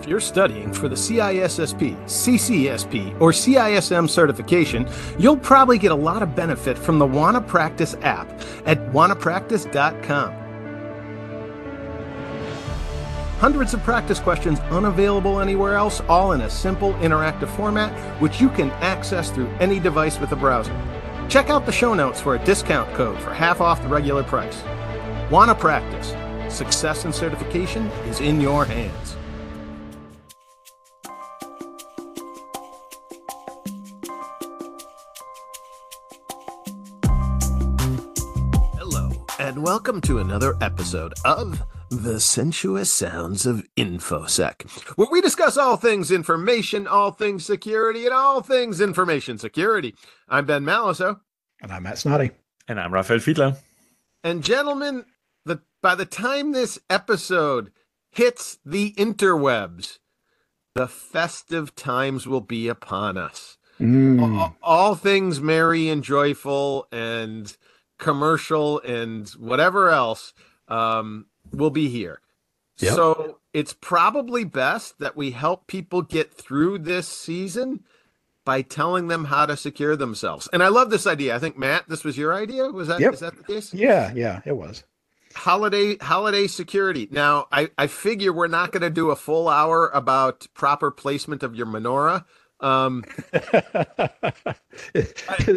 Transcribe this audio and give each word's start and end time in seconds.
If 0.00 0.08
you're 0.08 0.18
studying 0.18 0.72
for 0.72 0.88
the 0.88 0.96
CISSP, 0.96 1.94
CCSP, 2.04 3.20
or 3.20 3.32
CISM 3.32 4.08
certification, 4.08 4.88
you'll 5.18 5.36
probably 5.36 5.76
get 5.76 5.92
a 5.92 5.94
lot 5.94 6.22
of 6.22 6.34
benefit 6.34 6.78
from 6.78 6.98
the 6.98 7.04
Wanna 7.04 7.42
Practice 7.42 7.94
app 8.00 8.26
at 8.64 8.78
wannapractice.com. 8.92 10.32
Hundreds 13.40 13.74
of 13.74 13.82
practice 13.82 14.18
questions 14.20 14.58
unavailable 14.70 15.38
anywhere 15.38 15.74
else, 15.74 16.00
all 16.08 16.32
in 16.32 16.40
a 16.40 16.48
simple 16.48 16.94
interactive 16.94 17.54
format, 17.54 17.92
which 18.22 18.40
you 18.40 18.48
can 18.48 18.70
access 18.80 19.30
through 19.30 19.50
any 19.60 19.78
device 19.78 20.18
with 20.18 20.32
a 20.32 20.36
browser. 20.36 20.74
Check 21.28 21.50
out 21.50 21.66
the 21.66 21.72
show 21.72 21.92
notes 21.92 22.22
for 22.22 22.36
a 22.36 22.44
discount 22.46 22.90
code 22.94 23.20
for 23.20 23.34
half 23.34 23.60
off 23.60 23.82
the 23.82 23.88
regular 23.88 24.22
price. 24.22 24.62
Wanna 25.30 25.54
practice? 25.54 26.14
Success 26.48 27.04
and 27.04 27.14
certification 27.14 27.88
is 28.08 28.20
in 28.20 28.40
your 28.40 28.64
hands. 28.64 29.16
Welcome 39.70 40.00
to 40.00 40.18
another 40.18 40.56
episode 40.60 41.14
of 41.24 41.62
The 41.90 42.18
Sensuous 42.18 42.92
Sounds 42.92 43.46
of 43.46 43.64
InfoSec, 43.76 44.68
where 44.96 45.06
we 45.12 45.20
discuss 45.20 45.56
all 45.56 45.76
things 45.76 46.10
information, 46.10 46.88
all 46.88 47.12
things 47.12 47.46
security, 47.46 48.04
and 48.04 48.12
all 48.12 48.40
things 48.40 48.80
information 48.80 49.38
security. 49.38 49.94
I'm 50.28 50.44
Ben 50.44 50.64
Malisow. 50.64 51.20
And 51.62 51.70
I'm 51.70 51.84
Matt 51.84 51.98
Snoddy. 51.98 52.32
And 52.66 52.80
I'm 52.80 52.92
Rafael 52.92 53.20
Fiedler. 53.20 53.58
And 54.24 54.42
gentlemen, 54.42 55.04
the 55.44 55.60
by 55.80 55.94
the 55.94 56.04
time 56.04 56.50
this 56.50 56.80
episode 56.90 57.70
hits 58.10 58.58
the 58.66 58.92
interwebs, 58.94 59.98
the 60.74 60.88
festive 60.88 61.76
times 61.76 62.26
will 62.26 62.40
be 62.40 62.66
upon 62.66 63.16
us. 63.16 63.56
Mm. 63.78 64.36
All, 64.36 64.56
all 64.64 64.94
things 64.96 65.40
merry 65.40 65.88
and 65.88 66.02
joyful 66.02 66.88
and 66.90 67.56
commercial 68.00 68.80
and 68.82 69.28
whatever 69.30 69.90
else 69.90 70.34
um, 70.68 71.26
will 71.52 71.70
be 71.70 71.88
here. 71.90 72.20
Yep. 72.80 72.94
So 72.94 73.38
it's 73.54 73.74
probably 73.80 74.44
best 74.44 74.98
that 75.00 75.16
we 75.16 75.32
help 75.32 75.68
people 75.68 76.02
get 76.02 76.34
through 76.34 76.80
this 76.80 77.08
season 77.08 77.84
by 78.44 78.62
telling 78.62 79.08
them 79.08 79.26
how 79.26 79.46
to 79.46 79.56
secure 79.56 79.96
themselves. 79.96 80.48
And 80.52 80.62
I 80.62 80.68
love 80.68 80.90
this 80.90 81.06
idea. 81.06 81.36
I 81.36 81.38
think 81.40 81.58
Matt, 81.58 81.88
this 81.88 82.04
was 82.04 82.18
your 82.18 82.34
idea. 82.34 82.68
Was 82.70 82.88
that 82.88 83.00
Yep. 83.00 83.14
is 83.14 83.20
that 83.20 83.36
the 83.36 83.44
case? 83.44 83.74
Yeah, 83.74 84.12
yeah, 84.14 84.40
it 84.46 84.56
was. 84.56 84.84
holiday 85.36 85.96
holiday 85.98 86.48
security 86.48 87.06
now 87.12 87.46
i 87.52 87.70
i 87.78 87.86
figure 87.86 88.32
we're 88.32 88.48
not 88.48 88.72
going 88.72 88.82
to 88.82 88.90
do 88.90 89.10
a 89.12 89.16
full 89.16 89.48
hour 89.48 89.88
about 89.94 90.46
proper 90.54 90.90
placement 90.90 91.44
of 91.44 91.54
your 91.54 91.66
menorah 91.66 92.24
um 92.62 93.04
is, 94.94 95.12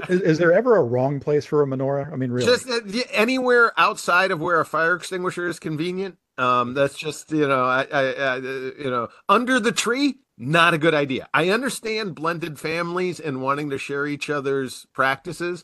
is 0.09 0.37
there 0.37 0.53
ever 0.53 0.77
a 0.77 0.83
wrong 0.83 1.19
place 1.19 1.45
for 1.45 1.61
a 1.61 1.65
menorah? 1.65 2.11
I 2.11 2.15
mean, 2.15 2.31
really? 2.31 2.45
just 2.45 2.69
uh, 2.69 2.79
anywhere 3.11 3.71
outside 3.77 4.31
of 4.31 4.39
where 4.39 4.59
a 4.59 4.65
fire 4.65 4.95
extinguisher 4.95 5.47
is 5.47 5.59
convenient 5.59 6.17
um 6.37 6.73
that's 6.73 6.97
just 6.97 7.31
you 7.31 7.47
know 7.47 7.63
I, 7.63 7.85
I, 7.91 8.03
I 8.11 8.35
you 8.37 8.89
know 8.89 9.09
under 9.29 9.59
the 9.59 9.71
tree 9.71 10.15
not 10.35 10.73
a 10.73 10.79
good 10.79 10.95
idea. 10.95 11.27
I 11.33 11.49
understand 11.49 12.15
blended 12.15 12.59
families 12.59 13.19
and 13.19 13.41
wanting 13.41 13.69
to 13.69 13.77
share 13.77 14.07
each 14.07 14.29
other's 14.29 14.87
practices 14.93 15.63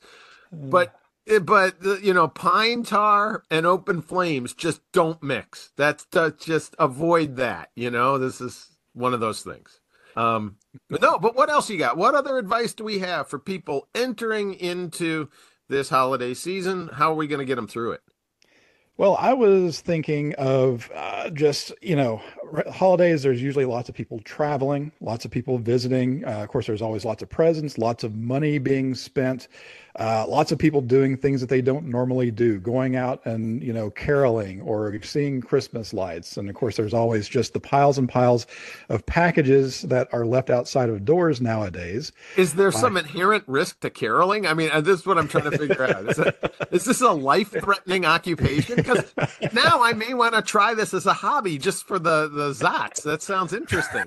but 0.51 0.95
eh, 1.27 1.39
but 1.39 1.75
you 2.03 2.13
know 2.13 2.27
pine 2.27 2.83
tar 2.83 3.43
and 3.49 3.65
open 3.65 4.01
flames 4.01 4.53
just 4.53 4.81
don't 4.91 5.21
mix. 5.23 5.71
That's 5.75 6.05
that's 6.11 6.43
just 6.43 6.75
avoid 6.79 7.35
that 7.37 7.71
you 7.75 7.89
know? 7.89 8.17
This 8.17 8.41
is 8.41 8.77
one 8.93 9.13
of 9.13 9.19
those 9.19 9.41
things 9.41 9.78
um 10.15 10.55
no 10.89 11.19
but 11.19 11.35
what 11.35 11.49
else 11.49 11.69
you 11.69 11.77
got? 11.77 11.97
What 11.97 12.15
other 12.15 12.37
advice 12.37 12.73
do 12.73 12.83
we 12.83 12.99
have 12.99 13.27
for 13.27 13.39
people 13.39 13.87
entering 13.93 14.53
into 14.53 15.29
this 15.67 15.89
holiday 15.89 16.33
season? 16.33 16.89
How 16.93 17.11
are 17.11 17.15
we 17.15 17.27
going 17.27 17.39
to 17.39 17.45
get 17.45 17.55
them 17.55 17.67
through 17.67 17.91
it? 17.93 18.01
Well, 18.99 19.15
I 19.17 19.31
was 19.31 19.79
thinking 19.79 20.35
of 20.35 20.91
uh, 20.93 21.29
just, 21.29 21.71
you 21.81 21.95
know, 21.95 22.21
holidays, 22.69 23.23
there's 23.23 23.41
usually 23.41 23.63
lots 23.63 23.87
of 23.87 23.95
people 23.95 24.19
traveling, 24.25 24.91
lots 24.99 25.23
of 25.23 25.31
people 25.31 25.57
visiting. 25.57 26.25
Uh, 26.25 26.39
of 26.39 26.49
course, 26.49 26.67
there's 26.67 26.81
always 26.81 27.05
lots 27.05 27.23
of 27.23 27.29
presents, 27.29 27.77
lots 27.77 28.03
of 28.03 28.17
money 28.17 28.57
being 28.57 28.93
spent, 28.93 29.47
uh, 29.99 30.25
lots 30.27 30.51
of 30.51 30.57
people 30.57 30.81
doing 30.81 31.17
things 31.17 31.41
that 31.41 31.49
they 31.49 31.61
don't 31.61 31.85
normally 31.85 32.31
do, 32.31 32.59
going 32.59 32.95
out 32.95 33.25
and, 33.25 33.61
you 33.61 33.73
know, 33.73 33.89
caroling 33.89 34.61
or 34.61 35.01
seeing 35.03 35.41
Christmas 35.41 35.93
lights. 35.93 36.37
And 36.37 36.49
of 36.49 36.55
course, 36.55 36.77
there's 36.77 36.93
always 36.93 37.27
just 37.27 37.53
the 37.53 37.59
piles 37.59 37.97
and 37.97 38.07
piles 38.07 38.47
of 38.87 39.05
packages 39.05 39.81
that 39.83 40.07
are 40.13 40.25
left 40.25 40.49
outside 40.49 40.89
of 40.89 41.05
doors 41.05 41.41
nowadays. 41.41 42.11
is 42.37 42.53
there 42.53 42.71
some 42.71 42.97
inherent 42.97 43.43
risk 43.47 43.79
to 43.81 43.89
caroling? 43.89 44.47
I 44.47 44.53
mean 44.53 44.69
uh, 44.71 44.81
this 44.81 45.01
is 45.01 45.05
what 45.05 45.17
i'm 45.17 45.27
trying 45.27 45.49
to 45.51 45.57
figure 45.57 45.83
out. 45.83 46.09
Is, 46.09 46.19
it, 46.19 46.55
is 46.71 46.85
this 46.85 47.01
a 47.01 47.11
life-threatening 47.11 48.05
occupation? 48.05 48.75
Because 48.75 49.13
now 49.53 49.83
i 49.83 49.93
may 49.93 50.13
want 50.13 50.35
to 50.35 50.41
try 50.41 50.73
this 50.73 50.93
as 50.93 51.05
a 51.05 51.13
hobby 51.13 51.57
just 51.57 51.85
for 51.85 51.99
the 51.99 52.29
the 52.29 52.53
zots 52.53 53.03
that 53.03 53.21
sounds 53.21 53.53
interesting 53.53 54.05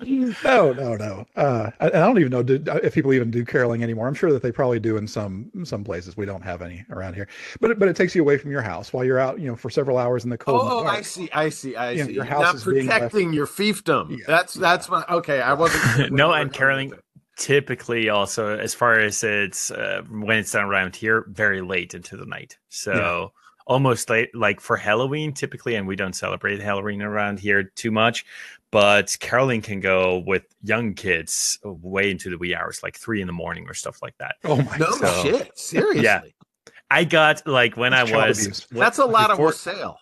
No, 0.00 0.72
no, 0.72 0.94
no. 0.96 1.26
Uh, 1.36 1.70
I, 1.80 1.86
I 1.86 1.90
don't 1.90 2.18
even 2.18 2.30
know 2.30 2.42
do, 2.42 2.62
if 2.82 2.94
people 2.94 3.12
even 3.12 3.30
do 3.30 3.44
caroling 3.44 3.82
anymore. 3.82 4.06
I'm 4.06 4.14
sure 4.14 4.32
that 4.32 4.42
they 4.42 4.52
probably 4.52 4.78
do 4.80 4.96
in 4.96 5.06
some 5.06 5.50
some 5.64 5.84
places. 5.84 6.16
We 6.16 6.26
don't 6.26 6.42
have 6.42 6.62
any 6.62 6.84
around 6.90 7.14
here, 7.14 7.28
but 7.60 7.70
it- 7.72 7.78
but 7.78 7.88
it 7.88 7.96
takes 7.96 8.14
you 8.14 8.22
away 8.22 8.38
from 8.38 8.50
your 8.50 8.62
house 8.62 8.92
while 8.92 9.04
you're 9.04 9.18
out, 9.18 9.38
you 9.40 9.46
know, 9.48 9.56
for 9.56 9.70
several 9.70 9.98
hours 9.98 10.24
in 10.24 10.30
the 10.30 10.38
cold. 10.38 10.62
and 10.62 10.70
Oh, 10.72 10.84
I 10.86 11.02
see. 11.02 11.28
I 11.32 11.48
see. 11.48 11.74
I 11.76 11.92
You 11.92 11.98
know, 11.98 12.06
see. 12.06 12.12
your 12.14 12.24
You're 12.24 12.32
house 12.34 12.42
not 12.42 12.54
is 12.56 12.64
being 12.64 12.86
left- 12.86 13.00
protecting 13.12 13.32
your 13.32 13.46
fiefdom. 13.46 14.10
Yeah, 14.10 14.24
That's 14.26 14.54
that's 14.54 14.88
my 14.88 15.04
okay. 15.10 15.40
I 15.40 15.52
wasn't. 15.54 16.12
no, 16.12 16.32
and 16.32 16.52
caroling 16.52 16.92
typically 17.36 18.08
also, 18.08 18.56
as 18.58 18.74
far 18.74 18.98
as 18.98 19.22
it's 19.22 19.70
uh, 19.70 20.02
when 20.10 20.38
it's 20.38 20.52
done 20.52 20.64
around 20.64 20.96
here, 20.96 21.24
very 21.28 21.60
late 21.60 21.94
into 21.94 22.16
the 22.16 22.26
night. 22.26 22.58
So 22.68 23.32
almost 23.66 24.08
late, 24.10 24.34
like 24.34 24.60
for 24.60 24.76
Halloween, 24.76 25.32
typically, 25.32 25.74
and 25.74 25.86
we 25.86 25.94
don't 25.94 26.14
celebrate 26.14 26.60
Halloween 26.60 27.02
around 27.02 27.38
here 27.38 27.62
too 27.64 27.90
much. 27.90 28.24
But 28.70 29.16
caroling 29.20 29.62
can 29.62 29.80
go 29.80 30.18
with 30.26 30.42
young 30.62 30.92
kids 30.94 31.58
way 31.64 32.10
into 32.10 32.28
the 32.30 32.36
wee 32.38 32.54
hours, 32.54 32.82
like 32.82 32.96
three 32.98 33.20
in 33.22 33.26
the 33.26 33.32
morning 33.32 33.66
or 33.68 33.74
stuff 33.74 34.02
like 34.02 34.16
that. 34.18 34.36
Oh 34.44 34.56
my! 34.56 34.76
God. 34.78 34.80
No 34.80 34.90
So- 34.92 35.22
shit. 35.22 35.58
Seriously. 35.58 36.02
Yeah. 36.04 36.20
I 36.90 37.04
got 37.04 37.46
like 37.46 37.76
when 37.76 37.92
That's 37.92 38.10
I 38.12 38.26
was 38.28 38.40
abuse. 38.42 38.66
That's 38.70 38.98
a 38.98 39.04
lot 39.04 39.30
before- 39.30 39.50
of 39.50 39.54
sale. 39.54 39.98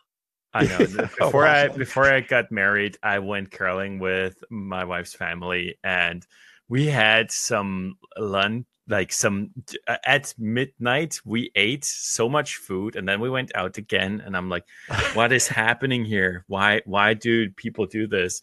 I 0.55 0.65
know. 0.65 0.79
Oh, 1.21 1.27
Before 1.27 1.47
I 1.47 1.69
before 1.69 2.11
I 2.13 2.21
got 2.21 2.51
married, 2.51 2.97
I 3.03 3.19
went 3.19 3.51
caroling 3.51 3.99
with 3.99 4.43
my 4.51 4.85
wife's 4.85 5.15
family, 5.15 5.79
and 5.85 6.27
we 6.69 6.87
had 6.87 7.31
some 7.31 7.97
lunch, 8.17 8.67
like 8.89 9.13
some 9.13 9.51
uh, 9.87 9.97
at 10.05 10.35
midnight. 10.39 11.21
We 11.25 11.51
ate 11.55 11.85
so 11.85 12.29
much 12.29 12.57
food, 12.57 12.97
and 12.97 13.09
then 13.09 13.21
we 13.21 13.31
went 13.31 13.55
out 13.55 13.79
again. 13.79 14.23
And 14.25 14.37
I'm 14.37 14.49
like, 14.49 14.65
"What 15.15 15.33
is 15.33 15.49
happening 15.49 16.05
here? 16.05 16.45
Why 16.49 16.83
why 16.85 17.15
do 17.15 17.51
people 17.51 17.87
do 17.87 18.07
this?" 18.07 18.43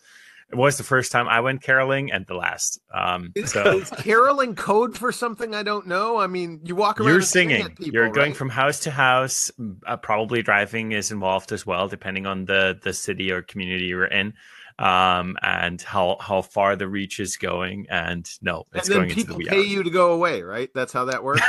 It 0.51 0.57
was 0.57 0.77
the 0.77 0.83
first 0.83 1.11
time 1.11 1.27
I 1.27 1.39
went 1.39 1.63
caroling, 1.63 2.11
and 2.11 2.27
the 2.27 2.35
last. 2.35 2.79
Um, 2.93 3.31
Is, 3.33 3.53
so 3.53 3.79
is 3.79 3.89
caroling 3.89 4.53
code 4.55 4.95
for 4.95 5.11
something 5.11 5.55
I 5.55 5.63
don't 5.63 5.87
know? 5.87 6.17
I 6.19 6.27
mean, 6.27 6.59
you 6.63 6.75
walk 6.75 6.99
around. 6.99 7.07
you're 7.07 7.15
and 7.17 7.25
sing 7.25 7.49
singing 7.49 7.69
people, 7.69 7.87
you're 7.87 8.09
going 8.09 8.31
right? 8.31 8.37
from 8.37 8.49
house 8.49 8.79
to 8.81 8.91
house 8.91 9.51
uh, 9.87 9.97
probably 9.97 10.43
driving 10.43 10.91
is 10.91 11.11
involved 11.11 11.51
as 11.51 11.65
well 11.65 11.87
depending 11.87 12.27
on 12.27 12.45
the 12.45 12.77
the 12.83 12.93
city 12.93 13.31
or 13.31 13.41
community 13.41 13.85
you're 13.85 14.05
in 14.05 14.33
um 14.79 15.37
and 15.41 15.81
how 15.81 16.17
how 16.19 16.41
far 16.41 16.75
the 16.75 16.87
reach 16.87 17.19
is 17.19 17.37
going 17.37 17.85
and 17.89 18.29
no 18.41 18.65
And 18.71 18.79
it's 18.79 18.89
then 18.89 18.97
going 18.97 19.09
into 19.11 19.25
the 19.25 19.33
people 19.35 19.45
pay 19.45 19.57
hours. 19.57 19.67
you 19.67 19.83
to 19.83 19.89
go 19.89 20.11
away, 20.13 20.41
right? 20.41 20.69
That's 20.73 20.91
how 20.93 21.05
that 21.05 21.23
works. 21.23 21.41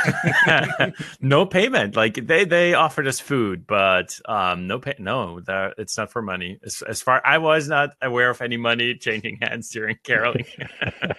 no 1.21 1.45
payment 1.45 1.95
like 1.95 2.27
they 2.27 2.45
they 2.45 2.73
offered 2.73 3.07
us 3.07 3.19
food 3.19 3.65
but 3.67 4.19
um 4.25 4.67
no 4.67 4.79
pay 4.79 4.95
no 4.99 5.39
that 5.41 5.73
it's 5.77 5.97
not 5.97 6.11
for 6.11 6.21
money 6.21 6.59
as, 6.63 6.81
as 6.87 7.01
far 7.01 7.21
i 7.25 7.37
was 7.37 7.67
not 7.67 7.91
aware 8.01 8.29
of 8.29 8.41
any 8.41 8.57
money 8.57 8.95
changing 8.95 9.37
hands 9.41 9.69
during 9.69 9.97
caroling 10.03 10.45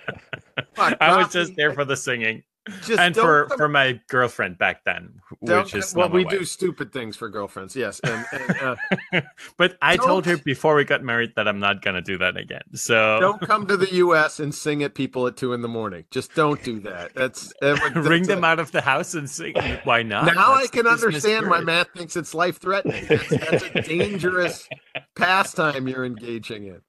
i 0.78 1.16
was 1.16 1.32
just 1.32 1.56
there 1.56 1.72
for 1.72 1.84
the 1.84 1.96
singing 1.96 2.42
just 2.84 2.98
and 3.00 3.14
for 3.14 3.48
for 3.56 3.68
my 3.68 4.00
girlfriend 4.08 4.58
back 4.58 4.84
then 4.84 5.20
which 5.40 5.74
is 5.74 5.94
well, 5.94 6.08
we 6.08 6.24
wife. 6.24 6.38
do 6.38 6.44
stupid 6.44 6.92
things 6.92 7.16
for 7.16 7.28
girlfriends. 7.28 7.76
Yes, 7.76 8.00
and, 8.00 8.26
and 8.32 8.76
uh, 9.12 9.20
but 9.56 9.76
I 9.82 9.96
told 9.96 10.26
her 10.26 10.36
before 10.36 10.74
we 10.74 10.84
got 10.84 11.02
married 11.02 11.32
that 11.36 11.46
I'm 11.46 11.60
not 11.60 11.82
gonna 11.82 12.02
do 12.02 12.18
that 12.18 12.36
again. 12.36 12.62
So 12.74 13.18
don't 13.20 13.40
come 13.40 13.66
to 13.68 13.76
the 13.76 13.92
U.S. 13.94 14.40
and 14.40 14.54
sing 14.54 14.82
at 14.82 14.94
people 14.94 15.26
at 15.26 15.36
two 15.36 15.52
in 15.52 15.62
the 15.62 15.68
morning. 15.68 16.04
Just 16.10 16.34
don't 16.34 16.62
do 16.62 16.80
that. 16.80 17.14
That's 17.14 17.52
that 17.60 17.80
would- 17.82 18.04
ring 18.08 18.24
them 18.24 18.44
a- 18.44 18.48
out 18.48 18.58
of 18.58 18.72
the 18.72 18.80
house 18.80 19.14
and 19.14 19.28
sing. 19.30 19.54
Why 19.84 20.02
not? 20.02 20.26
Now 20.34 20.54
I 20.54 20.66
can 20.66 20.86
understand 20.86 21.48
why. 21.48 21.60
Matt 21.60 21.92
thinks 21.94 22.16
it's 22.16 22.34
life 22.34 22.58
threatening. 22.58 23.04
That's, 23.06 23.28
that's 23.28 23.64
a 23.74 23.82
dangerous 23.82 24.68
pastime 25.14 25.88
you're 25.88 26.04
engaging 26.04 26.66
in. 26.66 26.80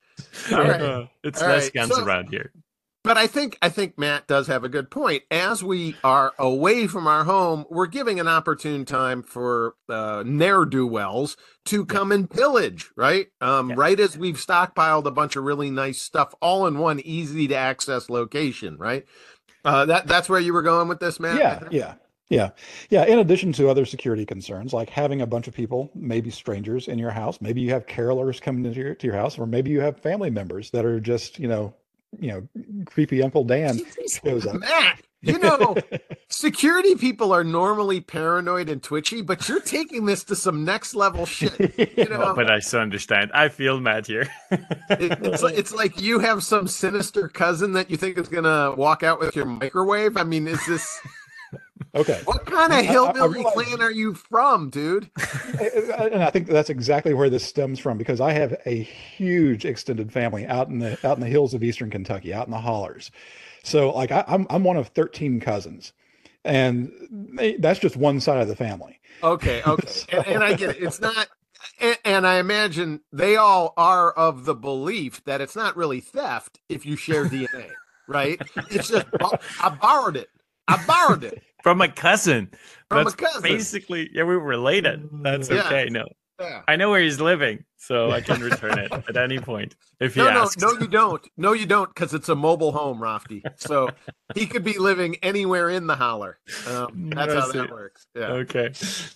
Right. 0.52 0.82
Uh, 0.82 1.06
it's 1.24 1.42
All 1.42 1.50
less 1.50 1.64
right, 1.66 1.74
guns 1.74 1.96
so- 1.96 2.04
around 2.04 2.30
here. 2.30 2.52
But 3.08 3.18
I 3.18 3.26
think 3.26 3.58
I 3.62 3.70
think 3.70 3.98
Matt 3.98 4.28
does 4.28 4.48
have 4.48 4.64
a 4.66 4.70
good 4.70 4.92
point. 4.92 5.24
As 5.32 5.64
we 5.64 5.96
are 6.04 6.34
away 6.38 6.88
from 6.88 7.08
our 7.08 7.24
home, 7.24 7.66
we're 7.70 7.88
giving 7.88 8.20
an 8.20 8.28
opportune 8.28 8.84
time 8.84 9.24
for 9.24 9.76
uh, 9.88 10.24
ne'er 10.26 10.66
do 10.66 10.86
wells 10.86 11.38
to 11.66 11.86
come 11.86 12.12
and 12.12 12.30
pillage, 12.30 12.92
right? 12.96 13.28
Um, 13.40 13.70
Yeah. 13.70 13.76
Right 13.78 14.00
as 14.00 14.18
we've 14.18 14.36
stockpiled 14.36 15.06
a 15.06 15.12
bunch 15.12 15.36
of 15.36 15.46
really 15.46 15.70
nice 15.70 16.00
stuff, 16.02 16.36
all 16.42 16.68
in 16.68 16.80
one 16.80 17.00
easy 17.00 17.48
to 17.48 17.56
access 17.56 18.10
location, 18.10 18.78
right? 18.78 19.06
Uh, 19.64 19.86
that 19.86 20.08
that's 20.08 20.28
where 20.30 20.40
you 20.40 20.54
were 20.54 20.62
going 20.62 20.88
with 20.88 21.00
this, 21.00 21.20
Matt. 21.20 21.40
Yeah, 21.40 21.68
yeah, 21.72 21.94
yeah, 22.30 22.50
yeah. 22.90 23.06
In 23.06 23.20
addition 23.20 23.54
to 23.54 23.70
other 23.70 23.86
security 23.86 24.26
concerns, 24.26 24.74
like 24.74 24.90
having 24.90 25.22
a 25.22 25.28
bunch 25.28 25.48
of 25.48 25.54
people, 25.54 25.90
maybe 25.96 26.30
strangers, 26.30 26.88
in 26.90 27.00
your 27.00 27.12
house. 27.12 27.40
Maybe 27.40 27.62
you 27.62 27.72
have 27.72 27.86
carolers 27.86 28.42
coming 28.42 28.66
into 28.66 28.80
your 28.80 28.96
to 28.96 29.08
your 29.08 29.16
house, 29.16 29.40
or 29.40 29.46
maybe 29.46 29.72
you 29.72 29.80
have 29.80 29.98
family 30.00 30.30
members 30.30 30.72
that 30.72 30.86
are 30.86 31.00
just, 31.00 31.40
you 31.40 31.48
know, 31.48 31.74
you 32.20 32.28
know, 32.30 32.84
creepy 32.86 33.22
Uncle 33.22 33.44
Dan 33.44 33.80
shows 34.24 34.46
up. 34.46 34.60
Matt, 34.60 35.02
you 35.22 35.38
know, 35.40 35.76
security 36.30 36.96
people 36.96 37.32
are 37.34 37.44
normally 37.44 38.00
paranoid 38.02 38.70
and 38.70 38.82
twitchy, 38.84 39.22
but 39.22 39.48
you're 39.50 39.60
taking 39.60 40.06
this 40.06 40.24
to 40.26 40.36
some 40.36 40.64
next 40.64 40.94
level 40.96 41.26
shit. 41.26 41.54
You 41.98 42.06
know, 42.10 42.22
Oh, 42.28 42.36
but 42.36 42.50
I 42.52 42.60
so 42.60 42.80
understand. 42.80 43.32
I 43.34 43.50
feel 43.50 43.80
mad 43.80 44.06
here. 44.08 44.28
It- 44.52 45.20
it's 45.26 45.42
like 45.44 45.58
it's 45.58 45.74
like 45.74 46.00
you 46.02 46.20
have 46.20 46.44
some 46.44 46.68
sinister 46.68 47.28
cousin 47.28 47.74
that 47.74 47.90
you 47.90 47.98
think 47.98 48.18
is 48.18 48.28
gonna 48.28 48.74
walk 48.76 49.04
out 49.04 49.20
with 49.20 49.36
your 49.36 49.46
microwave. 49.46 50.16
I 50.18 50.24
mean, 50.24 50.48
is 50.48 50.64
this 50.68 51.00
Okay. 51.98 52.22
what 52.26 52.46
kind 52.46 52.72
of 52.72 52.78
I- 52.78 52.82
I 52.82 52.84
hillbilly 52.84 53.40
realize- 53.40 53.54
clan 53.54 53.82
are 53.82 53.92
you 53.92 54.14
from, 54.14 54.70
dude? 54.70 55.10
and 55.60 56.24
I 56.24 56.30
think 56.30 56.48
that's 56.48 56.70
exactly 56.70 57.14
where 57.14 57.30
this 57.30 57.44
stems 57.44 57.80
from 57.80 57.98
because 57.98 58.22
I 58.22 58.32
have 58.34 58.56
a 58.66 58.82
huge 58.84 59.66
extended 59.66 60.12
family 60.12 60.46
out 60.46 60.70
in 60.70 60.80
the 60.80 60.92
out 61.08 61.18
in 61.18 61.22
the 61.22 61.28
hills 61.28 61.54
of 61.54 61.64
eastern 61.64 61.90
Kentucky, 61.90 62.34
out 62.34 62.46
in 62.48 62.52
the 62.52 62.60
hollers. 62.62 63.12
So 63.64 63.90
like 63.92 64.12
I, 64.12 64.24
I'm 64.28 64.46
I'm 64.50 64.64
one 64.64 64.78
of 64.78 64.88
13 64.90 65.40
cousins, 65.40 65.92
and 66.46 66.92
they, 67.10 67.56
that's 67.58 67.80
just 67.80 67.98
one 67.98 68.20
side 68.22 68.42
of 68.42 68.48
the 68.48 68.56
family. 68.56 69.00
Okay, 69.24 69.62
okay, 69.68 70.06
and, 70.10 70.28
and 70.28 70.44
I 70.44 70.54
get 70.54 70.78
it. 70.78 70.84
It's 70.84 71.02
not, 71.02 71.28
and, 72.06 72.28
I 72.28 72.38
imagine 72.40 73.02
they 73.12 73.36
all 73.36 73.74
are 73.78 74.12
of 74.12 74.46
the 74.46 74.56
belief 74.56 75.24
that 75.26 75.42
it's 75.42 75.56
not 75.56 75.76
really 75.76 76.00
theft 76.00 76.60
if 76.70 76.86
you 76.86 76.96
share 76.96 77.26
DNA, 77.26 77.70
right? 78.08 78.40
It's 78.70 78.90
just 78.90 79.08
"Oh, 79.22 79.34
I 79.62 79.70
borrowed 79.70 80.16
it. 80.18 80.30
I 80.68 80.84
borrowed 80.86 81.24
it 81.24 81.42
From 81.64 81.78
my 81.78 81.88
cousin. 81.88 82.50
from 82.90 83.04
That's 83.04 83.14
a 83.14 83.18
cousin. 83.18 83.42
basically 83.44 84.10
yeah, 84.14 84.24
we 84.24 84.36
were 84.38 84.44
related. 84.44 85.10
That's 85.24 85.50
Yeah. 85.50 85.66
okay. 85.66 85.90
No. 85.90 86.06
Yeah. 86.40 86.62
I 86.68 86.76
know 86.76 86.92
where 86.92 87.02
he's 87.02 87.20
living, 87.20 87.64
so 87.78 88.12
I 88.12 88.22
can 88.22 88.40
return 88.50 88.78
it 88.78 88.92
at 88.92 89.18
any 89.18 89.40
point 89.40 89.76
if 90.00 90.14
he 90.14 90.20
No, 90.22 90.32
no, 90.32 90.42
asks. 90.44 90.62
no, 90.62 90.72
you 90.74 90.88
don't. 90.88 91.28
No, 91.36 91.54
you 91.54 91.66
don't, 91.66 91.90
because 91.92 92.14
it's 92.14 92.30
a 92.30 92.36
mobile 92.36 92.72
home, 92.72 93.00
Raphty. 93.00 93.42
So 93.56 93.90
he 94.36 94.46
could 94.46 94.64
be 94.64 94.78
living 94.78 95.16
anywhere 95.24 95.68
in 95.72 95.88
the 95.88 95.96
holler. 95.96 96.38
Um, 96.68 97.10
that's 97.10 97.34
how 97.34 97.52
that 97.54 97.72
works. 97.72 98.06
Yeah. 98.16 98.28
Okay. 98.28 98.70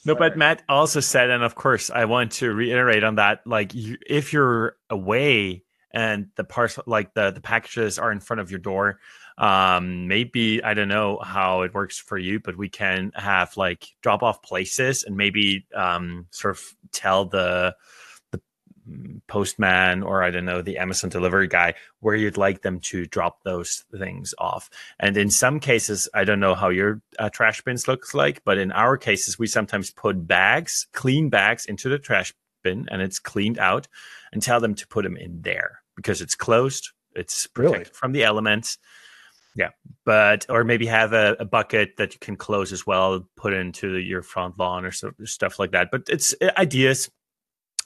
No, 0.03 0.15
but 0.15 0.35
Matt 0.35 0.63
also 0.67 0.99
said, 0.99 1.29
and 1.29 1.43
of 1.43 1.53
course, 1.53 1.91
I 1.91 2.05
want 2.05 2.31
to 2.33 2.51
reiterate 2.55 3.03
on 3.03 3.15
that. 3.15 3.41
Like, 3.45 3.75
you, 3.75 3.97
if 4.09 4.33
you're 4.33 4.77
away 4.89 5.63
and 5.93 6.29
the 6.37 6.43
parcel, 6.43 6.83
like 6.87 7.13
the 7.13 7.29
the 7.29 7.41
packages 7.41 7.99
are 7.99 8.11
in 8.11 8.19
front 8.19 8.39
of 8.39 8.49
your 8.49 8.59
door, 8.61 8.97
um, 9.37 10.07
maybe 10.07 10.63
I 10.63 10.73
don't 10.73 10.87
know 10.87 11.19
how 11.23 11.61
it 11.61 11.73
works 11.73 11.97
for 11.97 12.17
you, 12.17 12.39
but 12.39 12.57
we 12.57 12.69
can 12.69 13.11
have 13.15 13.57
like 13.57 13.87
drop 14.01 14.23
off 14.23 14.41
places 14.41 15.03
and 15.03 15.15
maybe 15.17 15.65
um 15.75 16.27
sort 16.31 16.55
of 16.55 16.75
tell 16.91 17.25
the 17.25 17.75
the 18.31 18.41
postman 19.27 20.03
or 20.03 20.23
I 20.23 20.31
don't 20.31 20.45
know 20.45 20.61
the 20.61 20.77
Amazon 20.79 21.09
delivery 21.09 21.47
guy 21.47 21.75
where 21.99 22.15
you'd 22.15 22.37
like 22.37 22.61
them 22.61 22.79
to 22.81 23.05
drop 23.05 23.43
those 23.43 23.85
things 23.97 24.33
off. 24.37 24.69
And 24.99 25.15
in 25.17 25.29
some 25.29 25.59
cases, 25.59 26.09
I 26.13 26.23
don't 26.23 26.39
know 26.39 26.55
how 26.55 26.69
your 26.69 27.01
uh, 27.19 27.29
trash 27.29 27.61
bins 27.61 27.87
looks 27.87 28.13
like, 28.13 28.43
but 28.43 28.57
in 28.57 28.71
our 28.71 28.97
cases, 28.97 29.37
we 29.39 29.47
sometimes 29.47 29.91
put 29.91 30.27
bags, 30.27 30.87
clean 30.93 31.29
bags, 31.29 31.65
into 31.65 31.89
the 31.89 31.99
trash 31.99 32.33
bin, 32.63 32.87
and 32.91 33.01
it's 33.01 33.19
cleaned 33.19 33.59
out, 33.59 33.87
and 34.33 34.41
tell 34.41 34.59
them 34.59 34.75
to 34.75 34.87
put 34.87 35.03
them 35.03 35.15
in 35.17 35.41
there 35.41 35.81
because 35.95 36.21
it's 36.21 36.35
closed, 36.35 36.89
it's 37.15 37.47
Really? 37.55 37.71
protected 37.73 37.95
from 37.95 38.11
the 38.13 38.23
elements. 38.23 38.77
Yeah, 39.55 39.69
but 40.05 40.45
or 40.49 40.63
maybe 40.63 40.85
have 40.85 41.11
a, 41.13 41.35
a 41.39 41.45
bucket 41.45 41.97
that 41.97 42.13
you 42.13 42.19
can 42.19 42.37
close 42.37 42.71
as 42.71 42.87
well, 42.87 43.27
put 43.35 43.53
into 43.53 43.97
your 43.97 44.21
front 44.21 44.57
lawn 44.57 44.85
or 44.85 44.91
so, 44.91 45.11
stuff 45.25 45.59
like 45.59 45.71
that. 45.71 45.89
But 45.91 46.03
it's 46.07 46.33
uh, 46.41 46.51
ideas. 46.57 47.09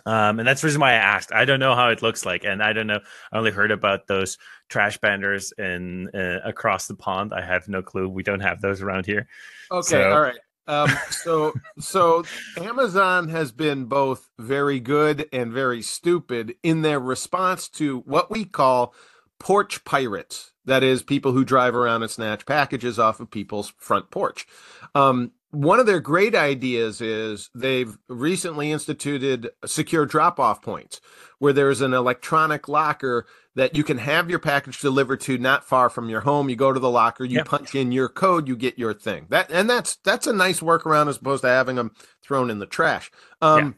Um, 0.08 0.38
and 0.38 0.48
that's 0.48 0.62
the 0.62 0.68
reason 0.68 0.82
why 0.82 0.92
I 0.92 0.98
asked. 0.98 1.32
I 1.34 1.46
don't 1.46 1.60
know 1.60 1.74
how 1.74 1.90
it 1.90 2.04
looks 2.04 2.24
like, 2.26 2.44
and 2.44 2.62
I 2.62 2.74
don't 2.74 2.86
know. 2.86 3.00
I 3.32 3.38
only 3.40 3.50
heard 3.50 3.72
about 3.72 4.06
those 4.06 4.38
trash 4.70 5.00
banders 5.00 5.52
in 5.58 6.10
uh, 6.14 6.42
across 6.48 6.86
the 6.88 6.94
pond. 6.94 7.34
I 7.34 7.42
have 7.44 7.68
no 7.68 7.82
clue. 7.82 8.08
We 8.08 8.22
don't 8.22 8.42
have 8.42 8.62
those 8.62 8.84
around 8.84 9.08
here. 9.08 9.28
Okay, 9.72 9.88
So- 9.88 10.12
all 10.12 10.22
right. 10.22 10.40
Um, 10.68 10.90
so 11.12 11.54
so 11.80 12.24
Amazon 12.58 13.30
has 13.30 13.52
been 13.52 13.86
both 13.86 14.28
very 14.40 14.80
good 14.80 15.28
and 15.32 15.52
very 15.54 15.84
stupid 15.84 16.56
in 16.64 16.82
their 16.82 17.00
response 17.00 17.70
to 17.70 18.00
what 18.00 18.32
we 18.32 18.46
call 18.46 18.96
porch 19.40 19.84
pirates. 19.84 20.54
That 20.66 20.84
is, 20.84 21.04
people 21.04 21.32
who 21.32 21.46
drive 21.46 21.76
around 21.76 22.02
and 22.04 22.12
snatch 22.12 22.46
packages 22.46 22.98
off 23.00 23.20
of 23.20 23.30
people's 23.32 23.74
front 23.78 24.10
porch. 24.12 24.48
Um, 24.94 25.32
one 25.52 25.80
of 25.80 25.86
their 25.86 26.02
great 26.02 26.36
ideas 26.36 27.00
is 27.00 27.50
they've 27.56 27.98
recently 28.10 28.72
instituted 28.72 29.52
secure 29.66 30.06
drop 30.06 30.38
off 30.40 30.62
points 30.62 31.00
where 31.40 31.54
there's 31.54 31.80
an 31.82 31.94
electronic 31.94 32.68
locker 32.68 33.26
that 33.56 33.76
you 33.78 33.84
can 33.84 33.98
have 33.98 34.30
your 34.30 34.40
package 34.40 34.82
delivered 34.82 35.22
to 35.22 35.38
not 35.38 35.64
far 35.64 35.90
from 35.90 36.10
your 36.10 36.20
home. 36.22 36.50
You 36.50 36.58
go 36.58 36.74
to 36.74 36.80
the 36.80 36.90
locker, 36.90 37.24
you 37.24 37.38
Yep. 37.38 37.48
punch 37.48 37.76
in 37.76 37.94
your 37.94 38.10
code, 38.10 38.50
you 38.50 38.58
get 38.58 38.78
your 38.78 38.94
thing. 38.94 39.28
That 39.30 39.50
and 39.50 39.70
that's 39.70 39.96
that's 39.98 40.28
a 40.28 40.34
nice 40.34 40.60
workaround 40.60 41.08
as 41.08 41.18
opposed 41.18 41.44
to 41.44 41.48
having 41.48 41.78
them 41.78 41.92
thrown 42.22 42.50
in 42.50 42.60
the 42.60 42.66
trash. 42.66 43.10
Um, 43.42 43.76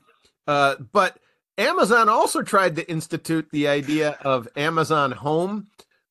uh, 0.47 0.77
but 0.91 1.19
Amazon 1.59 2.09
also 2.09 2.41
tried 2.41 2.75
to 2.77 2.89
institute 2.89 3.49
the 3.51 3.67
idea 3.67 4.17
of 4.23 4.47
Amazon 4.55 5.11
Home, 5.11 5.67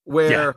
where 0.06 0.56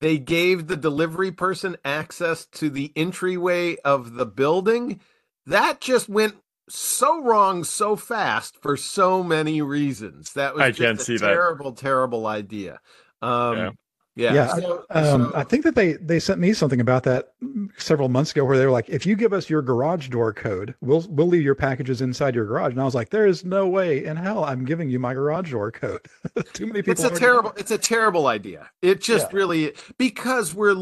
they 0.00 0.18
gave 0.18 0.66
the 0.66 0.76
delivery 0.76 1.32
person 1.32 1.76
access 1.84 2.46
to 2.46 2.70
the 2.70 2.92
entryway 2.96 3.76
of 3.84 4.14
the 4.14 4.26
building. 4.26 5.00
That 5.46 5.80
just 5.80 6.08
went 6.08 6.36
so 6.68 7.22
wrong 7.22 7.64
so 7.64 7.96
fast 7.96 8.56
for 8.60 8.76
so 8.76 9.22
many 9.22 9.62
reasons. 9.62 10.32
That 10.32 10.54
was 10.54 10.62
I 10.62 10.70
just 10.70 11.02
a 11.02 11.04
see 11.04 11.16
that. 11.18 11.26
terrible, 11.26 11.72
terrible 11.72 12.26
idea. 12.26 12.80
Um, 13.22 13.56
Yeah. 13.56 13.70
Yeah. 14.16 14.32
Yeah, 14.34 14.46
so- 14.54 14.84
Um, 14.90 15.04
so- 15.04 15.32
I 15.34 15.44
think 15.44 15.62
that 15.64 15.74
they 15.74 15.92
they 15.94 16.18
sent 16.18 16.40
me 16.40 16.52
something 16.54 16.80
about 16.80 17.02
that 17.04 17.32
several 17.76 18.08
months 18.08 18.30
ago, 18.32 18.44
where 18.44 18.56
they 18.58 18.64
were 18.64 18.72
like, 18.72 18.88
"If 18.88 19.04
you 19.06 19.14
give 19.14 19.32
us 19.34 19.48
your 19.50 19.60
garage 19.62 20.08
door 20.08 20.32
code, 20.32 20.74
we'll 20.80 21.04
we'll 21.10 21.26
leave 21.28 21.42
your 21.42 21.54
packages 21.54 22.00
inside 22.00 22.34
your 22.34 22.46
garage." 22.46 22.72
And 22.72 22.80
I 22.80 22.84
was 22.84 22.94
like, 22.94 23.10
"There 23.10 23.26
is 23.26 23.44
no 23.44 23.68
way 23.68 24.04
in 24.04 24.16
hell 24.16 24.42
I'm 24.44 24.64
giving 24.64 24.88
you 24.90 24.98
my 24.98 25.12
garage 25.14 25.50
door 25.52 25.70
code." 25.70 26.00
Too 26.54 26.66
many 26.66 26.80
people. 26.82 26.92
it's 26.92 27.04
a 27.04 27.10
terrible 27.10 27.52
it's 27.56 27.70
a 27.70 27.78
terrible 27.78 28.26
idea 28.26 28.70
it 28.82 29.00
just 29.00 29.28
Yeah. 29.30 29.36
really 29.36 29.72
because 29.98 30.54
we're 30.54 30.74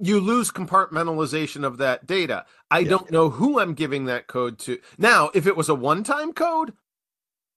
you 0.00 0.20
lose 0.20 0.50
compartmentalization 0.50 1.64
of 1.64 1.78
that 1.78 2.06
data 2.06 2.44
i 2.70 2.80
Yeah. 2.80 2.90
don't 2.90 3.10
know 3.10 3.30
who 3.30 3.58
i'm 3.60 3.74
giving 3.74 4.04
that 4.06 4.26
code 4.26 4.58
to 4.60 4.78
now 4.98 5.30
if 5.34 5.46
it 5.46 5.56
was 5.56 5.68
a 5.68 5.74
one-time 5.74 6.32
code 6.32 6.72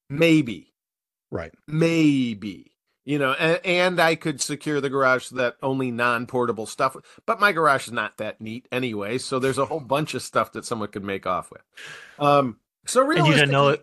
maybe 0.10 0.74
Right. 1.32 1.52
maybe 1.68 2.73
you 3.06 3.20
know 3.20 3.34
and, 3.34 3.60
and 3.66 4.00
i 4.00 4.16
could 4.16 4.42
secure 4.42 4.80
the 4.80 4.90
garage 4.90 5.26
so 5.26 5.36
that 5.36 5.56
only 5.62 5.92
non-portable 5.92 6.66
stuff 6.66 6.96
but 7.26 7.40
my 7.40 7.52
garage 7.52 7.88
is 7.88 7.94
not 7.94 8.18
that 8.18 8.40
neat 8.40 8.68
anyway 8.72 9.18
so 9.18 9.40
there's 9.40 9.58
a 9.58 9.66
whole 9.66 9.80
bunch 9.80 10.14
of 10.14 10.22
stuff 10.22 10.52
that 10.54 10.66
someone 10.66 10.90
could 10.90 11.04
make 11.04 11.26
off 11.26 11.52
with. 11.52 11.62
Um 12.20 12.58
so 12.86 13.10
And 13.10 13.28
you 13.28 13.36
don't 13.36 13.50
know 13.50 13.78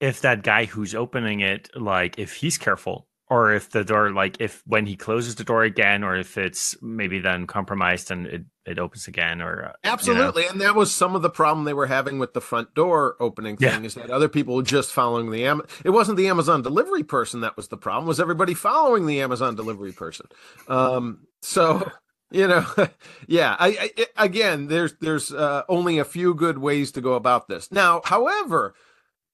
if 0.00 0.20
that 0.20 0.42
guy 0.42 0.66
who's 0.66 0.94
opening 0.94 1.40
it, 1.40 1.70
like 1.74 2.18
if 2.18 2.34
he's 2.34 2.58
careful, 2.58 3.08
or 3.28 3.52
if 3.52 3.70
the 3.70 3.84
door, 3.84 4.10
like 4.10 4.36
if 4.40 4.62
when 4.66 4.86
he 4.86 4.96
closes 4.96 5.36
the 5.36 5.44
door 5.44 5.62
again, 5.64 6.04
or 6.04 6.16
if 6.16 6.36
it's 6.36 6.76
maybe 6.82 7.18
then 7.18 7.46
compromised 7.46 8.10
and 8.10 8.26
it, 8.26 8.44
it 8.66 8.78
opens 8.78 9.06
again, 9.08 9.40
or 9.40 9.52
uh, 9.64 9.66
you 9.66 9.88
know. 9.88 9.92
Absolutely. 9.92 10.46
And 10.46 10.60
that 10.60 10.74
was 10.74 10.92
some 10.92 11.14
of 11.14 11.22
the 11.22 11.30
problem 11.30 11.64
they 11.64 11.74
were 11.74 11.86
having 11.86 12.18
with 12.18 12.34
the 12.34 12.40
front 12.40 12.74
door 12.74 13.16
opening 13.20 13.56
Yeah. 13.60 13.70
thing 13.74 13.84
is 13.84 13.94
that 13.94 14.10
other 14.10 14.28
people 14.28 14.56
were 14.56 14.62
just 14.62 14.92
following 14.92 15.30
the 15.30 15.44
Am- 15.44 15.62
it 15.84 15.90
wasn't 15.90 16.16
the 16.16 16.28
Amazon 16.28 16.62
delivery 16.62 17.04
person 17.04 17.40
that 17.40 17.56
was 17.56 17.68
the 17.68 17.76
problem, 17.76 18.06
was 18.06 18.20
everybody 18.20 18.54
following 18.54 19.06
the 19.06 19.20
Amazon 19.20 19.54
delivery 19.54 19.92
person. 19.92 20.26
Um 20.68 21.26
so 21.42 21.90
you 22.32 22.48
know 22.48 22.66
yeah 23.28 23.54
I, 23.58 23.90
I 24.16 24.24
again 24.24 24.66
there's 24.66 24.94
there's 25.00 25.32
uh, 25.32 25.62
only 25.68 25.98
a 25.98 26.04
few 26.04 26.34
good 26.34 26.58
ways 26.58 26.90
to 26.92 27.00
go 27.00 27.12
about 27.14 27.46
this 27.46 27.70
now 27.70 28.00
however 28.04 28.74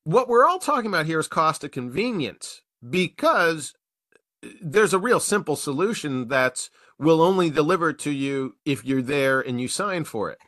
what 0.05 0.29
we're 0.29 0.45
all 0.47 0.59
talking 0.59 0.89
about 0.91 1.07
here 1.07 1.19
is 1.19 1.27
cost 1.27 1.65
of 1.65 1.71
convenience 1.71 2.61
because 2.87 3.73
there's 4.61 4.93
a 4.93 4.99
real 4.99 5.21
simple 5.21 5.57
solution 5.57 6.29
that's 6.29 6.69
will 7.03 7.21
only 7.21 7.51
deliver 7.51 7.93
to 7.93 8.11
you 8.11 8.57
if 8.65 8.85
you're 8.85 9.03
there 9.03 9.41
and 9.41 9.61
you 9.61 9.69
sign 9.69 10.05
for 10.05 10.31
it. 10.31 10.39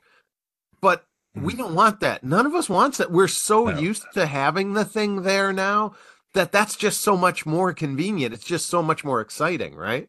But 0.80 1.04
we 1.34 1.54
don't 1.54 1.74
want 1.74 2.00
that. 2.00 2.22
None 2.22 2.46
of 2.46 2.54
us 2.54 2.68
wants 2.68 2.98
that. 2.98 3.10
We're 3.10 3.28
so 3.28 3.68
No. 3.68 3.78
used 3.78 4.04
to 4.14 4.26
having 4.26 4.74
the 4.74 4.84
thing 4.84 5.22
there 5.22 5.52
now 5.52 5.94
that 6.34 6.52
that's 6.52 6.76
just 6.76 7.00
so 7.00 7.16
much 7.16 7.44
more 7.46 7.72
convenient. 7.72 8.34
It's 8.34 8.44
just 8.44 8.66
so 8.66 8.82
much 8.82 9.04
more 9.04 9.20
exciting, 9.20 9.74
right? 9.74 10.08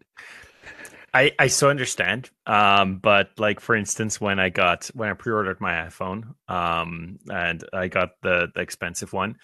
I, 1.14 1.32
I 1.40 1.48
so 1.48 1.70
understand. 1.70 2.30
Um, 2.46 2.98
but 2.98 3.32
like 3.38 3.60
for 3.62 3.74
instance, 3.74 4.20
when 4.20 4.38
I 4.38 4.50
got 4.50 4.88
when 4.94 5.10
I 5.10 5.14
pre-ordered 5.14 5.62
my 5.62 5.72
iPhone, 5.88 6.34
um, 6.50 7.20
and 7.32 7.64
I 7.72 7.88
got 7.88 8.22
the, 8.22 8.52
the 8.54 8.62
expensive 8.62 9.14
one, 9.14 9.38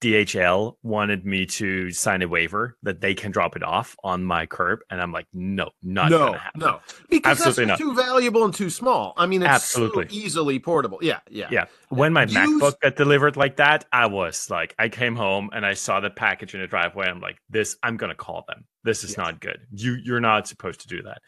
DHL 0.00 0.76
wanted 0.82 1.24
me 1.24 1.46
to 1.46 1.90
sign 1.92 2.22
a 2.22 2.28
waiver 2.28 2.76
that 2.82 3.00
they 3.00 3.14
can 3.14 3.30
drop 3.30 3.56
it 3.56 3.62
off 3.62 3.96
on 4.04 4.22
my 4.24 4.46
curb, 4.46 4.80
and 4.90 5.00
I'm 5.00 5.12
like, 5.12 5.26
no, 5.32 5.70
not 5.82 6.10
no, 6.10 6.18
gonna 6.18 6.38
happen. 6.38 6.60
no, 6.60 6.80
because 7.08 7.38
Absolutely 7.40 7.64
that's 7.66 7.80
not. 7.80 7.86
too 7.86 7.94
valuable 7.94 8.44
and 8.44 8.52
too 8.54 8.70
small. 8.70 9.14
I 9.16 9.26
mean, 9.26 9.42
it's 9.42 9.48
Absolutely. 9.50 10.08
so 10.08 10.14
easily 10.14 10.58
portable. 10.58 10.98
Yeah, 11.00 11.20
yeah, 11.30 11.48
Yeah. 11.50 11.64
When 11.88 12.12
my 12.12 12.22
Use- 12.24 12.34
MacBook 12.34 12.80
got 12.80 12.96
delivered 12.96 13.36
like 13.36 13.56
that, 13.56 13.84
I 13.92 14.06
was 14.06 14.50
like, 14.50 14.74
I 14.78 14.88
came 14.88 15.16
home 15.16 15.50
and 15.52 15.64
I 15.64 15.74
saw 15.74 16.00
the 16.00 16.10
package 16.10 16.54
in 16.54 16.60
the 16.60 16.66
driveway. 16.66 17.06
I'm 17.06 17.20
like, 17.20 17.38
this, 17.48 17.76
I'm 17.82 17.96
gonna 17.96 18.14
call 18.14 18.44
them. 18.48 18.64
This 18.84 19.04
is 19.04 19.10
Yes. 19.10 19.16
not 19.18 19.40
good. 19.40 19.60
You 19.72 19.94
you're 20.02 20.20
not 20.20 20.48
supposed 20.48 20.80
to 20.80 20.88
do 20.88 21.02
that. 21.02 21.22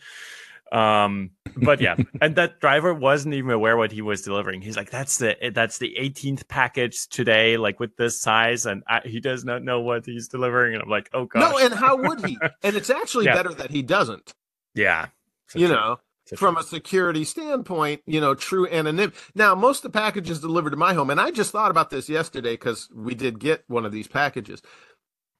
Um, 0.75 1.31
but 1.57 1.81
yeah, 1.81 1.97
and 2.21 2.35
that 2.37 2.61
driver 2.61 2.93
wasn't 2.93 3.35
even 3.35 3.53
aware 3.53 3.77
what 3.77 3.93
he 3.93 4.03
was 4.03 4.23
delivering. 4.23 4.61
He's 4.61 4.77
like, 4.77 4.91
that's 4.91 5.19
the 5.19 5.37
that's 5.55 5.79
the 5.79 5.95
18th 5.99 6.49
package 6.49 7.07
today, 7.09 7.57
like 7.57 7.79
with 7.79 7.97
this 7.97 8.21
size, 8.21 8.67
and 8.67 8.83
I, 8.89 9.01
he 9.05 9.21
does 9.21 9.45
not 9.45 9.63
know 9.63 9.81
what 9.81 10.05
he's 10.05 10.29
delivering. 10.29 10.75
And 10.75 10.83
I'm 10.83 10.91
like, 10.91 11.09
oh 11.15 11.27
gosh, 11.27 11.43
No, 11.53 11.59
and 11.59 11.73
how 11.75 11.97
would 11.97 12.25
he? 12.25 12.39
And 12.63 12.77
it's 12.77 12.91
actually 12.91 13.27
Yeah. 13.27 13.35
better 13.35 13.55
that 13.55 13.71
he 13.71 13.83
doesn't. 13.83 14.35
yeah, 14.75 15.07
you 15.55 15.69
true. 15.69 15.77
know, 15.77 16.01
from 16.35 16.55
true. 16.57 16.63
a 16.63 16.67
security 16.67 17.23
standpoint, 17.25 18.03
you 18.07 18.21
know, 18.21 18.35
true 18.35 18.67
anonymity. 18.69 19.17
Now, 19.37 19.55
most 19.55 19.85
of 19.85 19.93
the 19.93 19.99
packages 19.99 20.41
delivered 20.41 20.71
to 20.71 20.77
my 20.77 20.95
home, 20.95 21.11
and 21.11 21.21
I 21.21 21.31
just 21.31 21.53
thought 21.53 21.71
about 21.71 21.91
this 21.91 22.09
yesterday 22.09 22.55
because 22.55 22.89
we 22.93 23.15
did 23.15 23.39
get 23.39 23.63
one 23.69 23.85
of 23.87 23.93
these 23.93 24.09
packages. 24.09 24.61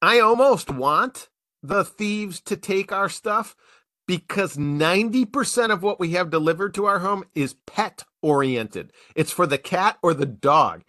I 0.01 0.19
almost 0.19 0.69
want 0.69 1.29
the 1.63 1.83
thieves 1.83 2.39
to 2.41 2.55
take 2.55 2.91
our 2.91 3.09
stuff 3.09 3.55
because 4.07 4.57
90% 4.57 5.71
of 5.71 5.83
what 5.83 5.99
we 5.99 6.11
have 6.11 6.29
delivered 6.29 6.73
to 6.75 6.85
our 6.85 6.99
home 6.99 7.23
is 7.35 7.55
pet 7.65 8.03
oriented. 8.21 8.91
It's 9.15 9.31
for 9.31 9.47
the 9.47 9.57
cat 9.57 9.97
or 10.03 10.13
the 10.13 10.25
dog. 10.25 10.83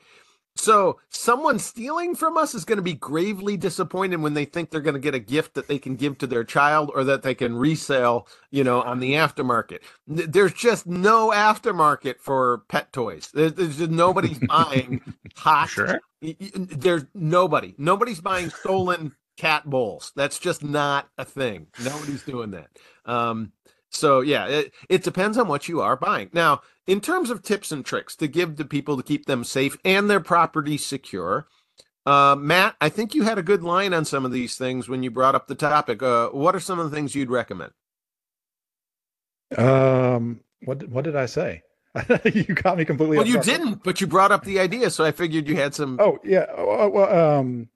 So 0.59 0.99
someone 1.11 1.59
stealing 1.59 2.15
from 2.15 2.39
us 2.39 2.55
is 2.55 2.65
going 2.65 2.79
to 2.79 2.83
be 2.83 2.95
gravely 2.95 3.59
disappointed 3.59 4.23
when 4.23 4.33
they 4.33 4.47
think 4.47 4.71
they're 4.71 4.81
going 4.81 4.95
to 4.95 5.01
get 5.01 5.15
a 5.15 5.19
gift 5.19 5.53
that 5.55 5.69
they 5.69 5.79
can 5.79 5.97
give 5.97 6.17
to 6.19 6.27
their 6.27 6.45
child 6.45 6.91
or 6.95 7.05
that 7.05 7.23
they 7.23 7.35
can 7.35 7.57
resell, 7.57 8.27
you 8.51 8.65
know, 8.65 8.81
on 8.83 8.99
the 9.01 9.13
aftermarket. 9.13 9.81
There's 10.07 10.55
just 10.55 10.87
no 10.87 11.31
aftermarket 11.31 12.21
for 12.21 12.63
pet 12.69 12.91
toys. 12.93 13.31
There- 13.35 13.51
There's 13.51 13.77
just 13.77 13.91
nobody's 13.91 14.39
buying 14.49 15.03
hot. 15.37 15.69
sure. 15.69 16.01
There's 16.23 17.05
nobody. 17.15 17.75
Nobody's 17.77 18.23
buying 18.23 18.49
stolen 18.49 19.13
cat 19.37 19.69
bowls. 19.69 20.13
That's 20.17 20.39
just 20.39 20.63
not 20.65 21.09
a 21.19 21.25
thing. 21.25 21.67
Nobody's 21.85 22.23
doing 22.23 22.51
that. 22.53 22.69
Um, 23.05 23.53
so 23.91 24.21
yeah, 24.21 24.47
it, 24.47 24.73
it 24.89 25.03
depends 25.05 25.39
on 25.39 25.49
what 25.49 25.69
you 25.69 25.81
are 25.81 25.97
buying. 25.97 26.31
Now, 26.33 26.61
in 26.87 27.01
terms 27.01 27.31
of 27.31 27.43
tips 27.43 27.73
and 27.73 27.85
tricks 27.85 28.17
to 28.17 28.29
give 28.29 28.57
to 28.57 28.65
people 28.65 28.97
to 28.97 29.03
keep 29.03 29.27
them 29.27 29.45
safe 29.45 29.77
and 29.85 30.09
their 30.11 30.21
property 30.21 30.77
secure, 30.79 31.47
uh, 32.05 32.37
Matt, 32.39 32.77
I 32.81 32.89
think 32.89 33.15
you 33.15 33.25
had 33.25 33.39
a 33.39 33.43
good 33.43 33.63
line 33.63 33.93
on 33.93 34.05
some 34.05 34.25
of 34.25 34.33
these 34.33 34.57
things 34.57 34.89
when 34.89 35.03
you 35.03 35.11
brought 35.11 35.35
up 35.35 35.47
the 35.49 35.55
topic. 35.55 36.03
Uh, 36.03 36.29
what 36.31 36.55
are 36.55 36.61
some 36.61 36.79
of 36.79 36.91
the 36.91 36.97
things 36.97 37.15
you'd 37.15 37.31
recommend? 37.31 37.73
Um, 39.57 40.41
what 40.65 40.79
did- 40.79 40.91
what 40.93 41.05
did 41.05 41.17
I 41.17 41.27
say? 41.27 41.63
you 42.25 42.45
got 42.45 42.77
me 42.77 42.85
completely. 42.85 43.17
Well, 43.17 43.27
you 43.27 43.41
didn't, 43.41 43.83
but 43.83 44.01
you 44.01 44.07
brought 44.07 44.31
up 44.31 44.45
the 44.45 44.61
idea, 44.61 44.91
so 44.91 45.05
I 45.05 45.13
figured 45.13 45.49
you 45.49 45.57
had 45.57 45.75
some. 45.75 45.99
Oh 46.01 46.19
yeah. 46.23 46.41
uh, 46.57 46.89
Well, 46.93 47.39
um, 47.39 47.69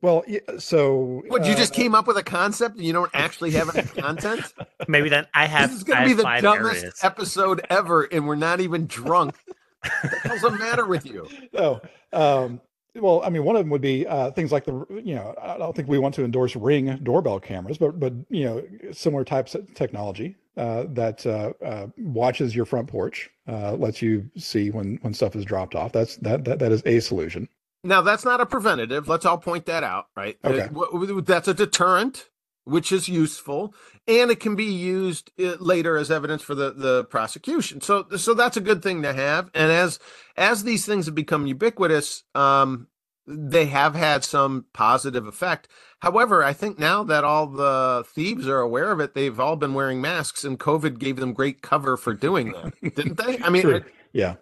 well, 0.00 0.24
so 0.58 1.22
What 1.28 1.44
you 1.46 1.52
uh, 1.52 1.56
just 1.56 1.72
came 1.72 1.94
up 1.94 2.06
with 2.06 2.16
a 2.16 2.22
concept 2.22 2.76
and 2.76 2.84
you 2.84 2.92
don't 2.92 3.10
actually 3.14 3.52
have 3.52 3.74
any 3.74 3.86
content? 3.86 4.42
Maybe 4.88 5.08
then 5.08 5.26
I 5.34 5.46
have. 5.46 5.70
this 5.70 5.78
is 5.78 5.84
going 5.84 6.02
to 6.02 6.06
be 6.06 6.14
the 6.14 6.40
dumbest 6.40 6.82
areas. 6.82 7.00
episode 7.02 7.66
ever, 7.70 8.04
and 8.04 8.26
we're 8.26 8.36
not 8.36 8.60
even 8.60 8.86
drunk. 8.86 9.34
What's 10.24 10.42
the 10.42 10.50
the 10.50 10.58
matter 10.58 10.86
with 10.86 11.06
you? 11.06 11.28
No. 11.52 11.80
Um, 12.12 12.60
well, 12.94 13.22
I 13.24 13.30
mean, 13.30 13.44
one 13.44 13.56
of 13.56 13.60
them 13.60 13.70
would 13.70 13.80
be 13.80 14.06
uh, 14.06 14.30
things 14.32 14.50
like 14.50 14.64
the, 14.64 14.84
you 15.04 15.14
know, 15.14 15.34
I 15.40 15.56
don't 15.56 15.74
think 15.74 15.88
we 15.88 15.98
want 15.98 16.14
to 16.16 16.24
endorse 16.24 16.56
Ring 16.56 16.98
doorbell 17.02 17.40
cameras, 17.40 17.78
but 17.78 18.00
but 18.00 18.12
you 18.28 18.44
know, 18.44 18.62
similar 18.92 19.24
types 19.24 19.54
of 19.54 19.72
technology 19.74 20.36
uh, 20.56 20.84
that 20.88 21.24
uh, 21.26 21.52
uh, 21.64 21.86
watches 21.98 22.54
your 22.54 22.64
front 22.64 22.88
porch, 22.88 23.30
uh, 23.46 23.74
lets 23.74 24.02
you 24.02 24.28
see 24.36 24.70
when 24.70 24.98
when 25.02 25.14
stuff 25.14 25.36
is 25.36 25.44
dropped 25.44 25.74
off. 25.74 25.92
That's 25.92 26.16
that 26.16 26.44
that 26.44 26.58
that 26.58 26.72
is 26.72 26.82
a 26.84 27.00
solution. 27.00 27.48
Now, 27.84 28.02
that's 28.02 28.24
not 28.24 28.40
a 28.40 28.46
preventative. 28.46 29.08
Let's 29.08 29.24
all 29.24 29.38
point 29.38 29.66
that 29.66 29.84
out, 29.84 30.06
right? 30.16 30.36
Uh, 30.44 30.48
Okay. 30.50 30.66
w- 30.68 30.92
w- 30.92 31.20
That's 31.22 31.48
a 31.48 31.54
deterrent, 31.54 32.28
which 32.64 32.92
is 32.92 33.08
useful, 33.08 33.74
and 34.06 34.30
it 34.30 34.40
can 34.40 34.56
be 34.56 34.64
used 34.64 35.30
uh, 35.40 35.56
later 35.60 35.96
as 35.96 36.10
evidence 36.10 36.42
for 36.42 36.54
the 36.54 36.72
the 36.72 37.04
prosecution. 37.04 37.80
So, 37.80 38.06
so 38.16 38.34
that's 38.34 38.56
a 38.56 38.60
good 38.60 38.82
thing 38.82 39.02
to 39.02 39.12
have. 39.12 39.50
And 39.54 39.70
as 39.72 39.98
as 40.36 40.64
these 40.64 40.84
things 40.84 41.06
have 41.06 41.14
become 41.14 41.46
ubiquitous, 41.46 42.24
um, 42.34 42.88
they 43.26 43.66
have 43.66 43.94
had 43.94 44.24
some 44.24 44.66
positive 44.72 45.26
effect. 45.26 45.68
However, 46.00 46.42
I 46.44 46.52
think 46.52 46.78
now 46.78 47.04
that 47.04 47.24
all 47.24 47.46
the 47.46 48.04
thieves 48.08 48.48
are 48.48 48.60
aware 48.60 48.90
of 48.92 49.00
it, 49.00 49.14
they've 49.14 49.38
all 49.40 49.56
been 49.56 49.74
wearing 49.74 50.00
masks, 50.00 50.44
and 50.44 50.58
COVID 50.58 50.98
gave 50.98 51.16
them 51.16 51.32
great 51.32 51.62
cover 51.62 51.96
for 51.96 52.12
doing 52.14 52.52
that, 52.52 52.74
didn't 52.94 53.16
they? 53.18 53.38
I 53.38 53.50
mean, 53.50 53.62
True. 53.70 53.84
Yeah, 54.12 54.36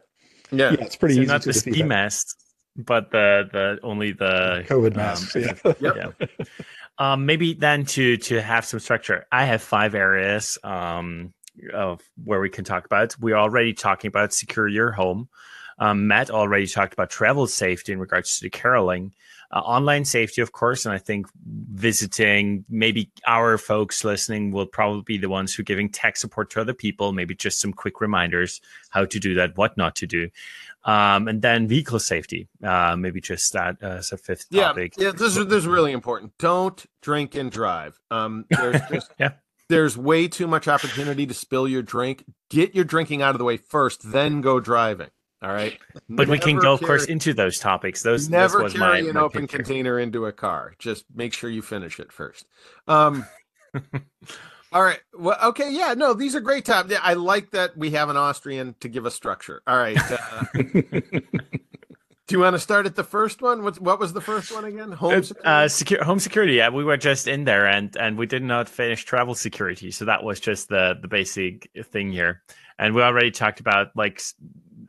yeah. 0.51 0.73
yeah, 0.73 0.85
it's 0.85 0.97
pretty 0.97 1.17
so 1.17 1.23
easy 1.23 1.27
not 1.27 1.43
to 1.43 1.49
the 1.49 1.53
defeat 1.53 1.75
ski 1.75 1.83
that. 1.83 1.89
Mask, 2.77 2.87
but 2.87 3.11
the 3.11 3.49
the 3.53 3.79
only 3.83 4.13
the 4.13 4.65
COVID 4.69 4.93
um, 4.93 4.97
masks. 4.97 5.37
yeah. 5.37 5.73
Yeah. 5.81 6.27
Um, 6.99 7.27
maybe 7.27 7.53
then 7.53 7.85
to 7.87 8.17
to 8.17 8.41
have 8.41 8.65
some 8.65 8.81
structure. 8.81 9.27
I 9.31 9.45
have 9.45 9.63
five 9.63 9.95
areas 9.95 10.59
um, 10.65 11.35
of 11.75 12.01
where 12.25 12.41
we 12.41 12.49
can 12.49 12.65
talk 12.65 12.87
about. 12.87 13.17
We're 13.21 13.37
already 13.37 13.75
talking 13.75 14.09
about 14.09 14.33
secure 14.33 14.69
your 14.69 14.93
home. 14.93 15.29
Um, 15.79 16.09
Matt 16.09 16.31
already 16.31 16.67
talked 16.67 16.95
about 16.95 17.11
travel 17.11 17.47
safety 17.47 17.93
in 17.93 17.99
regards 17.99 18.39
to 18.39 18.45
the 18.45 18.51
caroling, 18.51 19.13
uh, 19.51 19.59
online 19.59 20.05
safety, 20.05 20.41
of 20.41 20.53
course. 20.53 20.87
And 20.87 20.95
I 20.95 20.99
think 20.99 21.27
visiting, 21.45 22.65
maybe 22.69 23.11
our 23.27 23.59
folks 23.59 24.03
listening 24.03 24.53
will 24.53 24.67
probably 24.67 25.03
be 25.03 25.19
the 25.19 25.29
ones 25.29 25.55
who 25.55 25.61
are 25.61 25.65
giving 25.65 25.89
tech 25.91 26.17
support 26.17 26.51
to 26.51 26.61
other 26.61 26.75
people. 26.75 27.13
Maybe 27.13 27.35
just 27.35 27.61
some 27.61 27.73
quick 27.73 28.01
reminders 28.01 28.61
how 28.91 29.05
to 29.05 29.21
do 29.21 29.35
that, 29.35 29.57
what 29.57 29.77
not 29.77 29.95
to 29.97 30.07
do. 30.07 30.31
Um, 30.87 31.27
and 31.27 31.43
then 31.43 31.67
vehicle 31.67 31.99
safety, 31.99 32.49
uh, 32.63 32.95
maybe 32.97 33.21
just 33.21 33.53
that 33.53 33.83
as 33.83 34.13
a 34.13 34.17
fifth 34.17 34.47
yeah, 34.51 34.69
topic. 34.69 34.95
Yeah, 34.97 35.11
this 35.11 35.37
is 35.37 35.47
this 35.47 35.59
is 35.59 35.67
really 35.67 35.91
important. 35.93 36.33
Don't 36.39 36.83
drink 37.03 37.35
and 37.35 37.51
drive. 37.51 37.99
Um, 38.11 38.45
there's 38.51 38.81
just 38.93 39.11
Yeah. 39.19 39.33
there's 39.69 39.99
way 39.99 40.29
too 40.29 40.47
much 40.47 40.69
opportunity 40.69 41.27
to 41.27 41.35
spill 41.35 41.67
your 41.67 41.83
drink. 41.83 42.25
Get 42.51 42.75
your 42.75 42.85
drinking 42.85 43.21
out 43.21 43.35
of 43.35 43.39
the 43.39 43.45
way 43.45 43.57
first, 43.57 44.13
then 44.13 44.41
go 44.41 44.61
driving. 44.61 45.11
All 45.43 45.53
right. 45.53 45.79
But 46.09 46.29
we 46.29 46.39
can 46.39 46.55
Never 46.55 46.63
go, 46.63 46.73
of 46.75 46.81
course, 46.81 47.05
into 47.05 47.35
those 47.35 47.59
topics. 47.59 48.03
Those 48.03 48.31
never 48.31 48.59
this 48.59 48.63
was 48.63 48.73
carry 48.75 49.03
my, 49.03 49.09
an 49.09 49.15
my 49.17 49.21
open 49.21 49.43
picture. 49.43 49.59
container 49.59 49.99
into 49.99 50.25
a 50.27 50.33
car. 50.33 50.75
Just 50.79 51.05
make 51.15 51.33
sure 51.35 51.51
you 51.51 51.63
finish 51.63 52.01
it 52.01 52.11
first. 52.13 52.47
Um, 52.87 53.27
all 54.77 54.83
right. 54.83 55.01
Well, 55.15 55.39
okay. 55.43 55.73
Yeah. 55.73 55.95
No, 55.95 56.13
these 56.13 56.37
are 56.37 56.41
great 56.41 56.67
topics. 56.67 56.93
Yeah, 56.93 57.01
I 57.03 57.15
like 57.15 57.53
that 57.53 57.79
we 57.79 57.93
have 57.93 58.11
an 58.11 58.19
Austrian 58.19 58.75
to 58.81 58.91
give 58.91 59.07
us 59.07 59.15
structure. 59.15 59.63
All 59.67 59.79
right. 59.79 59.97
Uh, 59.97 60.45
do 60.53 61.21
you 62.29 62.41
want 62.41 62.57
to 62.57 62.61
start 62.61 62.85
at 62.85 62.95
the 62.95 63.03
first 63.03 63.41
one? 63.41 63.63
What 63.63 63.81
what 63.81 63.99
was 63.99 64.13
the 64.13 64.21
first 64.21 64.53
one 64.53 64.67
again? 64.67 64.93
Home. 64.93 65.23
Uh, 65.43 65.67
security? 65.69 66.05
home 66.05 66.19
security. 66.19 66.53
Yeah, 66.53 66.69
we 66.69 66.85
were 66.85 66.99
just 66.99 67.27
in 67.27 67.45
there, 67.45 67.65
and 67.65 67.97
and 67.97 68.19
we 68.19 68.27
did 68.27 68.43
not 68.43 68.69
finish 68.69 69.03
travel 69.07 69.35
security. 69.35 69.91
So 69.91 70.05
that 70.05 70.23
was 70.23 70.41
just 70.41 70.69
the 70.69 70.99
the 71.01 71.09
basic 71.09 71.71
thing 71.91 72.13
here. 72.13 72.43
And 72.79 72.95
we 72.95 73.01
already 73.01 73.31
talked 73.31 73.61
about 73.61 73.97
like 73.97 74.21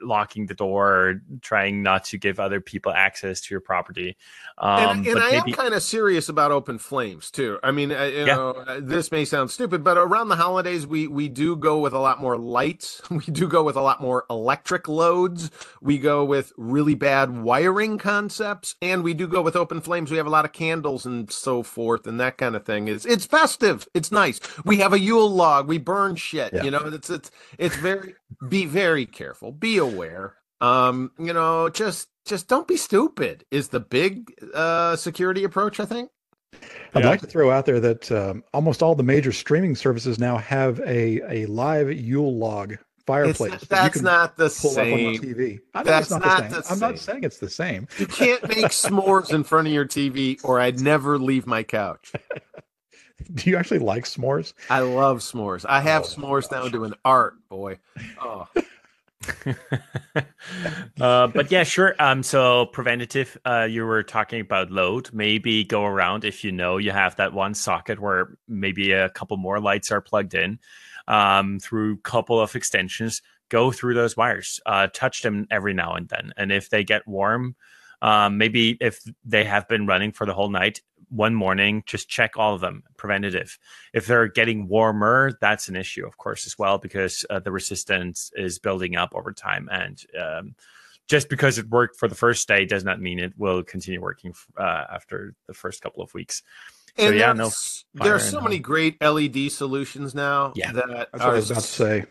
locking 0.01 0.46
the 0.48 0.54
door 0.54 0.92
or 0.92 1.22
trying 1.42 1.84
not 1.84 2.04
to 2.06 2.18
give 2.18 2.39
other 2.39 2.62
people 2.62 2.92
access 2.92 3.42
to 3.42 3.54
your 3.54 3.62
property. 3.62 4.18
Um, 4.58 5.00
and, 5.00 5.06
and 5.08 5.16
but 5.16 5.24
I 5.24 5.32
maybe 5.32 5.51
am 5.51 5.58
kind 5.58 5.74
of 5.74 5.84
serious 5.84 6.30
about 6.30 6.51
open 6.51 6.80
flames 6.80 7.30
too. 7.32 7.60
I 7.63 7.72
mean, 7.72 7.92
uh, 7.92 8.04
you 8.04 8.25
Yeah. 8.25 8.36
know, 8.36 8.50
uh, 8.51 8.80
this 8.82 9.12
may 9.12 9.25
sound 9.25 9.51
stupid, 9.51 9.84
but 9.84 9.98
around 9.98 10.30
the 10.30 10.36
holidays, 10.36 10.88
we 10.88 11.08
we 11.08 11.30
do 11.30 11.56
go 11.56 11.80
with 11.80 11.94
a 11.94 12.00
lot 12.00 12.20
more 12.22 12.38
lights. 12.38 13.01
We 13.18 13.24
do 13.34 13.48
go 13.48 13.63
with 13.63 13.75
a 13.75 13.82
lot 13.82 14.00
more 14.00 14.25
electric 14.30 14.88
loads. 14.88 15.50
We 15.82 15.98
go 15.98 16.24
with 16.24 16.54
really 16.56 16.94
bad 16.96 17.36
wiring 17.42 17.98
concepts, 17.98 18.75
and 18.82 19.04
we 19.04 19.13
do 19.16 19.27
go 19.27 19.42
with 19.42 19.56
open 19.56 19.82
flames. 19.82 20.12
We 20.12 20.18
have 20.18 20.27
a 20.27 20.30
lot 20.30 20.46
of 20.46 20.54
candles 20.54 21.06
and 21.06 21.32
so 21.32 21.63
forth, 21.63 22.06
and 22.06 22.20
that 22.20 22.38
kind 22.38 22.56
of 22.56 22.63
thing. 22.66 22.88
It's 22.88 23.06
it's 23.06 23.25
festive. 23.25 23.88
It's 23.96 24.12
nice. 24.12 24.39
We 24.66 24.77
have 24.77 24.94
a 24.94 25.00
Yule 25.00 25.30
log. 25.30 25.68
We 25.68 25.77
burn 25.80 26.16
shit. 26.16 26.54
Yeah. 26.54 26.63
You 26.63 26.72
know, 26.72 26.80
it's 26.86 27.10
it's 27.10 27.32
it's 27.58 27.75
very 27.77 28.13
be 28.50 28.65
very 28.65 29.05
careful. 29.05 29.51
Be 29.51 29.77
aware. 29.77 30.36
Um, 30.62 31.12
you 31.19 31.34
know, 31.34 31.69
just 31.69 32.07
just 32.25 32.48
don't 32.48 32.67
be 32.67 32.77
stupid 32.77 33.46
is 33.51 33.69
the 33.69 33.79
big 33.79 34.31
uh 34.53 34.96
security 34.96 35.43
approach, 35.43 35.79
I 35.79 35.86
think. 35.86 36.10
I'd 36.93 37.03
Yeah. 37.03 37.10
like 37.12 37.22
to 37.22 37.27
throw 37.27 37.51
out 37.51 37.65
there 37.65 37.79
that 37.79 38.12
um, 38.12 38.43
almost 38.53 38.81
all 38.81 38.96
the 38.96 39.03
major 39.03 39.31
streaming 39.31 39.75
services 39.75 40.17
now 40.17 40.38
have 40.38 40.79
a 40.81 41.22
a 41.29 41.46
live 41.46 41.91
Yule 41.91 42.36
log 42.38 42.75
fireplace. 43.05 43.51
not- 43.51 43.69
that's 43.69 43.93
can 43.96 44.03
not 44.03 44.36
the 44.38 44.50
pull 44.50 44.72
up 44.72 44.77
on 44.79 44.84
same. 44.84 45.15
TV. 45.22 45.60
I 45.75 45.84
that's 45.84 46.10
not, 46.10 46.22
not, 46.22 46.50
the 46.50 46.50
same. 46.50 46.62
The 46.62 46.74
I'm 46.74 46.79
not 46.79 47.00
saying 47.00 47.24
it's 47.24 47.38
the 47.38 47.50
same. 47.50 47.88
You 48.00 48.07
can't 48.07 48.48
make 48.50 48.65
s'mores 48.65 49.31
in 49.34 49.43
front 49.43 49.67
of 49.67 49.74
your 49.74 49.86
TV 49.86 50.39
or 50.43 50.60
I'd 50.60 50.81
never 50.81 51.17
leave 51.19 51.46
my 51.46 51.63
couch. 51.63 52.12
Do 53.34 53.50
you 53.50 53.58
actually 53.58 53.80
like 53.80 54.06
s'mores? 54.06 54.54
I 54.70 54.80
love 54.82 55.20
s'mores. 55.20 55.66
I 55.68 55.82
have 55.82 56.04
Oh, 56.04 56.06
s'mores 56.06 56.50
gosh. 56.50 56.62
down 56.62 56.72
to 56.72 56.84
an 56.86 56.94
art, 57.04 57.36
boy. 57.50 57.80
Oh, 58.22 58.48
uh, 61.02 61.28
but 61.28 61.52
yeah, 61.52 61.64
sure. 61.64 61.96
Um, 62.00 62.24
so 62.24 62.68
preventative. 62.68 63.38
Uh, 63.46 63.68
you 63.70 63.86
were 63.86 64.04
talking 64.04 64.42
about 64.42 64.72
load. 64.72 65.10
Maybe 65.14 65.64
go 65.64 65.84
around 65.86 66.24
if 66.26 66.44
you 66.44 66.52
know 66.52 66.78
you 66.78 66.92
have 66.92 67.16
that 67.18 67.34
one 67.34 67.54
socket 67.54 68.00
where 68.00 68.38
maybe 68.48 68.92
a 68.92 69.10
couple 69.10 69.38
more 69.38 69.60
lights 69.60 69.92
are 69.92 70.02
plugged 70.02 70.34
in 70.34 70.60
um, 71.08 71.60
through 71.60 71.94
a 71.94 71.98
couple 71.98 72.40
of 72.40 72.56
extensions. 72.56 73.22
Go 73.50 73.72
through 73.72 73.94
those 73.96 74.16
wires. 74.18 74.60
Uh, 74.66 74.88
touch 74.94 75.22
them 75.22 75.48
every 75.50 75.74
now 75.74 75.94
and 75.94 76.08
then, 76.10 76.34
and 76.38 76.52
if 76.52 76.70
they 76.70 76.84
get 76.84 77.08
warm, 77.08 77.56
um, 78.02 78.38
maybe 78.38 78.78
if 78.82 79.02
they 79.26 79.44
have 79.46 79.68
been 79.68 79.88
running 79.88 80.12
for 80.12 80.26
the 80.26 80.34
whole 80.34 80.50
night, 80.50 80.82
one 81.10 81.34
morning, 81.34 81.84
just 81.86 82.10
check 82.10 82.38
all 82.38 82.54
of 82.54 82.62
them. 82.62 82.84
Preventative. 82.98 83.58
If 83.94 84.08
they're 84.08 84.28
getting 84.28 84.68
warmer, 84.68 85.38
that's 85.40 85.70
an 85.70 85.76
issue, 85.76 86.06
of 86.06 86.18
course, 86.18 86.46
as 86.46 86.58
well, 86.58 86.78
because 86.78 87.26
uh, 87.30 87.40
the 87.40 87.52
resistance 87.52 88.32
is 88.36 88.60
building 88.60 88.96
up 88.96 89.14
over 89.16 89.32
time. 89.34 89.70
And 89.72 90.04
um, 90.20 90.56
just 91.08 91.30
because 91.30 91.58
it 91.58 91.70
worked 91.70 91.98
for 91.98 92.08
the 92.08 92.16
first 92.16 92.48
day 92.48 92.66
does 92.66 92.84
not 92.84 93.02
mean 93.02 93.20
it 93.20 93.34
will 93.38 93.64
continue 93.64 94.02
working 94.02 94.34
uh, 94.58 94.84
after 94.92 95.34
the 95.48 95.54
first 95.54 95.82
couple 95.82 96.04
of 96.04 96.14
weeks. 96.14 96.44
So, 96.98 97.08
and 97.08 97.18
yeah, 97.18 97.34
no 97.34 97.44
there's, 97.44 97.86
there's 97.94 98.30
so 98.30 98.38
and 98.40 98.46
many 98.46 98.60
great 98.60 99.02
LED 99.02 99.52
solutions 99.52 100.16
now. 100.16 100.52
Yeah. 100.56 100.72
that 100.72 101.10
That's 101.12 101.12
what 101.14 101.22
I 101.22 101.34
was 101.34 101.52
about 101.52 101.64
to 101.64 101.68
say. 101.68 102.06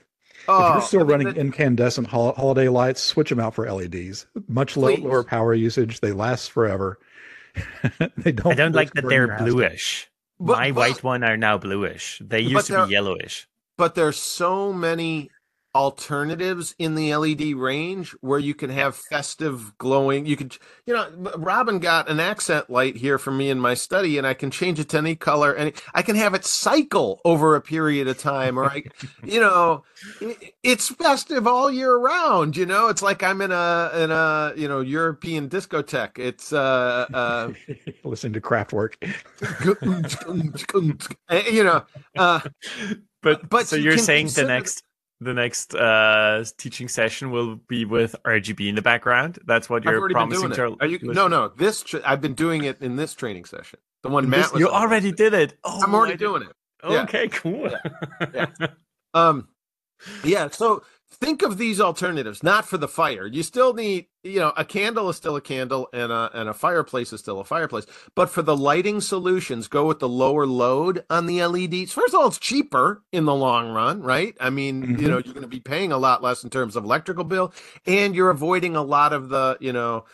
Oh, 0.48 0.68
if 0.68 0.74
you're 0.74 0.82
still 0.82 1.04
running 1.04 1.28
that- 1.28 1.38
incandescent 1.38 2.06
hol- 2.06 2.34
holiday 2.34 2.68
lights, 2.68 3.02
switch 3.02 3.28
them 3.28 3.40
out 3.40 3.54
for 3.54 3.70
LEDs. 3.70 4.26
Much 4.48 4.76
low, 4.76 4.94
lower 4.94 5.24
power 5.24 5.54
usage. 5.54 6.00
They 6.00 6.12
last 6.12 6.52
forever. 6.52 6.98
they 8.16 8.32
don't. 8.32 8.52
I 8.52 8.54
don't 8.54 8.74
like 8.74 8.92
that 8.94 9.02
they're 9.08 9.26
your 9.26 9.30
house 9.32 9.40
down. 9.40 9.48
bluish. 9.50 10.10
But- 10.38 10.58
My 10.58 10.70
but- 10.72 10.80
white 10.80 11.02
one 11.02 11.24
are 11.24 11.36
now 11.36 11.58
bluish. 11.58 12.20
They 12.24 12.40
used 12.40 12.66
to 12.68 12.86
be 12.86 12.92
yellowish. 12.92 13.48
but 13.78 13.94
there's 13.94 14.16
so 14.18 14.72
many 14.72 15.30
alternatives 15.76 16.74
in 16.78 16.94
the 16.94 17.14
LED 17.14 17.54
range 17.54 18.12
where 18.22 18.38
you 18.38 18.54
can 18.54 18.70
have 18.70 18.96
festive 18.96 19.76
glowing. 19.76 20.24
You 20.24 20.36
could, 20.36 20.56
you 20.86 20.94
know, 20.94 21.10
Robin 21.36 21.78
got 21.78 22.08
an 22.08 22.18
accent 22.18 22.70
light 22.70 22.96
here 22.96 23.18
for 23.18 23.30
me 23.30 23.50
in 23.50 23.60
my 23.60 23.74
study, 23.74 24.16
and 24.16 24.26
I 24.26 24.32
can 24.32 24.50
change 24.50 24.80
it 24.80 24.88
to 24.90 24.98
any 24.98 25.14
color, 25.14 25.52
and 25.52 25.72
I 25.94 26.00
can 26.00 26.16
have 26.16 26.32
it 26.32 26.46
cycle 26.46 27.20
over 27.26 27.54
a 27.54 27.60
period 27.60 28.08
of 28.08 28.16
time, 28.18 28.58
or 28.58 28.64
I, 28.64 28.84
you 29.24 29.38
know, 29.38 29.84
it, 30.22 30.54
it's 30.62 30.88
festive 30.88 31.46
all 31.46 31.70
year 31.70 31.94
round. 31.94 32.56
You 32.56 32.64
know, 32.64 32.88
it's 32.88 33.02
like 33.02 33.22
I'm 33.22 33.42
in 33.42 33.52
a 33.52 33.90
in 33.96 34.10
a 34.10 34.54
you 34.56 34.68
know 34.68 34.80
European 34.80 35.48
discotheque. 35.50 36.18
It's 36.18 36.52
uh 36.54 37.06
uh 37.12 37.52
Listening 38.04 38.32
to 38.32 38.40
Kraftwerk. 38.40 38.94
you 41.52 41.64
know 41.64 41.84
uh 42.16 42.40
But 43.22 43.48
but 43.48 43.66
so 43.66 43.76
you 43.76 43.84
you're 43.84 43.98
saying 43.98 44.28
the 44.28 44.44
next 44.44 44.82
the 45.20 45.32
next 45.34 45.74
uh 45.74 46.44
teaching 46.58 46.88
session 46.88 47.30
will 47.30 47.56
be 47.68 47.84
with 47.84 48.14
RGB 48.24 48.68
in 48.68 48.74
the 48.74 48.82
background? 48.82 49.38
That's 49.46 49.68
what 49.70 49.84
you're 49.84 50.08
promising 50.10 50.50
to 50.52 50.76
Are 50.80 50.86
you? 50.86 50.98
No, 51.02 51.28
no. 51.28 51.48
This 51.48 51.82
tra- 51.82 52.02
I've 52.04 52.20
been 52.20 52.34
doing 52.34 52.64
it 52.64 52.80
in 52.82 52.96
this 52.96 53.14
training 53.14 53.44
session. 53.46 53.78
The 54.02 54.10
one 54.10 54.24
In 54.24 54.30
Matt 54.30 54.42
this- 54.44 54.52
was. 54.52 54.60
you 54.60 54.68
already 54.68 55.12
did 55.12 55.32
it. 55.34 55.56
Oh, 55.64 55.80
I'm 55.82 55.94
already 55.94 56.16
doing 56.16 56.42
it. 56.42 56.48
yeah. 56.88 57.02
Okay, 57.02 57.28
cool. 57.28 57.70
Yeah. 58.34 58.46
Um, 59.14 59.48
yeah. 60.24 60.50
So 60.50 60.82
think 61.10 61.40
of 61.40 61.56
these 61.56 61.80
alternatives, 61.80 62.42
not 62.42 62.66
for 62.66 62.76
the 62.76 62.88
fire. 62.88 63.26
You 63.26 63.42
still 63.42 63.72
need, 63.72 64.08
you 64.26 64.40
know, 64.40 64.52
a 64.56 64.64
candle 64.64 65.08
is 65.10 65.16
still 65.16 65.36
a 65.36 65.40
candle, 65.40 65.88
and 65.92 66.12
a 66.12 66.30
and 66.34 66.48
a 66.48 66.54
fireplace 66.54 67.12
is 67.12 67.20
still 67.20 67.40
a 67.40 67.44
fireplace. 67.44 67.86
But 68.14 68.30
for 68.30 68.42
the 68.42 68.56
lighting 68.56 69.00
solutions, 69.00 69.68
go 69.68 69.86
with 69.86 70.00
the 70.00 70.08
lower 70.08 70.46
load 70.46 71.04
on 71.10 71.26
the 71.26 71.44
LEDs. 71.44 71.92
First 71.92 72.14
of 72.14 72.20
all, 72.20 72.28
it's 72.28 72.38
cheaper 72.38 73.02
in 73.12 73.24
the 73.24 73.34
long 73.34 73.70
run, 73.72 74.02
right? 74.02 74.36
I 74.40 74.50
mean, 74.50 74.96
you 74.98 75.06
Mhm. 75.06 75.10
know, 75.10 75.18
you're 75.24 75.34
going 75.34 75.42
to 75.42 75.48
be 75.48 75.60
paying 75.60 75.92
a 75.92 75.98
lot 75.98 76.22
less 76.22 76.44
in 76.44 76.50
terms 76.50 76.76
of 76.76 76.84
electrical 76.84 77.24
bill, 77.24 77.52
and 77.86 78.14
you're 78.14 78.30
avoiding 78.30 78.76
a 78.76 78.82
lot 78.82 79.12
of 79.12 79.28
the, 79.30 79.56
you 79.60 79.72
know 79.72 80.04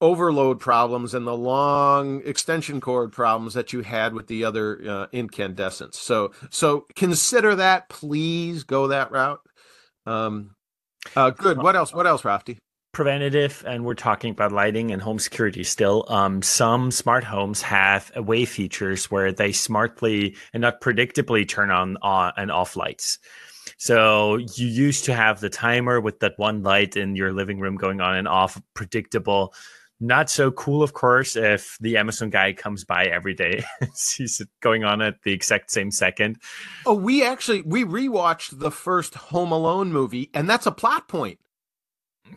overload 0.00 0.60
problems 0.60 1.14
and 1.14 1.26
the 1.26 1.36
long 1.36 2.20
extension 2.26 2.80
cord 2.80 3.12
problems 3.12 3.54
that 3.54 3.72
you 3.72 3.80
had 3.82 4.12
with 4.12 4.26
the 4.26 4.44
other 4.44 4.80
uh, 4.86 5.06
incandescents. 5.12 5.98
So 5.98 6.32
so 6.50 6.86
consider 6.96 7.54
that. 7.56 7.88
Please 7.88 8.64
go 8.64 8.88
that 8.88 9.10
route. 9.10 9.40
Um, 10.06 10.54
uh, 11.16 11.30
good. 11.30 11.58
What 11.58 11.76
else? 11.76 11.94
What 11.94 12.06
else, 12.06 12.22
Raphty? 12.22 12.58
Preventative 12.94 13.62
and 13.66 13.84
we're 13.84 13.94
talking 13.94 14.30
about 14.30 14.52
lighting 14.52 14.90
and 14.90 15.02
home 15.02 15.18
security 15.18 15.64
still. 15.64 16.06
Um, 16.08 16.40
some 16.40 16.90
smart 16.90 17.24
homes 17.24 17.60
have 17.60 18.10
away 18.14 18.46
features 18.46 19.10
where 19.10 19.32
they 19.32 19.52
smartly 19.52 20.36
and 20.54 20.62
not 20.62 20.80
predictably 20.80 21.46
turn 21.46 21.70
on, 21.70 21.98
on 22.00 22.32
and 22.36 22.50
off 22.50 22.76
lights. 22.76 23.18
So 23.76 24.36
you 24.36 24.66
used 24.66 25.04
to 25.04 25.14
have 25.14 25.40
the 25.40 25.50
timer 25.50 26.00
with 26.00 26.20
that 26.20 26.34
one 26.38 26.62
light 26.62 26.96
in 26.96 27.16
your 27.16 27.32
living 27.32 27.58
room 27.58 27.76
going 27.76 28.00
on 28.00 28.16
and 28.16 28.28
off 28.28 28.60
predictable. 28.72 29.52
Not 30.00 30.30
so 30.30 30.50
cool 30.50 30.82
of 30.82 30.92
course 30.92 31.36
if 31.36 31.76
the 31.80 31.96
amazon 31.96 32.30
guy 32.30 32.52
comes 32.52 32.84
by 32.84 33.04
every 33.04 33.34
day 33.34 33.64
sees 33.94 34.40
it 34.40 34.48
going 34.60 34.84
on 34.84 35.02
at 35.02 35.22
the 35.24 35.32
exact 35.32 35.70
same 35.70 35.90
second. 35.90 36.38
Oh, 36.86 36.94
we 36.94 37.24
actually 37.24 37.62
we 37.62 37.84
rewatched 37.84 38.58
the 38.58 38.70
first 38.70 39.14
Home 39.14 39.52
Alone 39.52 39.92
movie, 39.92 40.30
and 40.34 40.48
that's 40.48 40.66
a 40.66 40.72
plot 40.72 41.08
point. 41.08 41.38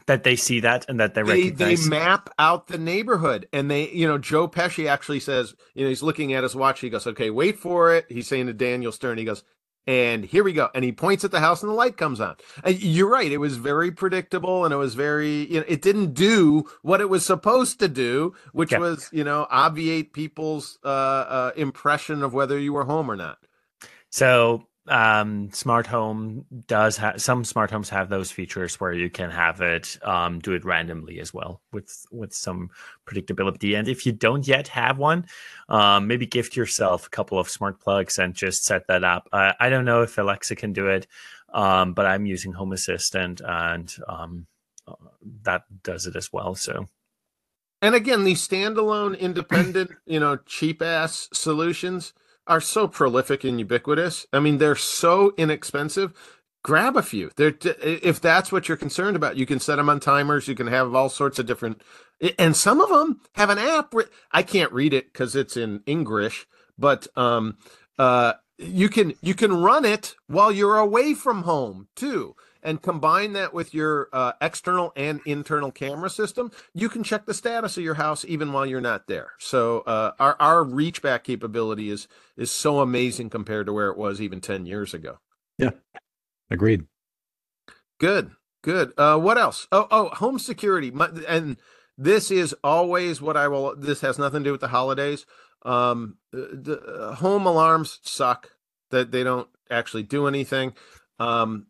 That 0.08 0.24
they 0.24 0.36
see 0.36 0.62
that 0.62 0.86
and 0.90 1.00
that 1.00 1.16
they, 1.16 1.24
They 1.24 1.50
they 1.50 1.76
map 1.90 2.30
out 2.40 2.68
the 2.68 2.78
neighborhood, 2.80 3.48
and 3.54 3.72
they 3.72 3.90
you 3.92 4.08
know 4.08 4.18
Joe 4.18 4.48
Pesci 4.48 4.88
actually 4.90 5.20
says 5.22 5.56
you 5.76 5.84
know 5.84 5.90
he's 5.90 6.04
looking 6.04 6.34
at 6.34 6.44
his 6.44 6.56
watch. 6.56 6.80
He 6.82 6.90
goes, 6.90 7.08
"Okay, 7.08 7.30
wait 7.30 7.60
for 7.60 7.94
it." 7.96 8.06
He's 8.10 8.28
saying 8.28 8.48
to 8.48 8.54
Daniel 8.54 8.92
Stern, 8.92 9.18
he 9.20 9.26
goes, 9.26 9.44
"And 9.88 10.26
here 10.26 10.44
we 10.44 10.54
go," 10.54 10.70
and 10.76 10.84
he 10.86 10.92
points 10.94 11.24
at 11.26 11.32
the 11.32 11.40
house, 11.42 11.64
and 11.64 11.70
the 11.72 11.76
light 11.76 11.98
comes 11.98 12.22
on. 12.22 12.38
And 12.64 12.82
you're 12.82 13.10
right; 13.10 13.32
it 13.32 13.38
was 13.40 13.58
very 13.58 13.92
predictable, 13.92 14.66
and 14.66 14.74
it 14.74 14.78
was 14.78 14.96
very 14.96 15.52
you 15.52 15.60
know 15.62 15.66
it 15.68 15.82
didn't 15.84 16.14
do 16.16 16.66
what 16.84 17.02
it 17.02 17.10
was 17.10 17.26
supposed 17.26 17.80
to 17.82 17.88
do, 17.90 18.34
which 18.54 18.72
Yeah. 18.72 18.80
was 18.80 19.10
you 19.14 19.24
know 19.24 19.48
obviate 19.52 20.14
people's 20.14 20.80
uh, 20.86 20.88
uh, 20.88 21.52
impression 21.58 22.24
of 22.24 22.34
whether 22.34 22.60
you 22.60 22.74
were 22.74 22.86
home 22.86 23.12
or 23.12 23.18
not. 23.18 23.40
So 24.12 24.68
um, 24.90 25.52
smart 25.52 25.88
home 25.88 26.46
does 26.68 26.98
have 26.98 27.22
some 27.22 27.44
smart 27.44 27.72
homes 27.72 27.90
have 27.90 28.10
those 28.10 28.32
features 28.32 28.80
where 28.80 28.94
you 28.94 29.10
can 29.10 29.30
have 29.30 29.62
it 29.62 29.98
um, 30.04 30.40
do 30.40 30.54
it 30.54 30.66
randomly 30.66 31.20
as 31.20 31.34
well 31.34 31.62
with 31.72 32.06
with 32.12 32.34
some 32.34 32.70
predictability. 33.06 33.78
And 33.78 33.88
if 33.88 34.06
you 34.06 34.12
don't 34.12 34.48
yet 34.48 34.68
have 34.70 34.98
one, 34.98 35.26
um, 35.70 36.08
maybe 36.08 36.26
gift 36.26 36.56
yourself 36.56 37.08
a 37.08 37.10
couple 37.10 37.40
of 37.40 37.50
smart 37.50 37.80
plugs 37.80 38.18
and 38.20 38.34
just 38.34 38.66
set 38.66 38.88
that 38.88 39.04
up. 39.04 39.28
I 39.34 39.70
don't 39.70 39.86
know 39.86 40.02
if 40.02 40.18
Alexa 40.18 40.56
can 40.56 40.74
do 40.74 40.88
it, 40.88 41.08
um, 41.54 41.94
but 41.94 42.06
I'm 42.06 42.26
using 42.26 42.54
Home 42.54 42.74
Assistant 42.74 43.42
and 43.46 43.94
um, 44.08 44.48
that 45.44 45.64
does 45.84 46.08
it 46.08 46.16
as 46.16 46.32
well. 46.32 46.56
So 46.56 46.88
And 47.82 47.96
again, 47.96 48.24
these 48.24 48.48
standalone, 48.48 49.18
independent, 49.20 49.92
you 50.06 50.20
know, 50.20 50.38
cheap 50.46 50.82
ass 50.82 51.30
solutions 51.34 52.14
are 52.48 52.62
so 52.62 52.88
prolific 52.88 53.44
and 53.44 53.60
ubiquitous. 53.60 54.26
I 54.34 54.40
mean, 54.40 54.58
they're 54.58 54.76
so 54.76 55.34
inexpensive. 55.38 56.14
Grab 56.64 56.98
a 56.98 57.02
few. 57.02 57.32
They're 57.36 57.56
if 57.64 58.20
that's 58.20 58.52
what 58.52 58.68
you're 58.68 58.78
concerned 58.78 59.16
about, 59.16 59.38
you 59.38 59.46
can 59.46 59.60
set 59.60 59.78
them 59.78 59.90
on 59.90 60.00
timers. 60.00 60.48
You 60.48 60.56
can 60.56 60.68
have 60.68 60.94
all 60.94 61.10
sorts 61.10 61.40
of 61.40 61.46
different, 61.46 61.82
and 62.38 62.56
some 62.56 62.82
of 62.82 62.90
them 62.90 63.22
have 63.36 63.50
an 63.50 63.58
app. 63.58 63.94
I 64.32 64.44
can't 64.44 64.74
read 64.74 64.94
it 64.94 65.14
because 65.14 65.36
it's 65.36 65.56
in 65.56 65.82
English, 65.86 66.46
but 66.78 67.08
um, 67.16 67.58
uh, 67.98 68.34
you 68.58 68.90
can 68.90 69.14
you 69.22 69.34
can 69.34 69.54
run 69.54 69.86
it 69.86 70.16
while 70.28 70.52
you're 70.52 70.78
away 70.78 71.14
from 71.14 71.44
home 71.44 71.88
too 71.96 72.36
and 72.68 72.82
combine 72.82 73.32
that 73.32 73.54
with 73.54 73.74
your 73.74 74.10
uh, 74.12 74.34
external 74.42 74.92
and 74.98 75.22
internal 75.26 75.72
camera 75.72 76.10
system, 76.10 76.52
you 76.74 76.90
can 76.90 77.02
check 77.02 77.26
the 77.26 77.34
status 77.34 77.78
of 77.78 77.84
your 77.84 77.94
house 77.96 78.26
even 78.26 78.52
while 78.52 78.66
you're 78.66 78.82
not 78.82 79.08
there. 79.08 79.32
So 79.40 79.80
uh, 79.88 80.12
our 80.20 80.36
our 80.40 80.64
reach 80.64 81.02
back 81.02 81.24
capability 81.24 81.90
is 81.90 82.10
is 82.36 82.52
so 82.52 82.82
amazing 82.82 83.30
compared 83.30 83.68
to 83.68 83.74
where 83.74 83.90
it 83.90 83.98
was 83.98 84.20
even 84.20 84.42
ten 84.42 84.66
years 84.66 84.94
ago. 84.94 85.20
Yeah, 85.58 85.72
agreed. 86.52 86.86
Good, 88.00 88.32
good. 88.62 88.92
Uh, 88.98 89.18
what 89.18 89.38
else? 89.38 89.68
Oh, 89.72 89.88
oh, 89.90 90.10
home 90.10 90.38
security. 90.38 90.92
My, 90.92 91.10
and 91.28 91.56
this 91.98 92.30
is 92.30 92.54
always 92.64 93.22
what 93.22 93.38
I 93.38 93.48
will. 93.48 93.76
This 93.78 94.02
has 94.02 94.20
nothing 94.20 94.44
to 94.44 94.50
do 94.50 94.52
with 94.52 94.62
the 94.62 94.68
holidays. 94.68 95.26
Um, 95.64 96.18
the, 96.32 96.80
uh, 96.82 97.16
home 97.16 97.46
alarms 97.46 98.00
suck. 98.04 98.52
That 98.90 99.12
they 99.12 99.24
don't 99.24 99.50
actually 99.70 100.04
do 100.04 100.28
anything. 100.28 100.74
Um, 101.20 101.68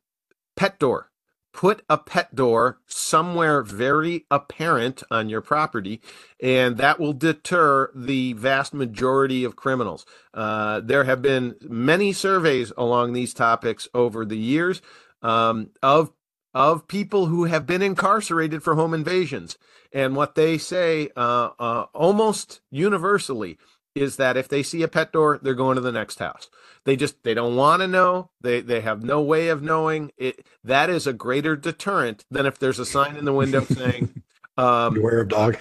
pet 0.57 0.79
door. 0.79 1.11
Put 1.53 1.81
a 1.89 1.97
pet 1.97 2.35
door 2.35 2.79
somewhere 2.85 3.63
very 3.63 4.25
apparent 4.29 5.01
on 5.09 5.27
your 5.29 5.41
property, 5.41 6.01
and 6.43 6.77
that 6.77 6.99
will 6.99 7.13
deter 7.13 7.89
the 7.95 8.33
vast 8.33 8.75
majority 8.75 9.43
of 9.43 9.55
criminals. 9.55 10.05
Uh, 10.35 10.81
there 10.81 11.05
have 11.05 11.21
been 11.21 11.55
many 11.61 12.13
surveys 12.13 12.71
along 12.77 13.13
these 13.13 13.33
topics 13.33 13.87
over 13.93 14.23
the 14.23 14.37
years 14.37 14.81
um, 15.23 15.69
of 15.81 16.11
of 16.53 16.87
people 16.87 17.27
who 17.27 17.45
have 17.45 17.65
been 17.65 17.81
incarcerated 17.81 18.61
for 18.61 18.75
home 18.75 18.93
invasions, 18.93 19.57
and 19.91 20.15
what 20.15 20.35
they 20.35 20.59
say 20.59 21.09
uh, 21.15 21.49
uh, 21.57 21.85
almost 21.93 22.61
universally 22.69 23.57
is 24.01 24.17
that 24.17 24.37
if 24.37 24.47
they 24.49 24.63
see 24.63 24.83
a 24.83 24.87
pet 24.87 25.13
door, 25.13 25.39
they're 25.41 25.53
going 25.55 25.75
to 25.75 25.81
the 25.81 25.91
next 25.91 26.19
house. 26.19 26.49
They 26.85 26.95
just 26.95 27.23
they 27.23 27.33
don't 27.33 27.55
want 27.55 27.81
to 27.81 27.87
know. 27.87 28.31
They 28.41 28.61
they 28.61 28.81
have 28.81 29.03
no 29.03 29.21
way 29.21 29.49
of 29.49 29.63
knowing. 29.63 30.11
It 30.17 30.45
that 30.63 30.89
is 30.89 31.07
a 31.07 31.13
greater 31.13 31.55
deterrent 31.55 32.25
than 32.31 32.45
if 32.45 32.59
there's 32.59 32.79
a 32.79 32.85
sign 32.85 33.17
in 33.17 33.25
the 33.25 33.33
window 33.33 33.61
saying 33.65 34.23
um, 34.57 34.95
Beware 34.95 35.21
of 35.21 35.29
dog. 35.29 35.57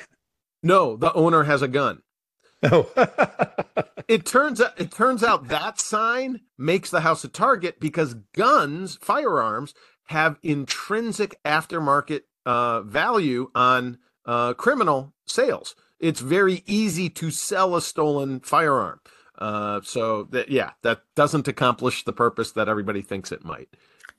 no, 0.62 0.96
the 0.96 1.12
owner 1.14 1.44
has 1.44 1.62
a 1.62 1.68
gun. 1.68 2.02
Oh, 2.62 2.90
It 4.08 4.26
turns 4.26 4.60
out 4.60 4.80
it 4.80 4.92
turns 4.92 5.24
out 5.24 5.48
that 5.48 5.80
sign 5.80 6.42
makes 6.58 6.90
the 6.90 7.00
house 7.00 7.24
a 7.24 7.28
target 7.28 7.80
because 7.80 8.14
guns, 8.34 8.96
firearms, 9.02 9.74
have 10.06 10.38
intrinsic 10.42 11.42
aftermarket 11.44 12.22
uh, 12.46 12.82
value 12.82 13.50
on 13.54 13.98
uh, 14.26 14.54
criminal 14.54 15.14
sales. 15.26 15.74
It's 15.98 16.20
very 16.20 16.62
easy 16.66 17.08
to 17.10 17.30
sell 17.30 17.76
a 17.76 17.82
stolen 17.82 18.40
firearm. 18.40 19.00
Uh, 19.38 19.80
so 19.82 20.24
that 20.24 20.48
yeah, 20.50 20.70
that 20.82 21.02
doesn't 21.14 21.48
accomplish 21.48 22.04
the 22.04 22.12
purpose 22.12 22.52
that 22.52 22.68
everybody 22.68 23.02
thinks 23.02 23.32
it 23.32 23.44
might. 23.44 23.68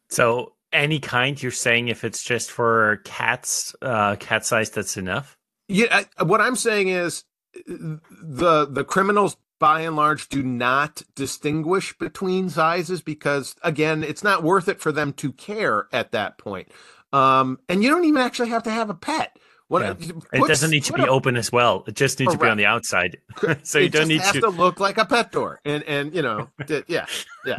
So 0.09 0.53
any 0.71 0.99
kind 0.99 1.41
you're 1.41 1.51
saying 1.51 1.87
if 1.87 2.03
it's 2.03 2.23
just 2.23 2.51
for 2.51 3.01
cats, 3.03 3.75
uh, 3.81 4.15
cat 4.17 4.45
size, 4.45 4.69
that's 4.69 4.97
enough. 4.97 5.37
Yeah, 5.67 6.03
I, 6.17 6.23
what 6.23 6.41
I'm 6.41 6.55
saying 6.55 6.89
is 6.89 7.23
the 7.65 8.67
the 8.69 8.83
criminals 8.83 9.37
by 9.59 9.81
and 9.81 9.95
large 9.95 10.29
do 10.29 10.43
not 10.43 11.01
distinguish 11.15 11.97
between 11.97 12.49
sizes 12.49 13.01
because 13.01 13.55
again, 13.63 14.03
it's 14.03 14.23
not 14.23 14.43
worth 14.43 14.67
it 14.67 14.79
for 14.79 14.91
them 14.91 15.13
to 15.13 15.31
care 15.31 15.87
at 15.91 16.11
that 16.11 16.37
point. 16.37 16.71
Um, 17.11 17.59
and 17.67 17.83
you 17.83 17.89
don't 17.89 18.05
even 18.05 18.21
actually 18.21 18.49
have 18.49 18.63
to 18.63 18.71
have 18.71 18.89
a 18.89 18.93
pet. 18.93 19.37
What 19.69 19.81
Yeah. 19.81 19.93
put- 19.93 20.23
It 20.33 20.47
doesn't 20.47 20.69
need 20.71 20.83
to 20.85 20.93
be 20.93 21.01
a- 21.01 21.07
open 21.07 21.35
as 21.35 21.51
well. 21.51 21.83
It 21.87 21.95
just 21.95 22.19
needs 22.19 22.31
to 22.33 22.37
be 22.39 22.47
on 22.47 22.57
the 22.57 22.65
outside. 22.65 23.17
so 23.63 23.79
you 23.79 23.85
it 23.87 23.91
don't 23.91 24.01
just 24.01 24.07
need 24.09 24.21
has 24.21 24.31
to. 24.33 24.41
to 24.41 24.49
look 24.49 24.79
like 24.79 24.97
a 24.97 25.05
pet 25.05 25.31
door, 25.31 25.59
and 25.65 25.83
and 25.83 26.13
you 26.15 26.21
know, 26.21 26.49
d- 26.65 26.83
yeah, 26.87 27.05
yeah. 27.45 27.57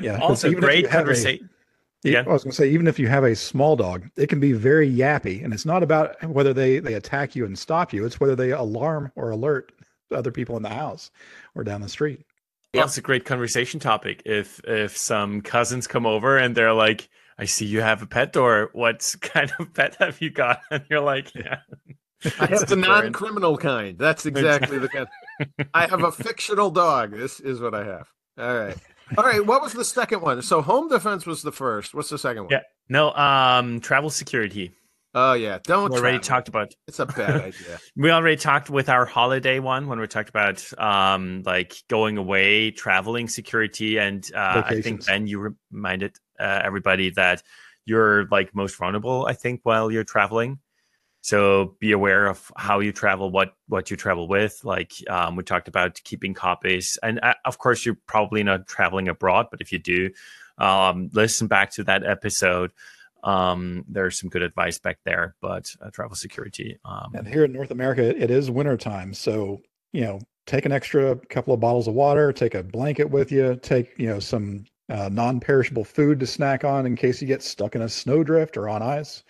yeah. 0.00 0.18
'cause 0.18 0.22
Also, 0.44 0.52
great 0.52 0.82
you 0.82 0.88
have 0.88 1.00
a- 1.00 1.04
conversation. 1.04 1.50
Yeah. 2.02 2.22
I 2.26 2.28
was 2.32 2.44
going 2.44 2.50
to 2.50 2.56
say, 2.56 2.68
even 2.68 2.86
if 2.86 2.98
you 2.98 3.08
have 3.08 3.24
a 3.24 3.34
small 3.34 3.76
dog, 3.76 4.10
it 4.16 4.26
can 4.28 4.38
be 4.38 4.52
very 4.52 4.90
yappy, 4.92 5.42
and 5.42 5.54
it's 5.54 5.64
not 5.64 5.82
about 5.82 6.22
whether 6.28 6.52
they 6.52 6.78
they 6.78 6.92
attack 6.94 7.34
you 7.34 7.46
and 7.46 7.58
stop 7.58 7.94
you; 7.94 8.04
it's 8.04 8.20
whether 8.20 8.36
they 8.36 8.50
alarm 8.50 9.10
or 9.16 9.30
alert 9.30 9.72
other 10.12 10.30
people 10.30 10.54
in 10.58 10.62
the 10.62 10.68
house 10.68 11.10
or 11.54 11.64
down 11.64 11.80
the 11.80 11.88
street. 11.88 12.20
Yep. 12.74 12.82
That's 12.84 12.98
a 12.98 13.00
great 13.00 13.24
conversation 13.24 13.80
topic. 13.80 14.20
If 14.26 14.60
if 14.64 14.94
some 14.98 15.40
cousins 15.40 15.86
come 15.86 16.04
over 16.04 16.36
and 16.36 16.54
they're 16.54 16.74
like, 16.74 17.08
"I 17.38 17.44
see 17.44 17.66
you 17.66 17.80
have 17.80 18.02
a 18.02 18.06
pet 18.06 18.32
door. 18.32 18.70
What 18.72 19.14
kind 19.20 19.52
of 19.58 19.72
pet 19.74 19.96
have 19.96 20.20
you 20.20 20.30
got?" 20.30 20.60
And 20.70 20.84
you're 20.90 21.00
like, 21.00 21.34
"Yeah, 21.34 21.58
I 22.38 22.46
have 22.46 22.68
the 22.68 22.76
non-criminal 22.76 23.56
kind. 23.58 23.98
That's 23.98 24.26
exactly 24.26 24.78
the 24.78 24.88
kind. 24.88 25.08
I 25.72 25.86
have 25.86 26.02
a 26.02 26.12
fictional 26.12 26.70
dog. 26.70 27.12
This 27.12 27.40
is 27.40 27.60
what 27.60 27.74
I 27.74 27.84
have. 27.84 28.08
All 28.38 28.56
right, 28.56 28.76
all 29.16 29.24
right. 29.24 29.44
What 29.44 29.62
was 29.62 29.72
the 29.72 29.84
second 29.84 30.22
one? 30.22 30.42
So 30.42 30.62
home 30.62 30.88
defense 30.88 31.26
was 31.26 31.42
the 31.42 31.52
first. 31.52 31.94
What's 31.94 32.10
the 32.10 32.18
second 32.18 32.44
one? 32.44 32.52
Yeah. 32.52 32.62
no." 32.88 33.12
Um, 33.12 33.80
travel 33.80 34.10
security. 34.10 34.72
Oh 35.16 35.34
yeah, 35.34 35.58
don't. 35.62 35.92
We 35.92 35.98
already 35.98 36.18
travel. 36.18 36.36
talked 36.36 36.48
about. 36.48 36.74
It's 36.88 36.98
a 36.98 37.06
bad 37.06 37.40
idea. 37.40 37.78
We 37.96 38.10
already 38.10 38.36
talked 38.36 38.68
with 38.68 38.88
our 38.88 39.06
holiday 39.06 39.60
one 39.60 39.86
when 39.86 40.00
we 40.00 40.06
talked 40.08 40.28
about 40.28 40.66
um 40.76 41.42
like 41.46 41.76
going 41.88 42.18
away, 42.18 42.72
traveling 42.72 43.28
security, 43.28 43.98
and 43.98 44.28
uh, 44.34 44.62
I 44.66 44.80
think 44.80 45.06
Ben, 45.06 45.28
you 45.28 45.54
reminded 45.70 46.16
uh, 46.38 46.60
everybody 46.64 47.10
that 47.10 47.42
you're 47.84 48.26
like 48.30 48.54
most 48.54 48.76
vulnerable. 48.76 49.26
I 49.26 49.34
think 49.34 49.60
while 49.62 49.90
you're 49.90 50.04
traveling, 50.04 50.58
so 51.20 51.74
be 51.78 51.92
aware 51.92 52.26
of 52.26 52.52
how 52.56 52.80
you 52.80 52.92
travel, 52.92 53.30
what 53.30 53.54
what 53.68 53.90
you 53.90 53.96
travel 53.96 54.28
with. 54.28 54.60
Like 54.62 54.92
um, 55.08 55.36
we 55.36 55.42
talked 55.42 55.68
about 55.68 56.00
keeping 56.04 56.34
copies, 56.34 56.98
and 57.02 57.18
uh, 57.22 57.34
of 57.44 57.58
course 57.58 57.86
you're 57.86 57.98
probably 58.06 58.42
not 58.42 58.66
traveling 58.66 59.08
abroad, 59.08 59.46
but 59.50 59.60
if 59.60 59.72
you 59.72 59.78
do, 59.78 60.10
um, 60.58 61.08
listen 61.12 61.46
back 61.46 61.70
to 61.72 61.84
that 61.84 62.04
episode. 62.04 62.72
Um, 63.22 63.86
there's 63.88 64.20
some 64.20 64.28
good 64.28 64.42
advice 64.42 64.78
back 64.78 64.98
there, 65.04 65.34
but 65.40 65.74
uh, 65.80 65.88
travel 65.88 66.14
security. 66.14 66.78
Um, 66.84 67.12
And 67.14 67.26
here 67.26 67.44
in 67.44 67.52
North 67.52 67.70
America, 67.70 68.02
it, 68.22 68.30
is 68.30 68.50
wintertime, 68.50 69.14
so 69.14 69.62
you 69.92 70.02
know, 70.02 70.20
take 70.44 70.66
an 70.66 70.72
extra 70.72 71.16
couple 71.30 71.54
of 71.54 71.60
bottles 71.60 71.88
of 71.88 71.94
water, 71.94 72.32
take 72.32 72.54
a 72.54 72.62
blanket 72.62 73.08
with 73.08 73.32
you, 73.32 73.58
take 73.62 73.98
you 73.98 74.08
know 74.08 74.20
some 74.20 74.66
uh, 74.88 75.08
non-perishable 75.10 75.84
food 75.84 76.20
to 76.20 76.26
snack 76.26 76.64
on 76.64 76.86
in 76.86 76.96
case 76.96 77.20
you 77.20 77.28
get 77.28 77.42
stuck 77.42 77.74
in 77.74 77.82
a 77.82 77.88
snowdrift 77.88 78.56
or 78.56 78.68
on 78.68 78.82
ice. 78.82 79.22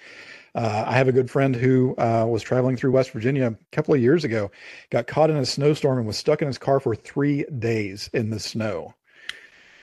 Uh, 0.55 0.85
I 0.87 0.97
have 0.97 1.09
a 1.09 1.12
good 1.12 1.31
friend 1.31 1.55
who 1.55 1.97
uh, 1.99 2.27
was 2.29 2.43
traveling 2.43 2.77
through 2.77 2.93
West 2.93 3.11
Virginia 3.11 3.49
a 3.49 3.75
couple 3.75 3.93
of 3.93 4.01
years 4.01 4.23
ago, 4.23 4.51
got 4.90 5.09
caught 5.09 5.31
in 5.31 5.37
a 5.37 5.45
snowstorm 5.45 5.99
and 5.99 6.07
was 6.07 6.17
stuck 6.17 6.43
in 6.43 6.47
his 6.47 6.59
car 6.59 6.79
for 6.79 6.95
three 6.95 7.45
days 7.59 8.09
in 8.12 8.31
the 8.31 8.38
snow. 8.38 8.95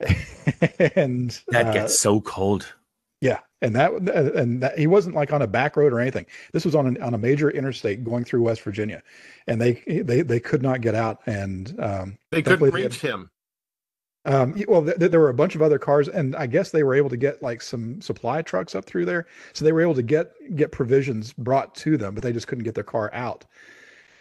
and 0.96 1.38
That 1.48 1.66
uh, 1.66 1.72
gets 1.72 1.98
so 1.98 2.22
cold. 2.22 2.72
yeah, 3.20 3.40
and 3.60 3.76
that 3.76 3.92
and 3.92 4.62
that, 4.62 4.78
he 4.78 4.86
wasn't 4.86 5.14
like 5.14 5.32
on 5.32 5.42
a 5.42 5.46
back 5.46 5.76
road 5.76 5.92
or 5.92 6.00
anything. 6.00 6.26
This 6.52 6.64
was 6.64 6.74
on 6.74 6.86
an, 6.86 7.02
on 7.02 7.14
a 7.14 7.18
major 7.18 7.50
interstate 7.50 8.02
going 8.02 8.24
through 8.24 8.42
West 8.42 8.62
Virginia, 8.62 9.02
and 9.46 9.60
they 9.60 9.74
they 9.86 10.22
they 10.22 10.40
could 10.40 10.62
not 10.62 10.80
get 10.80 10.94
out. 10.94 11.20
And 11.26 11.78
um, 11.80 12.18
They 12.30 12.42
couldn't 12.42 12.64
they 12.64 12.70
reach 12.70 13.00
him. 13.00 13.30
Um, 14.24 14.54
well, 14.68 14.84
th- 14.84 14.98
th- 14.98 15.10
there 15.10 15.20
were 15.20 15.30
a 15.30 15.34
bunch 15.34 15.54
of 15.54 15.62
other 15.62 15.78
cars, 15.78 16.08
and 16.08 16.36
I 16.36 16.46
guess 16.46 16.70
they 16.70 16.84
were 16.84 16.94
able 16.94 17.10
to 17.10 17.16
get 17.16 17.42
like 17.42 17.60
some 17.60 18.00
supply 18.00 18.42
trucks 18.42 18.74
up 18.74 18.84
through 18.84 19.06
there, 19.06 19.26
so 19.52 19.64
they 19.64 19.72
were 19.72 19.82
able 19.82 19.94
to 19.94 20.02
get 20.02 20.32
get 20.54 20.70
provisions 20.70 21.32
brought 21.32 21.74
to 21.76 21.96
them, 21.96 22.14
but 22.14 22.22
they 22.22 22.32
just 22.32 22.46
couldn't 22.46 22.64
get 22.64 22.74
their 22.74 22.84
car 22.84 23.10
out. 23.12 23.44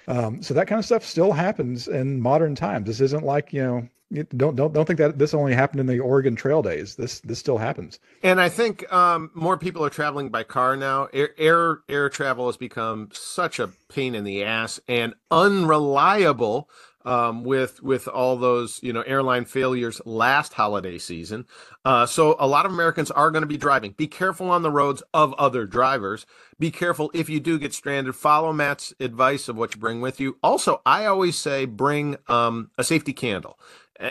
Um, 0.07 0.41
so 0.41 0.53
that 0.55 0.67
kind 0.67 0.79
of 0.79 0.85
stuff 0.85 1.05
still 1.05 1.31
happens 1.31 1.87
in 1.87 2.19
modern 2.19 2.55
times. 2.55 2.87
This 2.87 3.01
isn't 3.01 3.23
like 3.23 3.53
you 3.53 3.63
know. 3.63 3.87
Don't 4.35 4.57
don't 4.57 4.73
don't 4.73 4.85
think 4.85 4.99
that 4.99 5.19
this 5.19 5.33
only 5.33 5.53
happened 5.53 5.79
in 5.79 5.85
the 5.85 5.99
Oregon 5.99 6.35
Trail 6.35 6.61
days. 6.61 6.95
This 6.95 7.21
this 7.21 7.39
still 7.39 7.57
happens. 7.57 7.97
And 8.23 8.41
I 8.41 8.49
think 8.49 8.91
um, 8.91 9.31
more 9.33 9.57
people 9.57 9.85
are 9.85 9.89
traveling 9.89 10.27
by 10.27 10.43
car 10.43 10.75
now. 10.75 11.07
Air, 11.13 11.29
air 11.37 11.79
air 11.87 12.09
travel 12.09 12.47
has 12.47 12.57
become 12.57 13.07
such 13.13 13.57
a 13.57 13.69
pain 13.87 14.13
in 14.13 14.25
the 14.25 14.43
ass 14.43 14.81
and 14.89 15.13
unreliable 15.29 16.69
um, 17.05 17.43
with 17.43 17.81
with 17.81 18.07
all 18.07 18.37
those 18.37 18.79
you 18.81 18.93
know 18.93 19.01
airline 19.01 19.45
failures 19.45 20.01
last 20.05 20.53
holiday 20.53 20.97
season. 20.97 21.45
Uh, 21.85 22.05
so 22.05 22.35
a 22.39 22.47
lot 22.47 22.65
of 22.65 22.71
Americans 22.71 23.11
are 23.11 23.31
going 23.31 23.41
to 23.41 23.47
be 23.47 23.57
driving. 23.57 23.91
Be 23.91 24.07
careful 24.07 24.49
on 24.49 24.61
the 24.61 24.71
roads 24.71 25.03
of 25.13 25.33
other 25.35 25.65
drivers. 25.65 26.25
Be 26.59 26.71
careful 26.71 27.11
if 27.13 27.29
you 27.29 27.39
do 27.39 27.57
get 27.57 27.73
stranded. 27.73 28.15
Follow 28.15 28.53
Matt's 28.53 28.93
advice 28.99 29.47
of 29.47 29.55
what 29.55 29.73
you 29.75 29.81
bring 29.81 30.01
with 30.01 30.19
you. 30.19 30.37
Also, 30.43 30.81
I 30.85 31.05
always 31.05 31.37
say 31.37 31.65
bring 31.65 32.17
um, 32.27 32.71
a 32.77 32.83
safety 32.83 33.13
candle. 33.13 33.59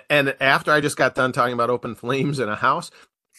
And 0.08 0.36
after 0.40 0.70
I 0.70 0.80
just 0.80 0.96
got 0.96 1.16
done 1.16 1.32
talking 1.32 1.54
about 1.54 1.70
open 1.70 1.96
flames 1.96 2.38
in 2.38 2.48
a 2.48 2.54
house, 2.54 2.90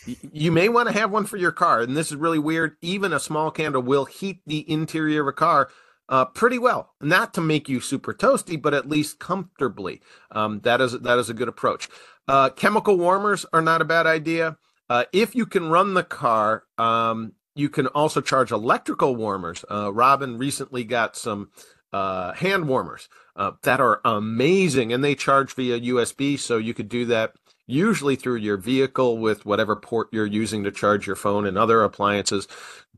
you 0.05 0.51
may 0.51 0.69
want 0.69 0.89
to 0.89 0.93
have 0.93 1.11
one 1.11 1.25
for 1.25 1.37
your 1.37 1.51
car. 1.51 1.81
And 1.81 1.95
this 1.95 2.11
is 2.11 2.17
really 2.17 2.39
weird. 2.39 2.75
Even 2.81 3.13
a 3.13 3.19
small 3.19 3.51
candle 3.51 3.81
will 3.81 4.05
heat 4.05 4.41
the 4.45 4.69
interior 4.69 5.21
of 5.21 5.27
a 5.27 5.33
car 5.33 5.69
uh, 6.11 6.25
pretty 6.25 6.59
well. 6.59 6.93
Not 7.01 7.33
to 7.35 7.41
make 7.41 7.69
you 7.69 7.79
super 7.79 8.13
toasty, 8.13 8.61
but 8.61 8.73
at 8.73 8.89
least 8.89 9.17
comfortably. 9.17 10.01
Um, 10.29 10.59
that 10.59 10.81
is 10.81 10.99
that 10.99 11.17
is 11.17 11.29
a 11.29 11.33
good 11.33 11.47
approach. 11.47 11.89
Uh, 12.27 12.49
chemical 12.49 12.97
warmers 12.97 13.45
are 13.53 13.61
not 13.61 13.81
a 13.81 13.85
bad 13.85 14.05
idea. 14.05 14.57
Uh, 14.89 15.05
if 15.13 15.33
you 15.33 15.45
can 15.45 15.69
run 15.69 15.93
the 15.93 16.03
car, 16.03 16.65
um, 16.77 17.31
you 17.55 17.69
can 17.69 17.87
also 17.87 18.19
charge 18.19 18.51
electrical 18.51 19.15
warmers. 19.15 19.63
Uh, 19.71 19.91
Robin 19.91 20.37
recently 20.37 20.83
got 20.83 21.15
some 21.15 21.49
uh, 21.93 22.33
hand 22.33 22.67
warmers 22.67 23.07
uh, 23.37 23.51
that 23.63 23.79
are 23.79 24.01
amazing, 24.03 24.91
and 24.91 25.03
they 25.03 25.15
charge 25.15 25.53
via 25.53 25.79
USB, 25.79 26.37
so 26.37 26.57
you 26.57 26.73
could 26.73 26.89
do 26.89 27.05
that 27.05 27.33
usually 27.67 28.17
through 28.17 28.35
your 28.35 28.57
vehicle 28.57 29.17
with 29.17 29.45
whatever 29.45 29.75
port 29.77 30.09
you're 30.11 30.25
using 30.25 30.63
to 30.63 30.71
charge 30.71 31.07
your 31.07 31.15
phone 31.15 31.45
and 31.45 31.57
other 31.57 31.83
appliances. 31.83 32.47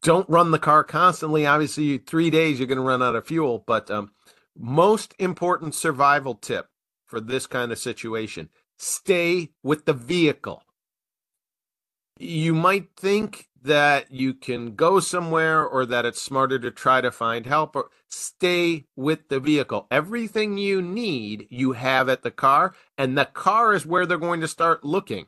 Don't 0.04 0.30
run 0.30 0.52
the 0.52 0.60
car 0.60 0.84
constantly. 0.84 1.46
Obviously, 1.46 1.98
three 1.98 2.30
days 2.30 2.60
you're 2.60 2.68
going 2.68 2.78
to 2.78 2.84
run 2.84 3.02
out 3.02 3.16
of 3.16 3.26
fuel. 3.26 3.63
But 3.66 3.89
um, 3.89 4.12
most 4.56 5.16
important 5.18 5.74
survival 5.74 6.36
tip 6.36 6.68
for 7.06 7.22
this 7.22 7.48
kind 7.48 7.72
of 7.72 7.80
situation: 7.80 8.50
stay 8.78 9.50
with 9.63 9.86
the 9.86 9.94
vehicle. 9.94 10.63
You 12.20 12.54
might 12.54 12.96
think 12.96 13.48
that 13.62 14.12
you 14.12 14.34
can 14.34 14.76
go 14.76 15.00
somewhere 15.00 15.66
or 15.66 15.86
that 15.86 16.06
it's 16.06 16.22
smarter 16.22 16.60
to 16.60 16.70
try 16.70 17.00
to 17.00 17.10
find 17.10 17.46
help 17.46 17.76
or 17.76 17.89
stay 18.10 18.86
with 18.96 19.30
the 19.30 19.39
vehicle. 19.39 19.88
Everything 19.89 20.58
you 20.58 20.82
need, 20.82 21.48
you 21.50 21.72
have 21.72 22.10
at 22.10 22.24
the 22.24 22.32
car, 22.32 22.76
and 22.98 23.18
the 23.18 23.26
car 23.26 23.74
is 23.74 23.86
where 23.86 24.06
they're 24.06 24.18
going 24.18 24.42
to 24.42 24.48
start 24.48 24.84
looking. 24.84 25.28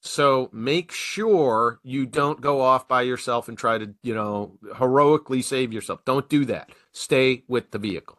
So 0.00 0.50
make 0.52 0.92
sure 0.92 1.80
you 1.82 2.06
don't 2.06 2.40
go 2.40 2.60
off 2.60 2.86
by 2.86 3.02
yourself 3.02 3.48
and 3.48 3.58
try 3.58 3.78
to, 3.78 3.94
you 4.02 4.14
know, 4.14 4.58
heroically 4.78 5.42
save 5.42 5.72
yourself. 5.72 6.04
Don't 6.04 6.28
do 6.28 6.44
that. 6.44 6.70
Stay 6.92 7.42
with 7.48 7.70
the 7.70 7.78
vehicle. 7.78 8.18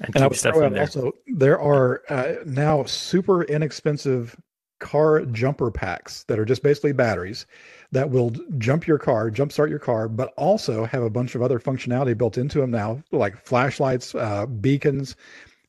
and 0.00 0.14
And 0.14 0.24
I 0.24 0.26
would 0.26 0.36
stuff 0.36 0.54
throw 0.54 0.66
out 0.66 0.72
there. 0.72 0.82
also 0.82 1.12
there 1.26 1.60
are 1.60 2.02
uh, 2.08 2.34
now 2.44 2.84
super 2.84 3.44
inexpensive 3.44 4.36
car 4.78 5.24
jumper 5.26 5.70
packs 5.70 6.24
that 6.24 6.38
are 6.38 6.44
just 6.44 6.62
basically 6.62 6.92
batteries 6.92 7.46
that 7.92 8.10
will 8.10 8.30
jump 8.58 8.86
your 8.86 8.98
car, 8.98 9.30
jumpstart 9.30 9.70
your 9.70 9.78
car, 9.78 10.08
but 10.08 10.34
also 10.36 10.84
have 10.84 11.02
a 11.02 11.10
bunch 11.10 11.34
of 11.34 11.42
other 11.42 11.58
functionality 11.58 12.16
built 12.16 12.36
into 12.36 12.60
them 12.60 12.70
now, 12.70 13.02
like 13.12 13.36
flashlights, 13.36 14.14
uh, 14.14 14.44
beacons, 14.46 15.16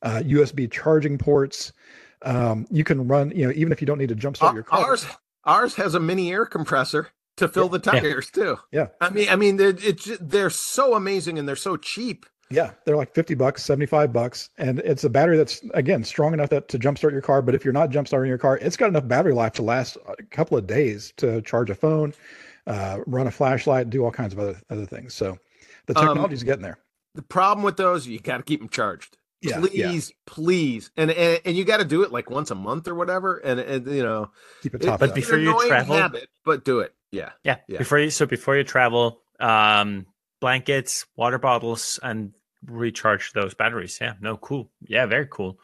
uh, 0.02 0.20
USB 0.24 0.70
charging 0.70 1.16
ports. 1.16 1.72
Um, 2.22 2.66
you 2.70 2.84
can 2.84 3.06
run, 3.06 3.30
you 3.34 3.46
know, 3.46 3.52
even 3.54 3.72
if 3.72 3.80
you 3.80 3.86
don't 3.86 3.98
need 3.98 4.08
to 4.08 4.14
jump 4.14 4.36
jumpstart 4.36 4.54
your 4.54 4.62
car. 4.62 4.84
Ours 4.84 5.06
ours 5.44 5.74
has 5.76 5.94
a 5.94 6.00
mini 6.00 6.30
air 6.32 6.44
compressor 6.46 7.08
to 7.36 7.48
fill 7.48 7.64
Yeah. 7.66 7.70
the 7.70 7.78
tires 7.78 8.30
too. 8.30 8.58
Yeah. 8.72 8.88
I 9.00 9.10
mean, 9.10 9.28
I 9.28 9.36
mean, 9.36 9.56
they're, 9.56 9.74
it's 9.78 10.10
they're 10.20 10.50
so 10.50 10.94
amazing 10.94 11.38
and 11.38 11.48
they're 11.48 11.56
so 11.56 11.76
cheap. 11.76 12.26
Yeah, 12.50 12.70
they're 12.86 12.96
like 12.96 13.14
50 13.14 13.34
bucks, 13.34 13.62
75 13.62 14.10
bucks. 14.10 14.48
And 14.56 14.78
it's 14.78 15.04
a 15.04 15.10
battery 15.10 15.36
that's, 15.36 15.60
again, 15.74 16.02
strong 16.02 16.32
enough 16.32 16.48
that 16.48 16.68
to 16.68 16.78
jumpstart 16.78 17.12
your 17.12 17.20
car. 17.20 17.42
But 17.42 17.54
if 17.54 17.62
you're 17.62 17.74
not 17.74 17.90
jumpstarting 17.90 18.26
your 18.26 18.38
car, 18.38 18.56
it's 18.56 18.74
got 18.74 18.88
enough 18.88 19.06
battery 19.06 19.34
life 19.34 19.52
to 19.54 19.62
last 19.62 19.98
a 20.18 20.22
couple 20.30 20.56
of 20.56 20.66
days 20.66 21.12
to 21.18 21.42
charge 21.42 21.68
a 21.68 21.74
phone, 21.74 22.14
uh, 22.66 23.00
run 23.06 23.26
a 23.26 23.30
flashlight, 23.30 23.90
do 23.90 24.02
all 24.02 24.10
kinds 24.10 24.32
of 24.32 24.38
other, 24.38 24.58
other 24.70 24.86
things. 24.86 25.12
So 25.14 25.36
the 25.86 25.98
Um, 25.98 26.06
technology's 26.06 26.42
getting 26.42 26.62
there. 26.62 26.78
The 27.14 27.20
problem 27.22 27.64
with 27.64 27.76
those, 27.76 28.06
you 28.06 28.18
got 28.18 28.38
to 28.38 28.42
keep 28.42 28.60
them 28.60 28.70
charged. 28.70 29.17
Yeah, 29.40 29.60
please, 29.60 30.10
yeah. 30.10 30.14
please, 30.26 30.90
and 30.96 31.10
and, 31.12 31.40
and 31.44 31.56
you 31.56 31.64
got 31.64 31.76
to 31.76 31.84
do 31.84 32.02
it 32.02 32.10
like 32.10 32.28
once 32.28 32.50
a 32.50 32.56
month 32.56 32.88
or 32.88 32.94
whatever. 32.96 33.36
And, 33.36 33.60
and 33.60 33.86
you 33.86 34.02
know, 34.02 34.30
Keep 34.62 34.74
it 34.74 34.82
it- 34.82 34.86
top 34.86 35.00
But 35.00 35.14
before 35.14 35.38
you 35.38 35.56
travel- 35.68 35.96
habit, 35.96 36.28
but 36.44 36.64
do 36.64 36.80
it. 36.80 36.92
Yeah. 37.12 37.30
Yeah. 37.44 37.58
Yeah. 37.68 37.78
Before 37.78 37.98
you 37.98 38.10
so 38.10 38.26
before 38.26 38.56
you 38.56 38.64
travel, 38.64 39.20
um, 39.40 40.06
blankets, 40.40 41.06
water 41.16 41.38
bottles, 41.38 42.00
and 42.02 42.32
recharge 42.66 43.32
those 43.32 43.54
batteries. 43.54 43.98
Yeah. 44.00 44.14
No. 44.20 44.36
Cool. 44.36 44.70
Yeah. 44.86 45.06
Very 45.06 45.26
cool. 45.30 45.58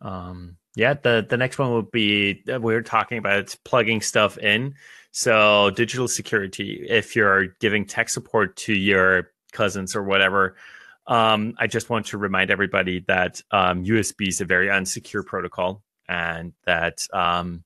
Um. 0.00 0.56
Yeah. 0.76 0.94
The 0.94 1.26
the 1.28 1.36
next 1.36 1.58
one 1.58 1.72
would 1.72 1.90
be 1.90 2.42
uh, 2.52 2.60
we 2.60 2.74
are 2.74 2.82
talking 2.82 3.18
about 3.18 3.54
plugging 3.64 4.00
stuff 4.00 4.38
in. 4.38 4.74
So 5.10 5.70
digital 5.70 6.06
security. 6.06 6.86
If 6.88 7.16
you're 7.16 7.46
giving 7.60 7.86
tech 7.86 8.08
support 8.10 8.56
to 8.58 8.74
your 8.74 9.30
cousins 9.52 9.96
or 9.96 10.02
whatever. 10.02 10.56
Um, 11.08 11.54
I 11.58 11.66
just 11.66 11.90
want 11.90 12.06
to 12.06 12.18
remind 12.18 12.50
everybody 12.50 13.02
that 13.08 13.40
um, 13.50 13.84
USB 13.84 14.28
is 14.28 14.40
a 14.40 14.44
very 14.44 14.68
unsecure 14.68 15.24
protocol, 15.24 15.82
and 16.06 16.52
that 16.66 16.98
um, 17.12 17.64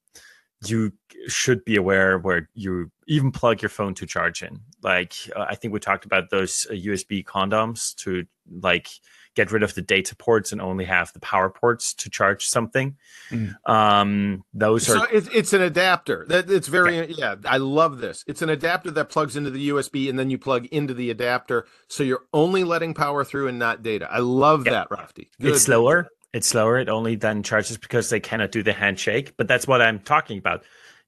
you 0.65 0.93
should 1.27 1.65
be 1.65 1.77
aware 1.77 2.19
where 2.19 2.49
you 2.55 2.91
even 3.09 3.33
plug 3.33 3.61
your 3.61 3.69
phone 3.69 3.95
to 3.95 4.07
charge 4.07 4.43
in. 4.43 4.61
Like 4.83 5.15
uh, 5.35 5.47
I 5.49 5.57
think 5.57 5.75
we 5.75 5.81
talked 5.81 6.05
about 6.05 6.31
those 6.31 6.67
uh, 6.71 6.75
USB 6.75 7.25
condoms 7.25 7.95
to 7.97 8.25
like 8.61 8.89
get 9.35 9.51
rid 9.51 9.63
of 9.63 9.75
the 9.75 9.83
data 9.83 10.15
ports 10.15 10.53
and 10.53 10.61
only 10.61 10.85
have 10.85 11.13
the 11.13 11.21
power 11.21 11.49
ports 11.49 11.95
to 11.95 12.11
charge 12.11 12.47
something. 12.47 12.97
Mm. 13.31 13.55
Um, 13.69 14.45
those 14.53 14.87
So 14.87 15.01
are 15.01 15.09
it's 15.13 15.29
it's 15.33 15.53
an 15.53 15.63
adapter. 15.63 16.25
That 16.29 16.51
it's 16.51 16.69
very 16.69 17.13
yeah. 17.13 17.37
I 17.45 17.57
love 17.57 17.99
this. 17.99 18.25
It's 18.27 18.43
an 18.43 18.51
adapter 18.51 18.91
that 18.93 19.09
plugs 19.09 19.37
into 19.37 19.51
the 19.51 19.71
USB 19.71 20.09
and 20.11 20.19
then 20.19 20.31
you 20.31 20.39
plug 20.39 20.67
into 20.67 20.95
the 20.95 21.11
adapter, 21.11 21.67
so 21.89 22.03
you're 22.03 22.25
only 22.33 22.65
letting 22.65 22.95
power 22.95 23.25
through 23.25 23.49
and 23.49 23.59
not 23.59 23.83
data. 23.83 24.09
I 24.11 24.19
love 24.19 24.67
Yeah. 24.67 24.73
that, 24.73 24.91
Raphty. 24.91 25.29
Good. 25.41 25.53
it's 25.53 25.63
slower. 25.63 26.09
It's 26.33 26.47
slower. 26.49 26.79
It 26.79 26.89
only 26.89 27.15
then 27.17 27.43
charges 27.43 27.77
because 27.77 28.09
they 28.09 28.21
cannot 28.21 28.53
do 28.53 28.63
the 28.63 28.73
handshake. 28.73 29.35
But 29.37 29.49
that's 29.49 29.67
what 29.67 29.83
I'm 29.83 29.99
talking 29.99 30.39
about. 30.39 30.65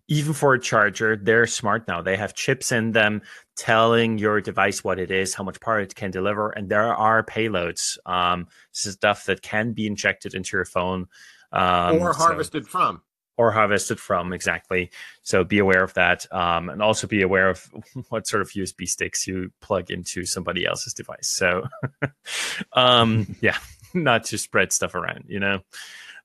Even 0.08 0.34
for 0.34 0.54
a 0.54 0.60
charger, 0.60 1.16
they're 1.16 1.46
smart 1.46 1.88
now. 1.88 2.02
They 2.02 2.16
have 2.16 2.34
chips 2.34 2.72
in 2.72 2.92
them 2.92 3.22
telling 3.56 4.18
your 4.18 4.40
device 4.40 4.84
what 4.84 4.98
it 4.98 5.10
is, 5.10 5.34
how 5.34 5.44
much 5.44 5.60
power 5.60 5.80
it 5.80 5.94
can 5.94 6.10
deliver, 6.10 6.50
and 6.50 6.68
there 6.68 6.94
are 6.94 7.22
payloads. 7.24 7.96
Um, 8.04 8.48
this 8.72 8.84
is 8.86 8.94
stuff 8.94 9.24
that 9.26 9.40
can 9.42 9.72
be 9.72 9.86
injected 9.86 10.34
into 10.34 10.56
your 10.56 10.64
phone 10.66 11.06
um, 11.52 12.00
or 12.02 12.12
so- 12.12 12.18
harvested 12.24 12.68
from. 12.68 13.00
or 13.38 13.50
harvested 13.52 13.98
from 13.98 14.32
exactly. 14.34 14.90
So 15.22 15.42
be 15.42 15.58
aware 15.58 15.82
of 15.82 15.94
that, 15.94 16.26
um, 16.32 16.68
and 16.68 16.82
also 16.82 17.06
be 17.06 17.22
aware 17.22 17.48
of 17.48 17.64
what 18.10 18.26
sort 18.26 18.42
of 18.42 18.50
USB 18.50 18.86
sticks 18.86 19.26
you 19.26 19.52
plug 19.62 19.90
into 19.90 20.26
somebody 20.26 20.66
else's 20.66 20.92
device. 20.92 21.28
So, 21.28 21.62
um, 22.72 23.36
yeah, 23.40 23.56
not 23.94 24.24
to 24.24 24.38
spread 24.38 24.72
stuff 24.72 24.94
around. 24.94 25.24
You 25.28 25.40
know, 25.40 25.60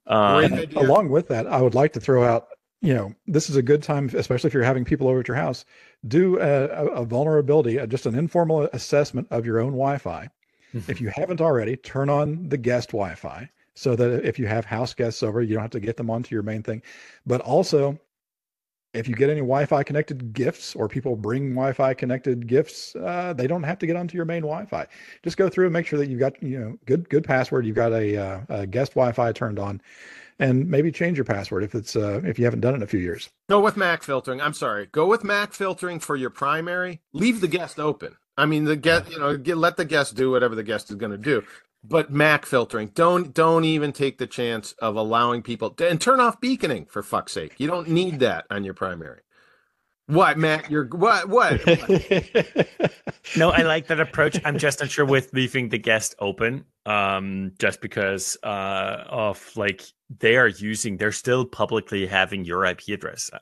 uh, 0.07 0.39
Great 0.39 0.51
And 0.51 0.59
idea. 0.61 0.79
along 0.79 1.09
with 1.09 1.27
that, 1.29 1.47
I 1.47 1.61
would 1.61 1.75
like 1.75 1.93
to 1.93 1.99
throw 1.99 2.23
out, 2.25 2.47
you 2.81 2.93
know, 2.93 3.13
this 3.27 3.49
is 3.49 3.55
a 3.55 3.61
good 3.61 3.83
time, 3.83 4.09
especially 4.13 4.47
if 4.47 4.53
you're 4.53 4.63
having 4.63 4.85
people 4.85 5.07
over 5.07 5.19
at 5.19 5.27
your 5.27 5.35
house, 5.35 5.65
do 6.07 6.39
a, 6.39 6.67
a, 6.67 6.85
a 6.87 7.05
vulnerability, 7.05 7.79
uh, 7.79 7.85
just 7.85 8.05
an 8.05 8.15
informal 8.15 8.69
assessment 8.73 9.27
of 9.31 9.45
your 9.45 9.59
own 9.59 9.71
Wi-Fi. 9.71 10.29
If 10.87 11.01
you 11.01 11.09
haven't 11.09 11.41
already, 11.41 11.75
turn 11.75 12.09
on 12.09 12.47
the 12.47 12.57
guest 12.57 12.89
Wi-Fi 12.89 13.49
so 13.73 13.95
that 13.95 14.25
if 14.25 14.37
you 14.37 14.45
have 14.45 14.65
house 14.65 14.93
guests 14.93 15.23
over, 15.23 15.41
you 15.41 15.53
don't 15.55 15.61
have 15.61 15.71
to 15.71 15.79
get 15.79 15.97
them 15.97 16.09
onto 16.09 16.35
your 16.35 16.43
main 16.43 16.61
thing. 16.61 16.81
But 17.25 17.41
also, 17.41 17.99
if 18.93 19.07
you 19.07 19.15
get 19.15 19.29
any 19.29 19.41
Wi-Fi 19.41 19.83
connected 19.83 20.33
gifts 20.33 20.75
or 20.75 20.87
people 20.87 21.15
bring 21.15 21.51
Wi-Fi 21.51 21.93
connected 21.93 22.47
gifts, 22.47 22.95
uh, 22.95 23.33
they 23.33 23.47
don't 23.47 23.63
have 23.63 23.79
to 23.79 23.87
get 23.87 23.95
onto 23.95 24.15
your 24.17 24.25
main 24.25 24.41
Wi-Fi. 24.41 24.87
Just 25.23 25.37
go 25.37 25.47
through 25.47 25.65
and 25.65 25.73
make 25.73 25.85
sure 25.85 25.99
that 25.99 26.09
you've 26.09 26.19
got 26.19 26.41
you 26.41 26.59
know 26.59 26.77
good 26.85 27.07
good 27.09 27.23
password. 27.23 27.65
You've 27.65 27.75
got 27.75 27.93
a, 27.93 28.17
uh, 28.17 28.41
a 28.49 28.67
guest 28.67 28.93
Wi-Fi 28.93 29.31
turned 29.31 29.59
on, 29.59 29.81
and 30.39 30.69
maybe 30.69 30.91
change 30.91 31.17
your 31.17 31.25
password 31.25 31.63
if 31.63 31.75
it's 31.75 31.95
uh, 31.95 32.21
if 32.23 32.39
you 32.39 32.45
haven't 32.45 32.62
done 32.62 32.73
it 32.73 32.78
in 32.78 32.84
a 32.84 32.88
few 32.88 32.99
years. 32.99 33.30
Go 33.49 33.60
with 33.60 33.78
Mac 33.78 34.04
filtering. 34.04 34.41
I'm 34.41 34.54
sorry. 34.54 34.88
Go 34.91 35.06
with 35.06 35.23
Mac 35.23 35.54
filtering 35.54 35.99
for 35.99 36.15
your 36.15 36.30
primary. 36.30 37.02
Leave 37.13 37.41
the 37.41 37.47
guest 37.47 37.80
open. 37.80 38.15
I 38.38 38.45
mean, 38.45 38.63
the 38.63 38.78
guest, 38.78 39.12
you 39.12 39.19
know, 39.19 39.36
get, 39.36 39.58
let 39.58 39.75
the 39.75 39.84
guest 39.84 40.15
do 40.15 40.32
whatever 40.32 40.56
the 40.56 40.63
guest 40.63 40.89
is 40.89 40.95
going 40.95 41.12
to 41.12 41.17
do. 41.17 41.43
But 41.84 42.12
Mac 42.12 42.45
filtering, 42.45 42.91
don't 42.93 43.34
don't 43.34 43.65
even 43.65 43.91
take 43.93 44.17
the 44.17 44.28
chance 44.28 44.73
of 44.80 44.95
allowing 44.95 45.43
people 45.43 45.71
to, 45.71 45.89
and 45.89 45.99
turn 45.99 46.19
off 46.19 46.41
beaconing 46.41 46.86
for 46.86 47.04
fuck's 47.04 47.34
sake. 47.34 47.56
You 47.58 47.67
don't 47.67 47.89
need 47.89 48.19
that 48.19 48.45
on 48.49 48.63
your 48.63 48.73
primary. 48.73 49.21
What, 50.10 50.39
Matt? 50.39 50.72
You're 50.72 50.86
what? 50.86 51.30
What? 51.30 51.63
no, 53.38 53.52
I 53.52 53.62
like 53.62 53.88
that 53.88 54.00
approach. 54.00 54.39
I'm 54.43 54.58
just 54.58 54.80
not 54.80 54.89
sure 54.89 55.06
with 55.06 55.32
leaving 55.34 55.69
the 55.69 55.78
guest 55.78 56.15
open, 56.17 56.65
um, 56.88 57.52
just 57.60 57.80
because 57.80 58.36
uh, 58.43 59.04
of 59.08 59.52
like 59.56 59.84
they 60.19 60.36
are 60.38 60.48
using, 60.48 60.98
they're 60.98 61.12
still 61.12 61.45
publicly 61.45 62.08
having 62.08 62.43
your 62.43 62.65
IP 62.65 62.88
address. 62.89 63.30
uh, 63.32 63.38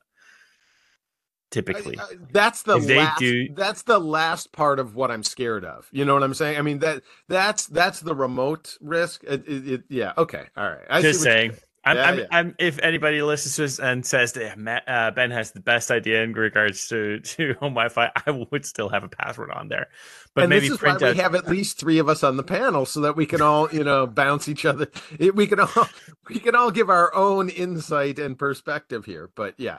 Typically, 1.51 1.97
I- 1.97 2.03
I- 2.03 2.15
that's 2.33 2.63
the 2.63 2.75
If 2.75 2.87
they 2.87 2.97
last, 2.97 3.19
do- 3.19 3.47
that's 3.55 3.83
the 3.83 3.99
last 3.99 4.51
part 4.51 4.79
of 4.81 4.93
what 4.95 5.09
I'm 5.09 5.23
scared 5.23 5.63
of. 5.63 5.87
You 5.93 6.03
know 6.03 6.15
what 6.15 6.23
I'm 6.23 6.33
saying? 6.33 6.57
I 6.57 6.61
mean 6.61 6.79
that 6.79 7.03
that's 7.29 7.67
that's 7.67 8.01
the 8.01 8.13
remote 8.13 8.75
risk. 8.81 9.23
It, 9.23 9.47
it, 9.47 9.67
it- 9.71 9.83
yeah. 9.87 10.11
Okay. 10.17 10.43
All 10.57 10.69
right. 10.69 10.83
I 10.89 11.01
see 11.01 11.07
just 11.07 11.23
you're 11.23 11.33
saying. 11.33 11.51
I'm, 11.83 11.95
Yeah, 11.97 12.03
I'm, 12.03 12.19
yeah. 12.19 12.25
I'm, 12.31 12.55
if 12.59 12.79
anybody 12.79 13.21
listens 13.21 13.55
to 13.55 13.61
this 13.61 13.79
and 13.79 14.05
says 14.05 14.33
that 14.33 14.57
Matt, 14.57 14.83
uh, 14.87 15.11
Ben 15.11 15.31
has 15.31 15.51
the 15.51 15.59
best 15.59 15.89
idea 15.91 16.23
in 16.23 16.33
regards 16.33 16.87
to, 16.89 17.19
to 17.19 17.53
home 17.59 17.73
Wi-Fi, 17.73 18.11
I 18.25 18.31
would 18.31 18.65
still 18.65 18.89
have 18.89 19.03
a 19.03 19.09
password 19.09 19.51
on 19.51 19.69
there. 19.69 19.87
But 20.33 20.45
and 20.45 20.49
maybe 20.49 20.69
this 20.69 20.77
is 20.77 20.83
why 20.83 20.91
out. 20.91 21.01
we 21.01 21.15
have 21.15 21.35
at 21.35 21.47
least 21.47 21.79
three 21.79 21.99
of 21.99 22.09
us 22.09 22.23
on 22.23 22.37
the 22.37 22.43
panel 22.43 22.85
so 22.85 23.01
that 23.01 23.15
we 23.15 23.25
can 23.25 23.41
all, 23.41 23.69
you 23.71 23.83
know, 23.83 24.05
bounce 24.05 24.47
each 24.47 24.65
other. 24.65 24.87
We 25.33 25.47
can 25.47 25.59
all 25.59 25.89
we 26.29 26.39
can 26.39 26.55
all 26.55 26.71
give 26.71 26.89
our 26.89 27.13
own 27.15 27.49
insight 27.49 28.19
and 28.19 28.37
perspective 28.37 29.05
here. 29.05 29.29
But 29.35 29.55
yeah, 29.57 29.77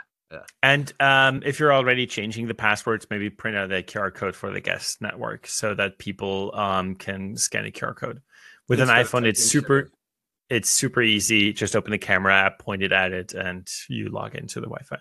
And 0.63 0.93
um, 1.01 1.43
if 1.45 1.59
you're 1.59 1.73
already 1.73 2.07
changing 2.07 2.49
the 2.49 2.55
passwords, 2.55 3.07
maybe 3.11 3.31
print 3.31 3.57
out 3.57 3.73
a 3.73 3.83
QR 3.83 4.13
code 4.13 4.37
for 4.37 4.51
the 4.51 4.61
guest 4.61 5.01
network 5.01 5.47
so 5.47 5.75
that 5.75 5.99
people 5.99 6.55
um, 6.55 6.95
can 6.95 7.37
scan 7.37 7.65
a 7.65 7.71
QR 7.71 7.97
code. 7.97 8.21
With 8.69 8.81
an 8.81 8.89
iPhone, 8.89 9.25
it's 9.25 9.43
super. 9.43 9.85
shit. 9.85 9.93
It's 10.51 10.71
super 10.71 11.03
easy. 11.03 11.53
Just 11.53 11.77
open 11.77 11.91
the 11.91 11.99
camera 11.99 12.35
app, 12.35 12.59
point 12.59 12.83
it 12.83 12.93
at 12.93 13.13
it, 13.13 13.35
and 13.35 13.69
you 13.89 14.09
log 14.09 14.35
into 14.35 14.61
the 14.61 14.67
Wi-Fi. 14.67 14.99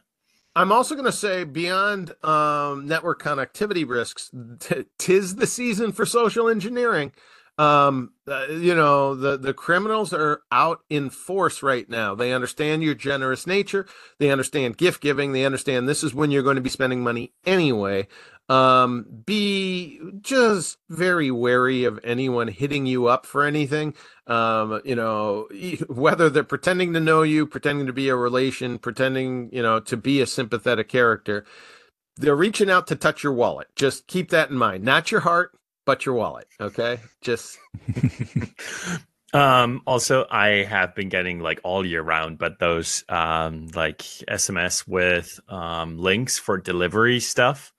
I'm 0.55 0.71
also 0.71 0.95
going 0.95 1.05
to 1.05 1.11
say 1.11 1.43
beyond 1.43 2.15
um, 2.23 2.87
network 2.87 3.21
connectivity 3.21 3.87
risks, 3.87 4.31
t- 4.59 4.85
tis 4.97 5.35
the 5.35 5.47
season 5.47 5.91
for 5.91 6.05
social 6.05 6.49
engineering. 6.49 7.11
Um, 7.59 8.11
uh, 8.27 8.45
you 8.49 8.75
know, 8.75 9.15
the 9.15 9.35
the 9.37 9.53
criminals 9.53 10.13
are 10.13 10.41
out 10.51 10.81
in 10.89 11.09
force 11.09 11.63
right 11.63 11.89
now. 11.89 12.13
They 12.13 12.31
understand 12.31 12.83
your 12.83 12.93
generous 12.93 13.47
nature. 13.47 13.87
They 14.19 14.29
understand 14.29 14.77
gift 14.77 15.01
giving. 15.01 15.31
They 15.31 15.43
understand 15.43 15.89
this 15.89 16.03
is 16.03 16.13
when 16.13 16.29
you're 16.29 16.43
going 16.43 16.57
to 16.57 16.61
be 16.61 16.69
spending 16.69 17.03
money 17.03 17.33
anyway. 17.45 18.07
Um, 18.49 19.05
be 19.25 19.99
just 20.21 20.77
very 20.87 21.31
wary 21.31 21.83
of 21.83 21.99
anyone 22.03 22.47
hitting 22.47 22.85
you 22.85 23.07
up 23.07 23.25
for 23.25 23.43
anything. 23.43 23.93
Um, 24.27 24.81
you 24.83 24.95
know, 24.95 25.47
whether 25.87 26.29
they're 26.29 26.43
pretending 26.43 26.93
to 26.93 26.99
know 26.99 27.21
you, 27.21 27.47
pretending 27.47 27.87
to 27.87 27.93
be 27.93 28.09
a 28.09 28.15
relation, 28.15 28.77
pretending, 28.77 29.49
you 29.53 29.61
know, 29.61 29.79
to 29.81 29.97
be 29.97 30.21
a 30.21 30.25
sympathetic 30.25 30.89
character. 30.89 31.45
They're 32.17 32.35
reaching 32.35 32.69
out 32.69 32.87
to 32.87 32.95
touch 32.95 33.23
your 33.23 33.33
wallet. 33.33 33.67
Just 33.75 34.07
keep 34.07 34.29
that 34.31 34.49
in 34.49 34.57
mind. 34.57 34.83
Not 34.83 35.11
your 35.11 35.21
heart, 35.21 35.51
but 35.85 36.05
your 36.05 36.15
wallet. 36.15 36.47
Okay. 36.59 36.99
Just 37.21 37.57
Um, 39.33 39.81
also, 39.85 40.25
I 40.29 40.63
have 40.63 40.95
been 40.95 41.09
getting 41.09 41.39
like 41.39 41.59
all 41.63 41.85
year 41.85 42.01
round, 42.01 42.37
but 42.37 42.59
those 42.59 43.03
um, 43.09 43.67
like 43.75 43.99
SMS 43.99 44.87
with 44.87 45.39
um, 45.49 45.97
links 45.97 46.39
for 46.39 46.57
delivery 46.57 47.19
stuff. 47.19 47.73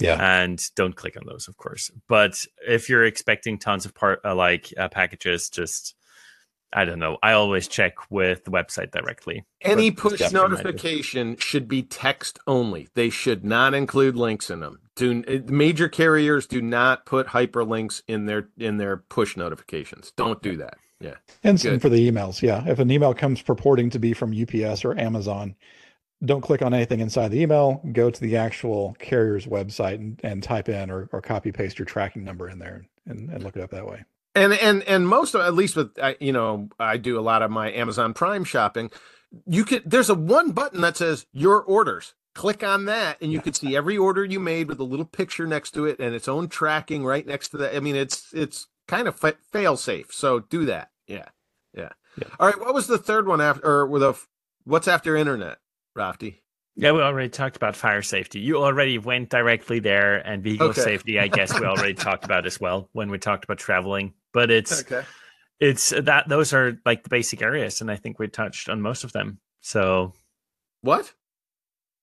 Yeah. 0.00 0.42
and 0.42 0.62
don't 0.74 0.96
click 0.96 1.16
on 1.16 1.24
those, 1.26 1.48
of 1.48 1.56
course. 1.56 1.90
But 2.08 2.44
if 2.66 2.88
you're 2.88 3.04
expecting 3.04 3.58
tons 3.58 3.84
of 3.84 3.94
part 3.94 4.20
uh, 4.24 4.34
like 4.34 4.72
uh, 4.76 4.88
packages, 4.88 5.50
just 5.50 5.94
I 6.72 6.84
don't 6.84 7.00
know. 7.00 7.18
I 7.22 7.32
always 7.32 7.66
check 7.66 7.94
with 8.10 8.44
the 8.44 8.50
website 8.50 8.92
directly. 8.92 9.44
any 9.60 9.90
push 9.90 10.18
just 10.18 10.32
a 10.32 10.36
reminder. 10.36 10.62
notification 10.62 11.36
should 11.36 11.66
be 11.66 11.82
text 11.82 12.38
only. 12.46 12.88
They 12.94 13.10
should 13.10 13.44
not 13.44 13.74
include 13.74 14.16
links 14.16 14.50
in 14.50 14.60
them. 14.60 14.80
Do 14.94 15.24
major 15.48 15.88
carriers 15.88 16.46
do 16.46 16.62
not 16.62 17.06
put 17.06 17.28
hyperlinks 17.28 18.02
in 18.06 18.26
their 18.26 18.50
in 18.56 18.76
their 18.76 18.98
push 18.98 19.36
notifications. 19.36 20.12
Don't 20.16 20.42
do 20.42 20.56
that. 20.58 20.76
Yeah. 21.00 21.14
And 21.42 21.58
same 21.58 21.80
for 21.80 21.88
the 21.88 22.10
emails. 22.10 22.42
Yeah. 22.42 22.62
If 22.66 22.78
an 22.78 22.90
email 22.90 23.14
comes 23.14 23.40
purporting 23.40 23.90
to 23.90 23.98
be 23.98 24.12
from 24.12 24.34
UPS 24.38 24.84
or 24.84 24.96
Amazon, 24.98 25.56
don't 26.24 26.40
click 26.42 26.62
on 26.62 26.74
anything 26.74 27.00
inside 27.00 27.28
the 27.28 27.40
email. 27.40 27.80
Go 27.92 28.10
to 28.10 28.20
the 28.20 28.36
actual 28.36 28.94
carrier's 28.98 29.46
website 29.46 29.94
and, 29.94 30.20
and 30.22 30.42
type 30.42 30.68
in 30.68 30.90
or, 30.90 31.08
or 31.12 31.20
copy 31.20 31.52
paste 31.52 31.78
your 31.78 31.86
tracking 31.86 32.24
number 32.24 32.48
in 32.48 32.58
there 32.58 32.84
and, 33.06 33.30
and 33.30 33.42
look 33.42 33.56
it 33.56 33.62
up 33.62 33.70
that 33.70 33.86
way. 33.86 34.04
And 34.34 34.52
and 34.52 34.82
and 34.84 35.08
most 35.08 35.34
of 35.34 35.40
at 35.40 35.54
least 35.54 35.76
with 35.76 35.90
I- 36.00 36.16
you 36.20 36.32
know 36.32 36.68
I 36.78 36.98
do 36.98 37.18
a 37.18 37.22
lot 37.22 37.42
of 37.42 37.50
my 37.50 37.72
Amazon 37.72 38.14
Prime 38.14 38.44
shopping. 38.44 38.90
You 39.46 39.64
could 39.64 39.82
there's 39.90 40.10
a 40.10 40.14
one 40.14 40.52
button 40.52 40.80
that 40.82 40.96
says 40.96 41.26
your 41.32 41.60
orders. 41.62 42.14
Click 42.32 42.62
on 42.62 42.84
that, 42.84 43.20
and 43.20 43.32
you 43.32 43.40
can 43.40 43.54
see 43.54 43.74
every 43.76 43.98
order 43.98 44.24
you 44.24 44.38
made 44.38 44.68
with 44.68 44.78
a 44.78 44.84
little 44.84 45.04
picture 45.04 45.48
next 45.48 45.72
to 45.72 45.84
it 45.84 45.98
and 45.98 46.14
its 46.14 46.28
own 46.28 46.48
tracking 46.48 47.04
right 47.04 47.26
next 47.26 47.48
to 47.48 47.56
that. 47.56 47.74
I 47.74 47.80
mean, 47.80 47.96
it's 47.96 48.32
it's 48.32 48.68
kind 48.86 49.08
of 49.08 49.16
fa- 49.18 49.36
fail 49.50 49.76
safe. 49.76 50.12
So 50.12 50.38
do 50.38 50.64
that. 50.66 50.90
Yeah, 51.08 51.26
yeah, 51.74 51.88
Yeah. 52.16 52.28
All 52.38 52.46
right. 52.46 52.58
What 52.60 52.72
was 52.72 52.86
the 52.86 52.98
third 52.98 53.26
one 53.26 53.40
after? 53.40 53.66
Or 53.66 53.84
with 53.84 54.04
a 54.04 54.16
what's 54.62 54.86
after 54.86 55.16
internet, 55.16 55.58
Raphty? 55.96 56.36
Yeah, 56.76 56.92
we 56.92 57.02
already 57.02 57.28
talked 57.28 57.56
about 57.56 57.76
fire 57.76 58.00
safety. 58.02 58.38
You 58.40 58.58
already 58.62 58.96
went 58.98 59.28
directly 59.28 59.80
there, 59.80 60.16
and 60.26 60.42
vehicle 60.42 60.68
Okay. 60.68 60.80
safety. 60.80 61.18
I 61.18 61.28
guess 61.28 61.58
we 61.58 61.66
already 61.66 61.94
talked 62.08 62.24
about 62.24 62.46
as 62.46 62.60
well 62.60 62.88
when 62.92 63.10
we 63.10 63.18
talked 63.18 63.44
about 63.44 63.58
traveling. 63.58 64.14
But 64.32 64.50
it's 64.50 64.80
Okay. 64.82 65.02
it's 65.58 65.90
that 65.90 66.28
those 66.28 66.52
are 66.54 66.78
like 66.86 67.02
the 67.02 67.10
basic 67.10 67.42
areas, 67.42 67.80
and 67.80 67.90
I 67.90 67.96
think 67.96 68.18
we 68.18 68.28
touched 68.28 68.68
on 68.68 68.80
most 68.80 69.04
of 69.04 69.12
them. 69.12 69.40
So 69.60 70.14
What? 70.82 71.12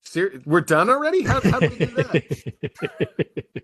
Ser- 0.04 0.42
we're 0.46 0.62
done 0.62 0.90
already? 0.90 1.24
How, 1.24 1.42
how 1.42 1.60
did 1.60 1.72
we 1.72 1.86
do 1.86 1.96
that? 1.96 3.64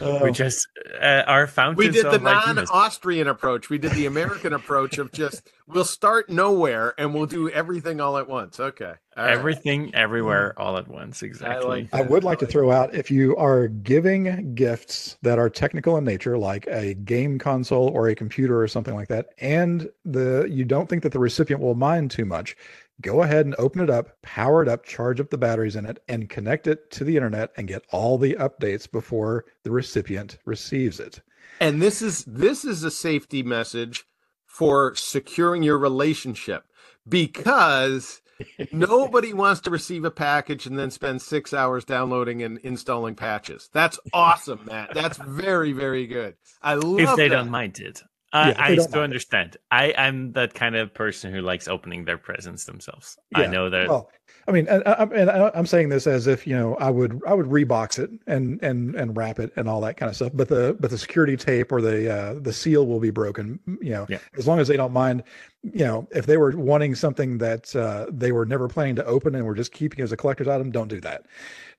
Uh, 0.00 0.20
we 0.22 0.30
just 0.30 0.66
uh, 1.00 1.22
our 1.26 1.46
fountains. 1.46 1.78
We 1.78 1.90
did 1.90 2.10
the 2.10 2.18
non-Austrian 2.18 3.28
approach. 3.28 3.70
We 3.70 3.78
did 3.78 3.92
the 3.92 4.06
American 4.06 4.52
approach 4.52 4.98
of 4.98 5.12
just 5.12 5.50
we'll 5.66 5.84
start 5.84 6.28
nowhere 6.28 6.94
and 6.98 7.14
we'll 7.14 7.26
do 7.26 7.48
everything 7.50 8.00
all 8.00 8.18
at 8.18 8.28
once. 8.28 8.60
Okay. 8.60 8.94
All 9.16 9.24
right. 9.24 9.32
everything 9.32 9.94
everywhere 9.94 10.54
all 10.58 10.76
at 10.76 10.88
once. 10.88 11.22
Exactly. 11.22 11.88
I 11.92 12.02
would 12.02 12.22
like 12.22 12.38
to 12.40 12.46
throw 12.46 12.70
out 12.70 12.94
if 12.94 13.10
you 13.10 13.34
are 13.36 13.68
giving 13.68 14.54
gifts 14.54 15.16
that 15.22 15.38
are 15.38 15.48
technical 15.48 15.96
in 15.96 16.04
nature, 16.04 16.36
like 16.36 16.66
a 16.66 16.94
game 16.94 17.38
console 17.38 17.88
or 17.88 18.08
a 18.08 18.14
computer 18.14 18.60
or 18.60 18.68
something 18.68 18.94
like 18.94 19.08
that, 19.08 19.28
and 19.38 19.88
the 20.04 20.46
you 20.50 20.64
don't 20.64 20.88
think 20.88 21.02
that 21.02 21.12
the 21.12 21.18
recipient 21.18 21.62
will 21.62 21.74
mind 21.74 22.10
too 22.10 22.26
much, 22.26 22.56
go 23.00 23.22
ahead 23.22 23.46
and 23.46 23.54
open 23.58 23.82
it 23.82 23.90
up, 23.90 24.10
power 24.22 24.62
it 24.62 24.68
up, 24.68 24.84
charge 24.84 25.20
up 25.20 25.30
the 25.30 25.38
batteries 25.38 25.76
in 25.76 25.86
it, 25.86 25.98
and 26.08 26.28
connect 26.28 26.66
it 26.66 26.90
to 26.92 27.04
the 27.04 27.16
internet 27.16 27.50
and 27.56 27.68
get 27.68 27.84
all 27.90 28.18
the 28.18 28.34
updates 28.34 28.90
before 28.90 29.44
the 29.62 29.70
recipient 29.70 30.38
receives 30.44 31.00
it. 31.00 31.20
And 31.60 31.80
this 31.80 32.02
is 32.02 32.24
this 32.24 32.64
is 32.64 32.82
a 32.84 32.90
safety 32.90 33.42
message 33.42 34.04
for 34.46 34.94
securing 34.94 35.62
your 35.62 35.78
relationship 35.78 36.64
because 37.08 38.20
nobody 38.72 39.32
wants 39.32 39.60
to 39.62 39.70
receive 39.70 40.04
a 40.04 40.10
package 40.10 40.66
and 40.66 40.78
then 40.78 40.90
spend 40.90 41.22
six 41.22 41.54
hours 41.54 41.84
downloading 41.84 42.42
and 42.42 42.58
installing 42.58 43.14
patches. 43.14 43.70
That's 43.72 43.98
awesome, 44.12 44.60
Matt. 44.66 44.94
That's 44.94 45.18
very, 45.18 45.72
very 45.72 46.06
good. 46.06 46.36
I 46.62 46.74
love 46.74 47.00
it 47.00 47.02
if 47.04 47.16
they 47.16 47.28
that. 47.28 47.36
don't 47.36 47.50
mind 47.50 47.78
it. 47.78 48.02
I, 48.36 48.48
Yeah, 48.50 48.54
I 48.58 48.74
don't 48.74 48.88
still 48.88 49.00
it. 49.00 49.04
understand. 49.04 49.56
I, 49.70 49.94
I'm 49.96 50.32
that 50.32 50.54
kind 50.54 50.76
of 50.76 50.92
person 50.94 51.32
who 51.32 51.40
likes 51.40 51.68
opening 51.68 52.04
their 52.04 52.18
presents 52.18 52.64
themselves. 52.64 53.16
I 53.34 53.46
know 53.46 53.70
that. 53.70 53.88
Well, 53.88 54.10
I 54.48 54.52
mean, 54.52 54.68
and, 54.68 54.82
I- 54.86 55.08
and 55.12 55.28
I- 55.30 55.50
I'm 55.54 55.66
saying 55.66 55.88
this 55.88 56.06
as 56.06 56.26
if 56.28 56.46
you 56.46 56.54
know 56.56 56.76
I 56.76 56.88
would 56.90 57.20
I 57.26 57.34
would 57.34 57.46
rebox 57.46 57.98
it 57.98 58.10
and 58.28 58.62
and 58.62 58.94
and 58.94 59.16
wrap 59.16 59.40
it 59.40 59.52
and 59.56 59.68
all 59.68 59.80
that 59.80 59.96
kind 59.96 60.08
of 60.08 60.14
stuff. 60.16 60.30
But 60.34 60.48
the 60.48 60.76
but 60.78 60.90
the 60.90 60.98
security 60.98 61.36
tape 61.36 61.72
or 61.72 61.80
the 61.82 62.12
uh, 62.14 62.34
the 62.40 62.52
seal 62.52 62.86
will 62.86 63.00
be 63.00 63.10
broken. 63.10 63.58
You 63.80 63.90
know, 63.90 64.06
Yeah. 64.08 64.18
as 64.38 64.46
long 64.46 64.60
as 64.60 64.68
they 64.68 64.76
don't 64.76 64.92
mind. 64.92 65.24
You 65.72 65.84
know, 65.84 66.08
if 66.12 66.26
they 66.26 66.36
were 66.36 66.50
wanting 66.56 66.94
something 66.94 67.38
that 67.38 67.74
uh, 67.74 68.06
they 68.10 68.32
were 68.32 68.46
never 68.46 68.68
planning 68.68 68.96
to 68.96 69.04
open 69.04 69.34
and 69.34 69.44
were 69.44 69.54
just 69.54 69.72
keeping 69.72 70.02
as 70.02 70.12
a 70.12 70.16
collector's 70.16 70.48
item, 70.48 70.70
don't 70.70 70.88
do 70.88 71.00
that. 71.00 71.26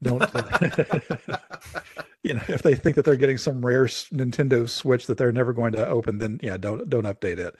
Don't. 0.03 0.21
you 2.23 2.33
know, 2.33 2.43
if 2.49 2.61
they 2.61 2.75
think 2.75 2.95
that 2.95 3.05
they're 3.05 3.15
getting 3.15 3.37
some 3.37 3.65
rare 3.65 3.85
Nintendo 3.85 4.67
Switch 4.67 5.07
that 5.07 5.17
they're 5.17 5.31
never 5.31 5.53
going 5.53 5.71
to 5.73 5.87
open, 5.87 6.17
then 6.17 6.39
yeah, 6.43 6.57
don't 6.57 6.89
don't 6.89 7.05
update 7.05 7.39
it. 7.39 7.55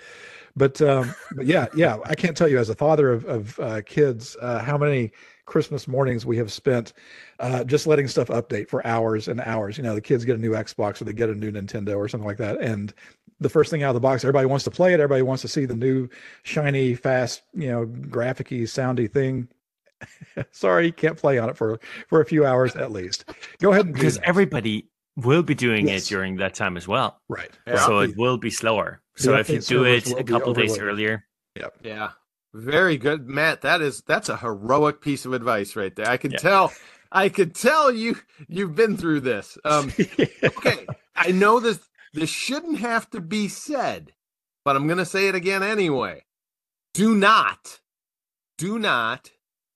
But 0.55 0.81
um, 0.81 1.13
but 1.35 1.45
yeah, 1.45 1.67
yeah, 1.75 1.97
I 2.05 2.15
can't 2.15 2.35
tell 2.35 2.47
you 2.47 2.57
as 2.57 2.69
a 2.69 2.75
father 2.75 3.11
of 3.11 3.25
of 3.25 3.59
uh, 3.59 3.81
kids 3.85 4.35
uh, 4.41 4.59
how 4.59 4.77
many 4.77 5.11
Christmas 5.45 5.87
mornings 5.87 6.25
we 6.25 6.35
have 6.37 6.51
spent 6.51 6.93
uh, 7.39 7.63
just 7.63 7.87
letting 7.87 8.07
stuff 8.07 8.27
update 8.27 8.67
for 8.67 8.85
hours 8.85 9.27
and 9.27 9.39
hours. 9.41 9.77
You 9.77 9.83
know, 9.83 9.95
the 9.95 10.01
kids 10.01 10.25
get 10.25 10.35
a 10.35 10.41
new 10.41 10.51
Xbox 10.51 10.99
or 10.99 11.05
they 11.05 11.13
get 11.13 11.29
a 11.29 11.35
new 11.35 11.51
Nintendo 11.51 11.95
or 11.95 12.07
something 12.07 12.27
like 12.27 12.37
that, 12.37 12.59
and 12.59 12.93
the 13.39 13.49
first 13.49 13.69
thing 13.71 13.83
out 13.83 13.89
of 13.89 13.93
the 13.95 13.99
box, 13.99 14.23
everybody 14.23 14.45
wants 14.47 14.63
to 14.65 14.71
play 14.71 14.93
it. 14.93 14.99
Everybody 14.99 15.21
wants 15.21 15.41
to 15.43 15.47
see 15.47 15.65
the 15.65 15.75
new 15.75 16.09
shiny, 16.43 16.95
fast, 16.95 17.43
you 17.53 17.69
know, 17.69 17.85
graphicy, 17.85 18.63
soundy 18.63 19.11
thing. 19.11 19.47
Sorry, 20.51 20.91
can't 20.91 21.17
play 21.17 21.37
on 21.39 21.49
it 21.49 21.57
for 21.57 21.79
for 22.07 22.21
a 22.21 22.25
few 22.25 22.45
hours 22.45 22.75
at 22.75 22.91
least. 22.91 23.25
Go 23.59 23.71
ahead 23.71 23.85
and 23.85 23.93
because 23.95 24.19
everybody 24.23 24.89
will 25.15 25.41
be 25.43 25.55
doing 25.55 25.87
Yes. 25.87 26.05
it 26.05 26.09
during 26.09 26.35
that 26.37 26.53
time 26.53 26.77
as 26.77 26.87
well. 26.87 27.19
right. 27.27 27.49
Yeah. 27.65 27.83
So 27.85 27.99
it 27.99 28.15
will 28.15 28.37
be 28.37 28.51
slower. 28.51 29.01
The 29.17 29.23
So 29.23 29.35
if 29.35 29.49
you 29.49 29.59
do 29.59 29.83
it 29.85 30.07
a 30.11 30.23
couple 30.23 30.53
days 30.53 30.73
overloaded. 30.73 30.93
earlier, 30.93 31.25
Yeah. 31.83 32.11
Very 32.53 32.97
good, 32.97 33.27
Matt. 33.27 33.61
That 33.61 33.81
is 33.81 34.01
that's 34.07 34.29
a 34.29 34.37
heroic 34.37 35.01
piece 35.01 35.25
of 35.25 35.33
advice 35.33 35.75
right 35.75 35.95
there. 35.95 36.07
I 36.07 36.17
can 36.17 36.31
Yeah. 36.31 36.37
tell 36.37 36.73
I 37.11 37.29
could 37.29 37.55
tell 37.55 37.91
you 37.91 38.15
you've 38.47 38.75
been 38.75 38.97
through 38.97 39.21
this. 39.21 39.57
Um 39.65 39.91
okay. 40.43 40.85
I 41.15 41.31
know 41.31 41.59
this 41.59 41.79
this 42.13 42.29
shouldn't 42.29 42.79
have 42.79 43.09
to 43.11 43.21
be 43.21 43.47
said, 43.47 44.13
but 44.63 44.75
I'm 44.75 44.87
going 44.87 44.97
to 44.97 45.05
say 45.05 45.27
it 45.27 45.35
again 45.35 45.63
anyway. 45.63 46.23
Do 46.93 47.15
not 47.15 47.79
do 48.57 48.79
not 48.79 49.31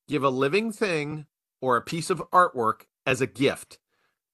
give 0.08 0.24
a 0.24 0.30
living 0.30 0.72
thing 0.72 1.28
or 1.62 1.78
a 1.78 1.82
piece 1.82 2.10
of 2.10 2.24
artwork 2.32 2.86
as 3.06 3.22
a 3.22 3.28
gift. 3.28 3.80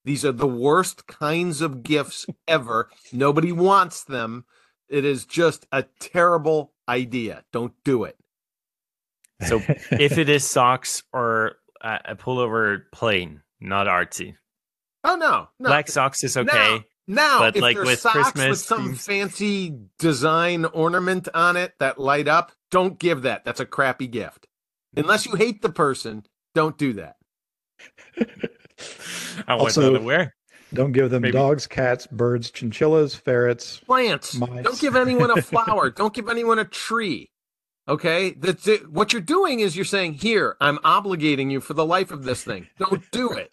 These 0.06 0.24
are 0.24 0.32
the 0.32 0.48
worst 0.48 1.06
kinds 1.08 1.62
of 1.62 1.84
gifts 1.84 2.26
ever. 2.48 2.90
Nobody 3.12 3.52
wants 3.52 4.04
them. 4.04 4.46
It 4.90 5.04
is 5.04 5.26
just 5.26 5.68
a 5.72 5.84
terrible 6.00 6.74
idea. 6.88 7.44
Don't 7.52 7.74
do 7.84 8.06
it. 8.06 8.18
So 9.46 9.58
if 9.92 10.18
it 10.18 10.30
is 10.30 10.46
socks 10.46 11.04
or 11.12 11.58
uh, 11.82 12.00
a 12.06 12.16
pullover 12.16 12.84
plain, 12.94 13.42
not 13.60 13.88
artsy. 13.88 14.36
Oh 15.04 15.16
no, 15.16 15.50
no. 15.60 15.70
Black 15.70 15.90
socks 15.90 16.24
is 16.24 16.38
okay. 16.38 16.84
Now, 17.08 17.40
But, 17.40 17.56
if 17.56 17.62
like, 17.62 17.78
with 17.78 18.00
socks 18.00 18.34
with 18.36 18.58
some 18.60 18.86
themes- 18.96 19.06
fancy 19.06 19.80
design 19.98 20.66
ornament 20.66 21.30
on 21.34 21.56
it 21.56 21.74
that 21.80 21.98
light 22.00 22.28
up, 22.28 22.52
don't 22.70 23.00
give 23.00 23.22
that. 23.22 23.46
That's 23.46 23.62
a 23.62 23.66
crappy 23.66 24.08
gift. 24.08 24.46
Unless 24.96 25.26
you 25.26 25.36
hate 25.36 25.62
the 25.62 25.70
person, 25.70 26.26
don't 26.54 26.78
do 26.78 26.94
that. 26.94 27.16
I 29.48 29.56
was 29.56 29.78
Also- 29.78 30.00
not. 30.00 30.30
Don't 30.74 30.92
give 30.92 31.10
them 31.12 31.22
Maybe- 31.22 31.32
dogs, 31.32 31.66
cats, 31.66 32.08
birds, 32.08 32.52
chinchillas, 32.52 33.16
ferrets. 33.16 33.80
Plants. 33.80 34.36
Mice. 34.36 34.64
Don't 34.66 34.80
give 34.80 34.98
anyone 34.98 35.32
a 35.32 35.42
flower. 35.42 35.90
don't 35.92 36.14
give 36.14 36.28
anyone 36.28 36.60
a 36.60 36.66
tree. 36.66 37.32
Okay, 37.88 38.32
that's 38.32 38.68
it. 38.68 38.90
What 38.92 39.14
you're 39.14 39.22
doing 39.22 39.62
is 39.62 39.78
you're 39.78 39.86
saying, 39.86 40.16
"Here, 40.16 40.58
I'm 40.60 40.78
obligating 40.80 41.50
you 41.52 41.62
for 41.62 41.74
the 41.74 41.86
life 41.86 42.12
of 42.12 42.26
this 42.26 42.44
thing. 42.44 42.68
Don't 42.78 43.10
do 43.12 43.32
it." 43.32 43.50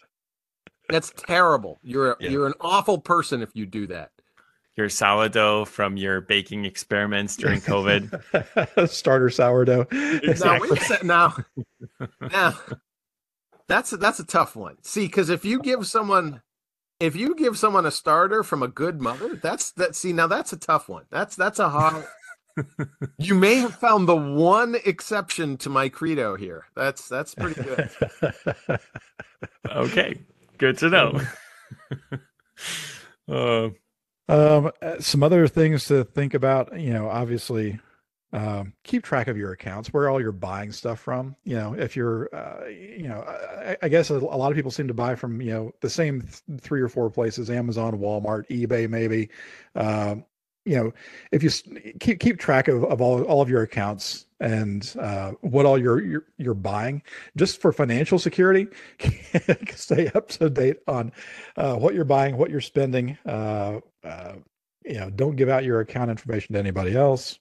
That's 0.89 1.11
terrible. 1.15 1.79
You're 1.83 2.11
a, 2.11 2.15
Yeah. 2.19 2.29
you're 2.29 2.47
an 2.47 2.53
awful 2.61 2.99
person 2.99 3.41
if 3.41 3.49
you 3.53 3.65
do 3.65 3.87
that. 3.87 4.11
Your 4.75 4.89
sourdough 4.89 5.65
from 5.65 5.95
your 5.95 6.19
baking 6.21 6.65
experiments 6.65 7.37
during 7.37 7.61
COVID. 7.61 8.89
Starter 8.89 9.29
sourdough. 9.29 9.87
Now, 9.91 10.59
wait 10.59 11.03
now, 11.03 11.35
now, 12.19 12.53
that's 13.67 13.93
a, 13.93 13.97
that's 13.97 14.19
a 14.19 14.25
tough 14.25 14.55
one. 14.55 14.75
See, 14.81 15.05
because 15.05 15.29
if 15.29 15.45
you 15.45 15.61
give 15.61 15.87
someone, 15.87 16.41
if 16.99 17.15
you 17.15 17.35
give 17.35 17.57
someone 17.57 17.85
a 17.85 17.91
starter 17.91 18.43
from 18.43 18.63
a 18.63 18.67
good 18.67 19.01
mother, 19.01 19.35
that's 19.35 19.71
that. 19.73 19.95
See, 19.95 20.11
now 20.11 20.27
that's 20.27 20.51
a 20.53 20.57
tough 20.57 20.89
one. 20.89 21.05
That's 21.09 21.37
that's 21.37 21.59
a 21.59 21.69
hard. 21.69 22.05
you 23.17 23.35
may 23.35 23.55
have 23.55 23.75
found 23.75 24.07
the 24.07 24.15
one 24.15 24.75
exception 24.85 25.57
to 25.57 25.69
my 25.69 25.89
credo 25.89 26.35
here. 26.35 26.65
That's 26.75 27.07
that's 27.07 27.33
pretty 27.35 27.61
good. 27.61 27.89
okay, 29.71 30.19
good 30.57 30.77
to 30.79 30.89
know. 30.89 31.21
uh, 33.29 33.69
Um, 34.29 34.71
uh, 34.81 34.99
some 34.99 35.23
other 35.23 35.47
things 35.47 35.85
to 35.87 36.03
think 36.03 36.33
about, 36.33 36.79
you 36.79 36.93
know, 36.93 37.09
obviously, 37.09 37.79
um, 38.33 38.73
keep 38.83 39.03
track 39.03 39.27
of 39.27 39.37
your 39.37 39.53
accounts, 39.53 39.93
where 39.93 40.09
all 40.09 40.21
you're 40.21 40.31
buying 40.33 40.71
stuff 40.71 40.99
from. 40.99 41.35
You 41.45 41.55
know, 41.57 41.73
if 41.75 41.95
you're, 41.95 42.29
uh, 42.35 42.67
you 42.67 43.07
know, 43.07 43.21
I, 43.21 43.77
I 43.83 43.89
guess 43.89 44.09
a, 44.11 44.15
a 44.15 44.19
lot 44.19 44.51
of 44.51 44.55
people 44.57 44.71
seem 44.71 44.87
to 44.89 44.93
buy 44.95 45.15
from, 45.15 45.41
you 45.41 45.51
know, 45.53 45.71
the 45.81 45.89
same 45.89 46.21
th- 46.23 46.61
three 46.61 46.81
or 46.81 46.89
four 46.89 47.09
places: 47.09 47.49
Amazon, 47.49 47.99
Walmart, 47.99 48.47
eBay, 48.49 48.89
maybe. 48.89 49.29
Um, 49.75 50.25
you 50.65 50.75
know, 50.75 50.93
if 51.31 51.43
you 51.43 51.49
keep 51.99 52.19
keep 52.19 52.39
track 52.39 52.67
of, 52.67 52.83
of 52.85 52.99
all 52.99 53.21
all 53.23 53.41
of 53.41 53.49
your 53.49 53.61
accounts 53.61 54.25
and 54.39 54.93
uh, 54.99 55.31
what 55.41 55.65
all 55.65 55.77
you're, 55.77 56.03
you're 56.03 56.25
you're 56.37 56.53
buying, 56.53 57.01
just 57.37 57.61
for 57.61 57.71
financial 57.71 58.17
security, 58.17 58.67
stay 59.75 60.07
up 60.09 60.27
to 60.29 60.49
date 60.49 60.77
on 60.87 61.11
uh, 61.55 61.75
what 61.75 61.93
you're 61.93 62.03
buying, 62.03 62.35
what 62.37 62.49
you're 62.49 62.61
spending. 62.61 63.17
Uh, 63.25 63.79
uh, 64.03 64.33
you 64.83 64.95
know, 64.95 65.09
don't 65.09 65.35
give 65.35 65.49
out 65.49 65.63
your 65.63 65.79
account 65.79 66.11
information 66.11 66.53
to 66.53 66.59
anybody 66.59 66.95
else. 66.95 67.39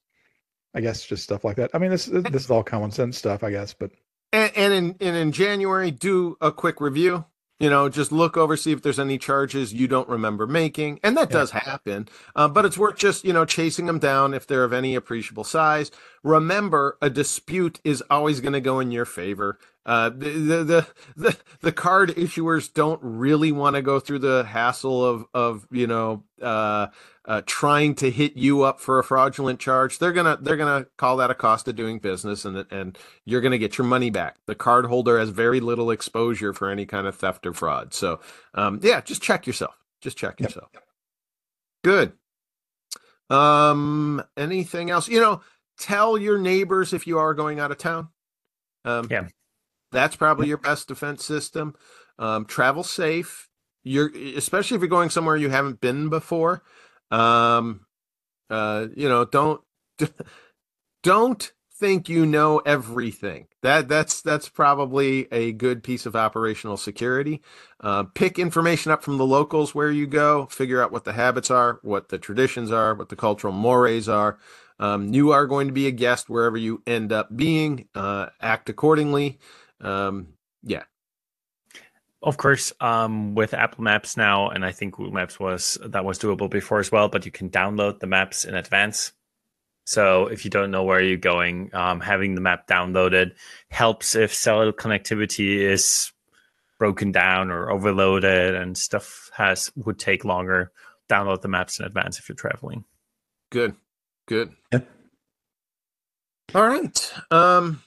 I 0.74 0.80
guess 0.80 1.06
just 1.06 1.22
stuff 1.22 1.44
like 1.44 1.56
that. 1.56 1.70
I 1.72 1.78
mean, 1.78 1.90
this 1.90 2.06
this 2.06 2.44
is 2.44 2.50
all 2.50 2.62
common 2.62 2.90
sense 2.90 3.16
stuff, 3.16 3.42
I 3.42 3.50
guess. 3.50 3.72
But 3.72 3.90
and, 4.32 4.52
and 4.56 4.74
in 4.74 4.96
and 5.00 5.16
in 5.16 5.32
January, 5.32 5.90
do 5.90 6.36
a 6.40 6.52
quick 6.52 6.80
review. 6.80 7.24
You 7.60 7.70
know, 7.70 7.88
just 7.88 8.10
look 8.10 8.36
over, 8.36 8.56
see 8.56 8.72
if 8.72 8.82
there's 8.82 8.98
any 8.98 9.16
charges 9.16 9.72
you 9.72 9.86
don't 9.86 10.08
remember 10.08 10.46
making, 10.46 10.98
and 11.04 11.16
that 11.16 11.30
Yeah. 11.30 11.38
does 11.38 11.52
happen. 11.52 12.08
Uh, 12.34 12.48
but 12.48 12.64
it's 12.64 12.76
worth 12.76 12.96
just 12.96 13.24
you 13.24 13.32
know 13.32 13.44
chasing 13.44 13.86
them 13.86 13.98
down 14.00 14.34
if 14.34 14.46
they're 14.46 14.64
of 14.64 14.72
any 14.72 14.94
appreciable 14.96 15.44
size. 15.44 15.90
Remember, 16.24 16.98
a 17.00 17.08
dispute 17.10 17.80
is 17.84 18.02
always 18.10 18.40
going 18.40 18.54
to 18.54 18.60
go 18.60 18.80
in 18.80 18.90
your 18.90 19.04
favor. 19.04 19.58
Uh, 19.86 20.08
the, 20.08 20.30
the 20.30 20.64
the 20.64 20.86
the 21.16 21.36
the 21.60 21.72
card 21.72 22.10
issuers 22.16 22.72
don't 22.72 23.00
really 23.02 23.52
want 23.52 23.76
to 23.76 23.82
go 23.82 24.00
through 24.00 24.18
the 24.18 24.44
hassle 24.44 25.04
of 25.04 25.24
of 25.32 25.66
you 25.70 25.86
know 25.86 26.24
uh, 26.42 26.88
uh, 27.26 27.42
trying 27.46 27.94
to 27.96 28.10
hit 28.10 28.36
you 28.36 28.62
up 28.62 28.80
for 28.80 28.98
a 28.98 29.04
fraudulent 29.04 29.60
charge. 29.60 29.98
They're 29.98 30.12
gonna 30.12 30.38
they're 30.40 30.56
gonna 30.56 30.86
call 30.98 31.16
that 31.18 31.30
a 31.30 31.34
cost 31.34 31.68
of 31.68 31.76
doing 31.76 31.98
business, 31.98 32.44
and 32.44 32.66
and 32.70 32.98
you're 33.24 33.40
gonna 33.40 33.58
get 33.58 33.78
your 33.78 33.86
money 33.86 34.10
back. 34.10 34.36
The 34.46 34.54
card 34.54 34.86
holder 34.86 35.18
has 35.18 35.30
very 35.30 35.60
little 35.60 35.90
exposure 35.90 36.52
for 36.52 36.70
any 36.70 36.86
kind 36.86 37.06
of 37.06 37.16
theft 37.16 37.46
or 37.46 37.52
fraud. 37.54 37.94
So 37.94 38.20
um, 38.54 38.80
yeah, 38.82 39.00
just 39.00 39.22
check 39.22 39.46
yourself. 39.46 39.74
Just 40.00 40.16
check 40.18 40.40
Yep. 40.40 40.50
yourself. 40.50 40.70
Good. 41.82 42.12
Um, 43.30 44.22
anything 44.36 44.90
else? 44.90 45.08
You 45.08 45.20
know, 45.20 45.40
tell 45.78 46.18
your 46.18 46.38
neighbors 46.38 46.92
if 46.92 47.06
you 47.06 47.18
are 47.18 47.34
going 47.34 47.60
out 47.60 47.70
of 47.70 47.78
town. 47.78 48.08
Um, 48.84 49.08
Yeah. 49.10 49.28
that's 49.92 50.16
probably 50.16 50.48
your 50.48 50.58
best 50.58 50.88
defense 50.88 51.24
system. 51.24 51.74
Um, 52.18 52.44
travel 52.44 52.82
safe. 52.82 53.48
You're 53.82 54.10
especially 54.36 54.76
if 54.76 54.80
you're 54.82 54.88
going 54.88 55.10
somewhere 55.10 55.36
you 55.36 55.50
haven't 55.50 55.80
been 55.80 56.08
before. 56.08 56.62
Um, 57.10 57.86
uh, 58.50 58.86
you 58.96 59.08
know, 59.08 59.24
don't 59.24 59.60
don't 61.02 61.52
think 61.76 62.08
you 62.08 62.24
know 62.24 62.58
everything. 62.60 63.46
That 63.62 63.88
that's 63.88 64.22
that's 64.22 64.48
probably 64.48 65.26
a 65.32 65.52
good 65.52 65.82
piece 65.82 66.06
of 66.06 66.16
operational 66.16 66.76
security. 66.76 67.42
Uh, 67.80 68.04
pick 68.04 68.38
information 68.38 68.92
up 68.92 69.02
from 69.02 69.18
the 69.18 69.26
locals 69.26 69.74
where 69.74 69.90
you 69.90 70.06
go. 70.06 70.46
Figure 70.46 70.82
out 70.82 70.92
what 70.92 71.04
the 71.04 71.12
habits 71.12 71.50
are, 71.50 71.80
what 71.82 72.08
the 72.08 72.18
traditions 72.18 72.70
are, 72.70 72.94
what 72.94 73.08
the 73.08 73.16
cultural 73.16 73.52
mores 73.52 74.08
are. 74.08 74.38
Um, 74.78 75.12
you 75.14 75.32
are 75.32 75.46
going 75.46 75.68
to 75.68 75.72
be 75.72 75.86
a 75.86 75.92
guest 75.92 76.28
wherever 76.28 76.56
you 76.56 76.82
end 76.86 77.12
up 77.12 77.34
being. 77.36 77.88
Uh, 77.94 78.26
act 78.40 78.68
accordingly. 78.68 79.38
Um, 79.80 80.28
yeah, 80.62 80.84
Of 82.24 82.38
course, 82.38 82.72
um, 82.80 83.34
with 83.34 83.52
Apple 83.52 83.84
Maps 83.84 84.16
now, 84.16 84.48
and 84.48 84.64
I 84.64 84.72
think 84.72 84.94
Google 84.94 85.12
Maps 85.12 85.38
was 85.38 85.76
that 85.84 86.06
was 86.06 86.18
doable 86.18 86.48
before 86.48 86.80
as 86.80 86.90
well. 86.90 87.08
But 87.08 87.26
you 87.26 87.30
can 87.30 87.50
download 87.50 88.00
the 88.00 88.06
maps 88.06 88.46
in 88.46 88.54
advance. 88.54 89.12
So 89.84 90.28
if 90.28 90.46
you 90.46 90.50
don't 90.50 90.70
know 90.70 90.84
where 90.84 91.02
you're 91.02 91.18
going, 91.18 91.68
um, 91.74 92.00
having 92.00 92.34
the 92.34 92.40
map 92.40 92.66
downloaded 92.66 93.32
helps 93.68 94.14
if 94.14 94.32
cellular 94.32 94.72
connectivity 94.72 95.58
is 95.58 96.12
broken 96.78 97.12
down 97.12 97.50
or 97.50 97.70
overloaded 97.70 98.54
and 98.54 98.76
stuff 98.76 99.30
has 99.34 99.70
would 99.76 99.98
take 99.98 100.24
longer. 100.24 100.72
Download 101.10 101.42
the 101.42 101.48
maps 101.48 101.78
in 101.78 101.84
advance 101.84 102.18
if 102.18 102.30
you're 102.30 102.36
traveling. 102.36 102.84
good, 103.50 103.76
good. 104.26 104.50
Yeah. 104.72 104.80
All 106.54 106.66
right. 106.66 107.12
Um, 107.30 107.82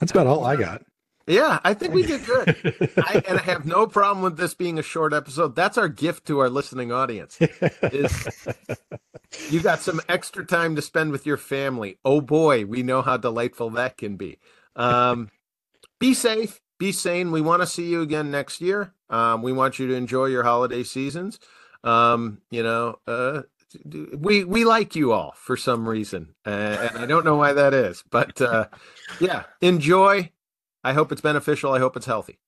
that's 0.00 0.10
about 0.10 0.26
all 0.26 0.44
I 0.44 0.56
got. 0.56 0.82
Yeah, 1.26 1.60
I 1.64 1.74
think 1.74 1.94
we 1.94 2.04
did 2.04 2.24
good. 2.24 2.48
I, 2.96 3.22
and 3.26 3.38
I 3.38 3.42
have 3.42 3.64
no 3.64 3.86
problem 3.86 4.22
with 4.22 4.36
this 4.36 4.54
being 4.54 4.78
a 4.78 4.82
short 4.82 5.12
episode. 5.12 5.54
That's 5.54 5.78
our 5.78 5.88
gift 5.88 6.26
to 6.26 6.38
our 6.40 6.50
listening 6.50 6.92
audience. 6.92 7.38
Is 7.40 8.28
you 9.50 9.60
got 9.60 9.80
some 9.80 10.00
extra 10.08 10.44
time 10.44 10.76
to 10.76 10.82
spend 10.82 11.12
with 11.12 11.26
your 11.26 11.36
family. 11.36 11.98
Oh 12.04 12.20
boy, 12.20 12.64
we 12.66 12.82
know 12.82 13.02
how 13.02 13.16
delightful 13.16 13.70
that 13.70 13.96
can 13.96 14.16
be. 14.16 14.38
Um, 14.76 15.30
be 15.98 16.14
safe, 16.14 16.60
be 16.78 16.92
sane. 16.92 17.30
We 17.30 17.40
want 17.40 17.62
to 17.62 17.66
see 17.66 17.88
you 17.88 18.02
again 18.02 18.30
next 18.30 18.60
year. 18.60 18.92
Um, 19.08 19.42
we 19.42 19.52
want 19.52 19.78
you 19.78 19.86
to 19.88 19.94
enjoy 19.94 20.26
your 20.26 20.42
holiday 20.42 20.82
seasons. 20.82 21.38
Um, 21.84 22.40
you 22.50 22.62
know, 22.62 22.98
uh, 23.06 23.42
we 23.84 24.44
we 24.44 24.64
like 24.64 24.94
you 24.96 25.12
all 25.12 25.32
for 25.36 25.56
some 25.56 25.88
reason, 25.88 26.34
uh, 26.46 26.50
and 26.50 26.98
I 26.98 27.06
don't 27.06 27.24
know 27.24 27.36
why 27.36 27.52
that 27.52 27.74
is, 27.74 28.04
but 28.10 28.40
uh, 28.40 28.66
yeah, 29.20 29.44
enjoy. 29.60 30.30
I 30.84 30.92
hope 30.92 31.12
it's 31.12 31.20
beneficial. 31.20 31.72
I 31.72 31.78
hope 31.78 31.96
it's 31.96 32.06
healthy. 32.06 32.38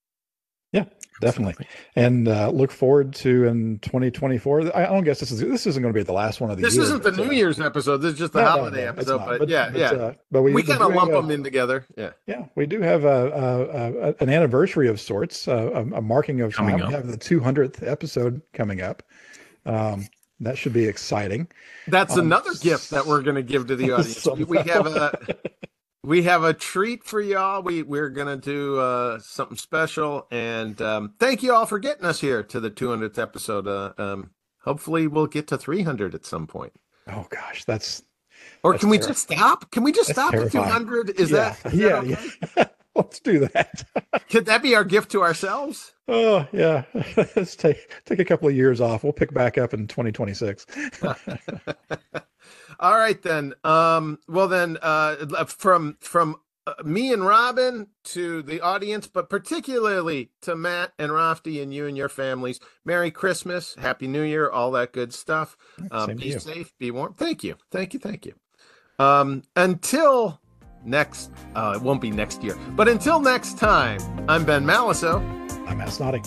Yeah, 0.73 0.87
definitely. 1.21 1.67
And 1.95 2.27
uh, 2.27 2.51
look 2.51 2.73
forward 2.73 3.15
to 3.17 3.45
in 3.45 3.79
2024. 3.79 4.77
I 4.77 4.87
don't 4.87 5.05
guess 5.05 5.21
this 5.21 5.31
is 5.31 5.39
this 5.39 5.69
isn't 5.69 5.81
going 5.81 5.95
to 5.95 5.97
be 5.97 6.03
the 6.03 6.13
last 6.13 6.41
one 6.41 6.51
of 6.51 6.57
the 6.57 6.65
This 6.65 6.75
year. 6.75 6.83
isn't 6.83 7.05
the 7.05 7.13
New 7.13 7.29
uh, 7.29 7.31
Year's 7.31 7.61
episode. 7.61 7.99
This 7.99 8.15
is 8.15 8.19
just 8.19 8.33
the 8.33 8.41
no, 8.41 8.45
no, 8.47 8.51
holiday 8.51 8.85
no, 8.87 8.91
it's 8.91 8.99
episode. 8.99 9.19
not. 9.19 9.39
But, 9.39 9.49
yeah, 9.49 9.71
yeah. 9.73 9.91
uh, 9.93 10.15
but 10.33 10.43
we, 10.43 10.51
we 10.51 10.63
we 10.63 10.63
kind 10.65 10.83
of 10.83 10.93
lump 10.93 11.13
have 11.13 11.19
a- 11.21 11.23
them 11.23 11.31
in 11.31 11.45
together. 11.45 11.87
Yeah. 11.97 12.11
Yeah, 12.27 12.47
we 12.57 12.67
do 12.67 12.81
have 12.81 13.05
a, 13.05 13.09
a, 13.09 14.09
a 14.09 14.15
an 14.19 14.29
anniversary 14.31 14.89
of 14.89 15.01
sorts, 15.01 15.47
uh, 15.47 15.71
a, 15.75 15.81
a 15.99 16.03
marking 16.03 16.41
of 16.41 16.53
Coming 16.55 16.79
time. 16.79 16.89
We 16.89 16.95
have 16.95 17.07
the 17.07 17.19
200th 17.19 17.87
episode 17.87 18.43
coming 18.53 18.81
up. 18.81 19.05
Um, 19.65 20.09
that 20.41 20.59
should 20.59 20.73
be 20.73 20.87
exciting. 20.87 21.47
That's 21.87 22.15
Um, 22.15 22.27
another 22.27 22.51
gift 22.61 22.91
that 22.91 23.07
we're 23.07 23.23
going 23.23 23.37
to 23.37 23.43
give 23.45 23.69
to 23.69 23.77
the 23.77 23.93
audience. 23.93 24.27
we, 24.27 24.43
we 24.43 24.59
have 24.59 24.87
a 24.89 25.17
we 26.05 26.23
have 26.25 26.45
a 26.45 26.53
treat 26.53 27.03
for 27.05 27.21
y'all. 27.21 27.63
We 27.63 27.83
we're 27.83 28.11
going 28.11 28.29
to 28.29 28.37
do 28.37 28.79
uh, 28.79 29.19
something 29.21 29.57
special, 29.57 30.27
and 30.31 30.81
um, 30.83 31.15
thank 31.19 31.43
you 31.43 31.55
all 31.55 31.67
for 31.67 31.79
getting 31.79 32.05
us 32.05 32.21
here 32.21 32.43
to 32.43 32.61
the 32.61 32.71
200th 32.71 33.19
episode. 33.19 33.67
Uh, 33.67 33.93
um, 33.99 34.31
hopefully, 34.63 35.07
we'll 35.07 35.27
get 35.27 35.47
to 35.49 35.59
300 35.59 36.15
at 36.15 36.27
some 36.27 36.47
point. 36.47 36.75
Oh 37.09 37.27
gosh, 37.31 37.65
that's 37.65 38.03
Or 38.63 38.73
That's 38.73 38.83
can 38.83 38.91
we 38.91 38.99
just 38.99 39.23
stop? 39.31 39.71
Can 39.71 39.83
we 39.83 39.93
just 39.93 40.15
that's 40.15 40.19
stop 40.19 40.35
at 40.35 40.53
200? 40.53 41.11
Is 41.19 41.31
yeah, 41.31 41.57
that 41.63 41.73
is 41.73 41.79
yeah, 41.81 41.89
that 41.89 41.99
okay? 42.05 42.29
yeah. 42.57 42.65
Let's 42.97 43.21
do 43.21 43.41
that. 43.49 43.85
Could 44.31 44.47
that 44.47 44.63
be 44.63 44.75
our 44.77 44.85
gift 44.85 45.11
to 45.13 45.23
ourselves? 45.23 45.95
oh 46.07 46.47
yeah, 46.53 46.85
let's 47.35 47.57
take 47.57 47.91
take 48.05 48.21
a 48.21 48.25
couple 48.25 48.47
of 48.47 48.55
years 48.55 48.81
off. 48.81 49.03
We'll 49.03 49.13
pick 49.13 49.33
back 49.35 49.59
up 49.59 49.75
in 49.75 49.89
2026. 49.89 50.67
All 52.81 52.97
right 52.97 53.21
then. 53.23 53.55
Um, 53.65 54.19
well 54.29 54.49
then, 54.49 54.79
uh, 54.83 55.45
from 55.47 55.97
from 56.01 56.37
uh, 56.67 56.75
me 56.83 57.13
and 57.13 57.27
Robin 57.27 57.89
to 58.05 58.43
the 58.43 58.61
audience, 58.61 59.07
but 59.07 59.29
particularly 59.29 60.31
to 60.43 60.57
Matt 60.57 60.93
and 60.99 61.13
Raphty 61.13 61.63
and 61.63 61.75
you 61.75 61.87
and 61.87 61.97
your 61.97 62.09
families, 62.09 62.59
Merry 62.85 63.11
Christmas, 63.11 63.75
Happy 63.75 64.07
New 64.07 64.23
Year, 64.23 64.51
all 64.51 64.71
that 64.73 64.93
good 64.93 65.13
stuff. 65.13 65.57
Um, 65.91 66.17
be 66.17 66.39
safe, 66.39 66.73
be 66.79 66.91
warm. 66.91 67.15
Thank 67.15 67.45
you, 67.45 67.57
thank 67.71 67.93
you, 67.93 68.01
thank 68.01 68.25
you. 68.25 68.35
Um, 68.99 69.43
until 69.57 70.41
next, 70.85 71.31
uh, 71.55 71.75
it 71.77 71.83
won't 71.83 72.01
be 72.01 72.11
next 72.11 72.43
year, 72.43 72.57
but 72.71 72.89
until 72.89 73.21
next 73.21 73.59
time, 73.59 74.01
I'm 74.29 74.45
Ben 74.45 74.65
Malisow, 74.65 75.17
I'm 75.69 75.79
Matt 75.79 75.89
Snoddy. 75.89 76.25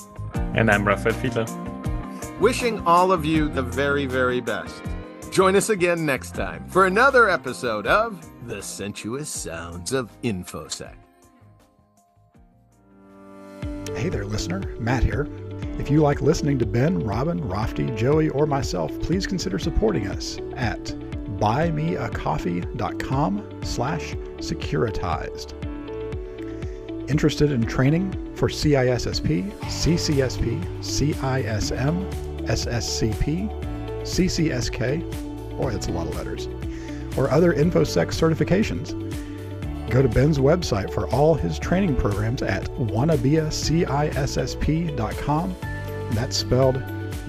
And 0.55 0.69
I'm 0.69 0.85
Rafael 0.87 1.15
Fiedler. 1.15 2.39
wishing 2.39 2.85
all 2.85 3.11
of 3.11 3.25
you 3.25 3.49
the 3.49 3.63
very, 3.63 4.05
very 4.05 4.39
best. 4.39 4.83
Join 5.37 5.55
us 5.55 5.69
again 5.69 6.03
next 6.03 6.33
time 6.33 6.67
for 6.67 6.87
another 6.87 7.29
episode 7.29 7.85
of 7.85 8.27
The 8.47 8.59
Sensuous 8.59 9.29
Sounds 9.29 9.93
of 9.93 10.09
InfoSec. 10.23 10.95
Hey 13.95 14.09
there, 14.09 14.25
listener. 14.25 14.75
Matt 14.79 15.03
here. 15.03 15.27
If 15.77 15.91
you 15.91 16.01
like 16.01 16.23
listening 16.23 16.57
to 16.57 16.65
Ben, 16.65 16.97
Robin, 17.01 17.39
Raphty, 17.39 17.95
Joey, 17.95 18.29
or 18.29 18.47
myself, 18.47 18.91
please 18.99 19.27
consider 19.27 19.59
supporting 19.59 20.07
us 20.07 20.39
at 20.55 20.83
buymeacoffee.com 21.37 23.63
slash 23.63 24.15
securityzed. 24.37 25.53
Interested 27.11 27.51
in 27.51 27.61
training 27.61 28.35
for 28.35 28.49
CISSP, 28.49 29.51
CCSP, 29.51 30.79
CISM, 30.79 32.11
SSCP, 32.47 34.01
CCSK, 34.01 35.26
boy, 35.57 35.71
that's 35.71 35.87
a 35.87 35.91
lot 35.91 36.07
of 36.07 36.15
letters, 36.15 36.47
or 37.17 37.29
other 37.29 37.53
InfoSec 37.53 38.07
certifications? 38.07 38.93
Go 39.89 40.01
to 40.01 40.09
Ben's 40.09 40.37
website 40.37 40.93
for 40.93 41.09
all 41.09 41.33
his 41.33 41.57
training 41.57 41.95
programs 41.95 42.41
at 42.41 42.65
wannabeaCISSP.com. 42.75 45.55
That's 46.11 46.37
spelled 46.37 46.83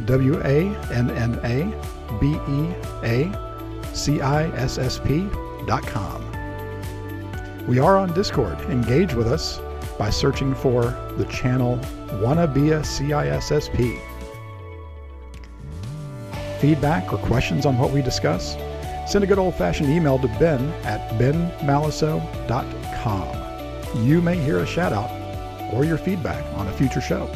W 0.06 0.40
A 0.40 0.74
N 0.92 1.10
N 1.10 1.38
A 1.44 1.72
B 2.20 2.36
E 2.48 2.74
A 3.04 3.30
C 3.94 4.20
I 4.20 4.48
S 4.56 4.78
S 4.78 4.98
P.com. 4.98 6.24
We 7.68 7.78
are 7.78 7.96
on 7.96 8.12
Discord. 8.14 8.60
Engage 8.62 9.14
with 9.14 9.28
us 9.28 9.60
by 9.98 10.10
searching 10.10 10.52
for 10.54 10.82
the 11.16 11.26
channel 11.26 11.78
Wannabea 12.22 12.80
CISSP. 12.80 14.00
Feedback 16.58 17.12
or 17.12 17.18
questions 17.18 17.66
on 17.66 17.76
what 17.78 17.92
we 17.92 18.02
discuss? 18.02 18.56
Send 19.06 19.22
a 19.22 19.28
good 19.28 19.38
old 19.38 19.54
fashioned 19.54 19.90
email 19.90 20.18
to 20.18 20.26
ben 20.38 20.72
at 20.84 21.08
benmalisow.com. 21.18 24.04
You 24.04 24.20
may 24.20 24.36
hear 24.36 24.58
a 24.58 24.66
shout 24.66 24.92
out 24.92 25.08
or 25.72 25.84
your 25.84 25.98
feedback 25.98 26.44
on 26.54 26.66
a 26.66 26.72
future 26.72 27.00
show. 27.00 27.30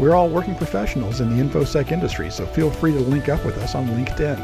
We're 0.00 0.14
all 0.14 0.30
working 0.30 0.54
professionals 0.54 1.20
in 1.20 1.36
the 1.36 1.42
InfoSec 1.42 1.92
industry, 1.92 2.30
so 2.30 2.46
feel 2.46 2.70
free 2.70 2.92
to 2.92 3.00
link 3.00 3.28
up 3.28 3.44
with 3.44 3.58
us 3.58 3.74
on 3.74 3.86
LinkedIn. 3.88 4.38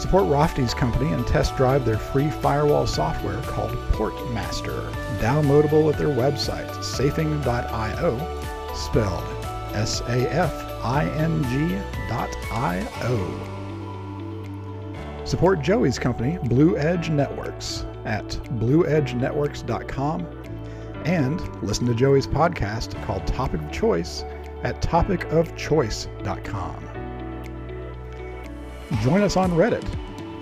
Support 0.00 0.28
Raphty's 0.28 0.74
company 0.74 1.12
and 1.12 1.26
test 1.26 1.56
drive 1.56 1.84
their 1.84 1.98
free 1.98 2.30
firewall 2.30 2.86
software 2.86 3.42
called 3.42 3.72
Portmaster, 3.90 4.88
downloadable 5.18 5.92
at 5.92 5.98
their 5.98 6.06
website, 6.08 6.84
safing.io, 6.84 8.16
spelled 8.74 9.24
S 9.74 10.00
A 10.02 10.32
F 10.32 10.67
I 10.82 11.08
N 11.10 11.44
G 11.44 11.78
dot 12.08 12.34
I 12.50 12.84
O. 13.02 13.54
Support 15.24 15.60
Joey's 15.60 15.98
company, 15.98 16.38
Blue 16.44 16.78
Edge 16.78 17.10
Networks, 17.10 17.84
at 18.04 18.28
blueedgenetworks.com 18.58 20.26
and 21.04 21.62
listen 21.62 21.86
to 21.86 21.94
Joey's 21.94 22.26
podcast 22.26 23.00
called 23.04 23.24
Topic 23.26 23.60
of 23.60 23.70
Choice 23.70 24.24
at 24.62 24.80
topicofchoice.com. 24.82 26.84
Join 29.02 29.20
us 29.22 29.36
on 29.36 29.50
Reddit 29.52 29.84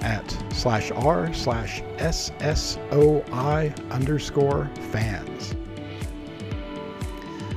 at 0.02 0.30
slash 0.52 0.90
r 0.92 1.34
slash 1.34 1.82
ssoi 1.98 3.90
underscore 3.90 4.70
fans. 4.92 5.56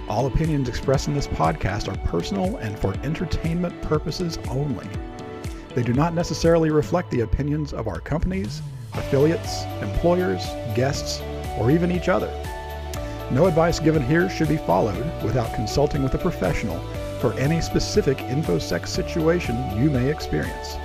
All 0.10 0.26
opinions 0.26 0.68
expressed 0.68 1.08
in 1.08 1.14
this 1.14 1.28
podcast 1.28 1.88
are 1.88 1.98
personal 2.08 2.58
and 2.58 2.78
for 2.80 2.96
entertainment 3.04 3.80
purposes 3.84 4.40
only. 4.50 4.88
They 5.76 5.84
do 5.84 5.94
not 5.94 6.16
necessarily 6.16 6.72
reflect 6.72 7.12
the 7.12 7.22
opinions 7.22 7.74
of 7.74 7.88
our 7.88 8.00
companies, 8.00 8.64
affiliates, 8.94 9.66
employers, 9.84 10.44
guests, 10.76 11.22
or 11.60 11.70
even 11.70 11.92
each 11.92 12.10
other. 12.10 12.28
No 13.30 13.46
advice 13.46 13.80
given 13.80 14.04
here 14.04 14.28
should 14.32 14.50
be 14.50 14.58
followed 14.58 15.06
without 15.24 15.54
consulting 15.54 16.02
with 16.02 16.16
a 16.16 16.18
professional 16.18 16.80
for 17.20 17.34
any 17.34 17.62
specific 17.62 18.18
InfoSec 18.18 18.88
situation 18.88 19.56
you 19.80 19.92
may 19.92 20.10
experience. 20.10 20.78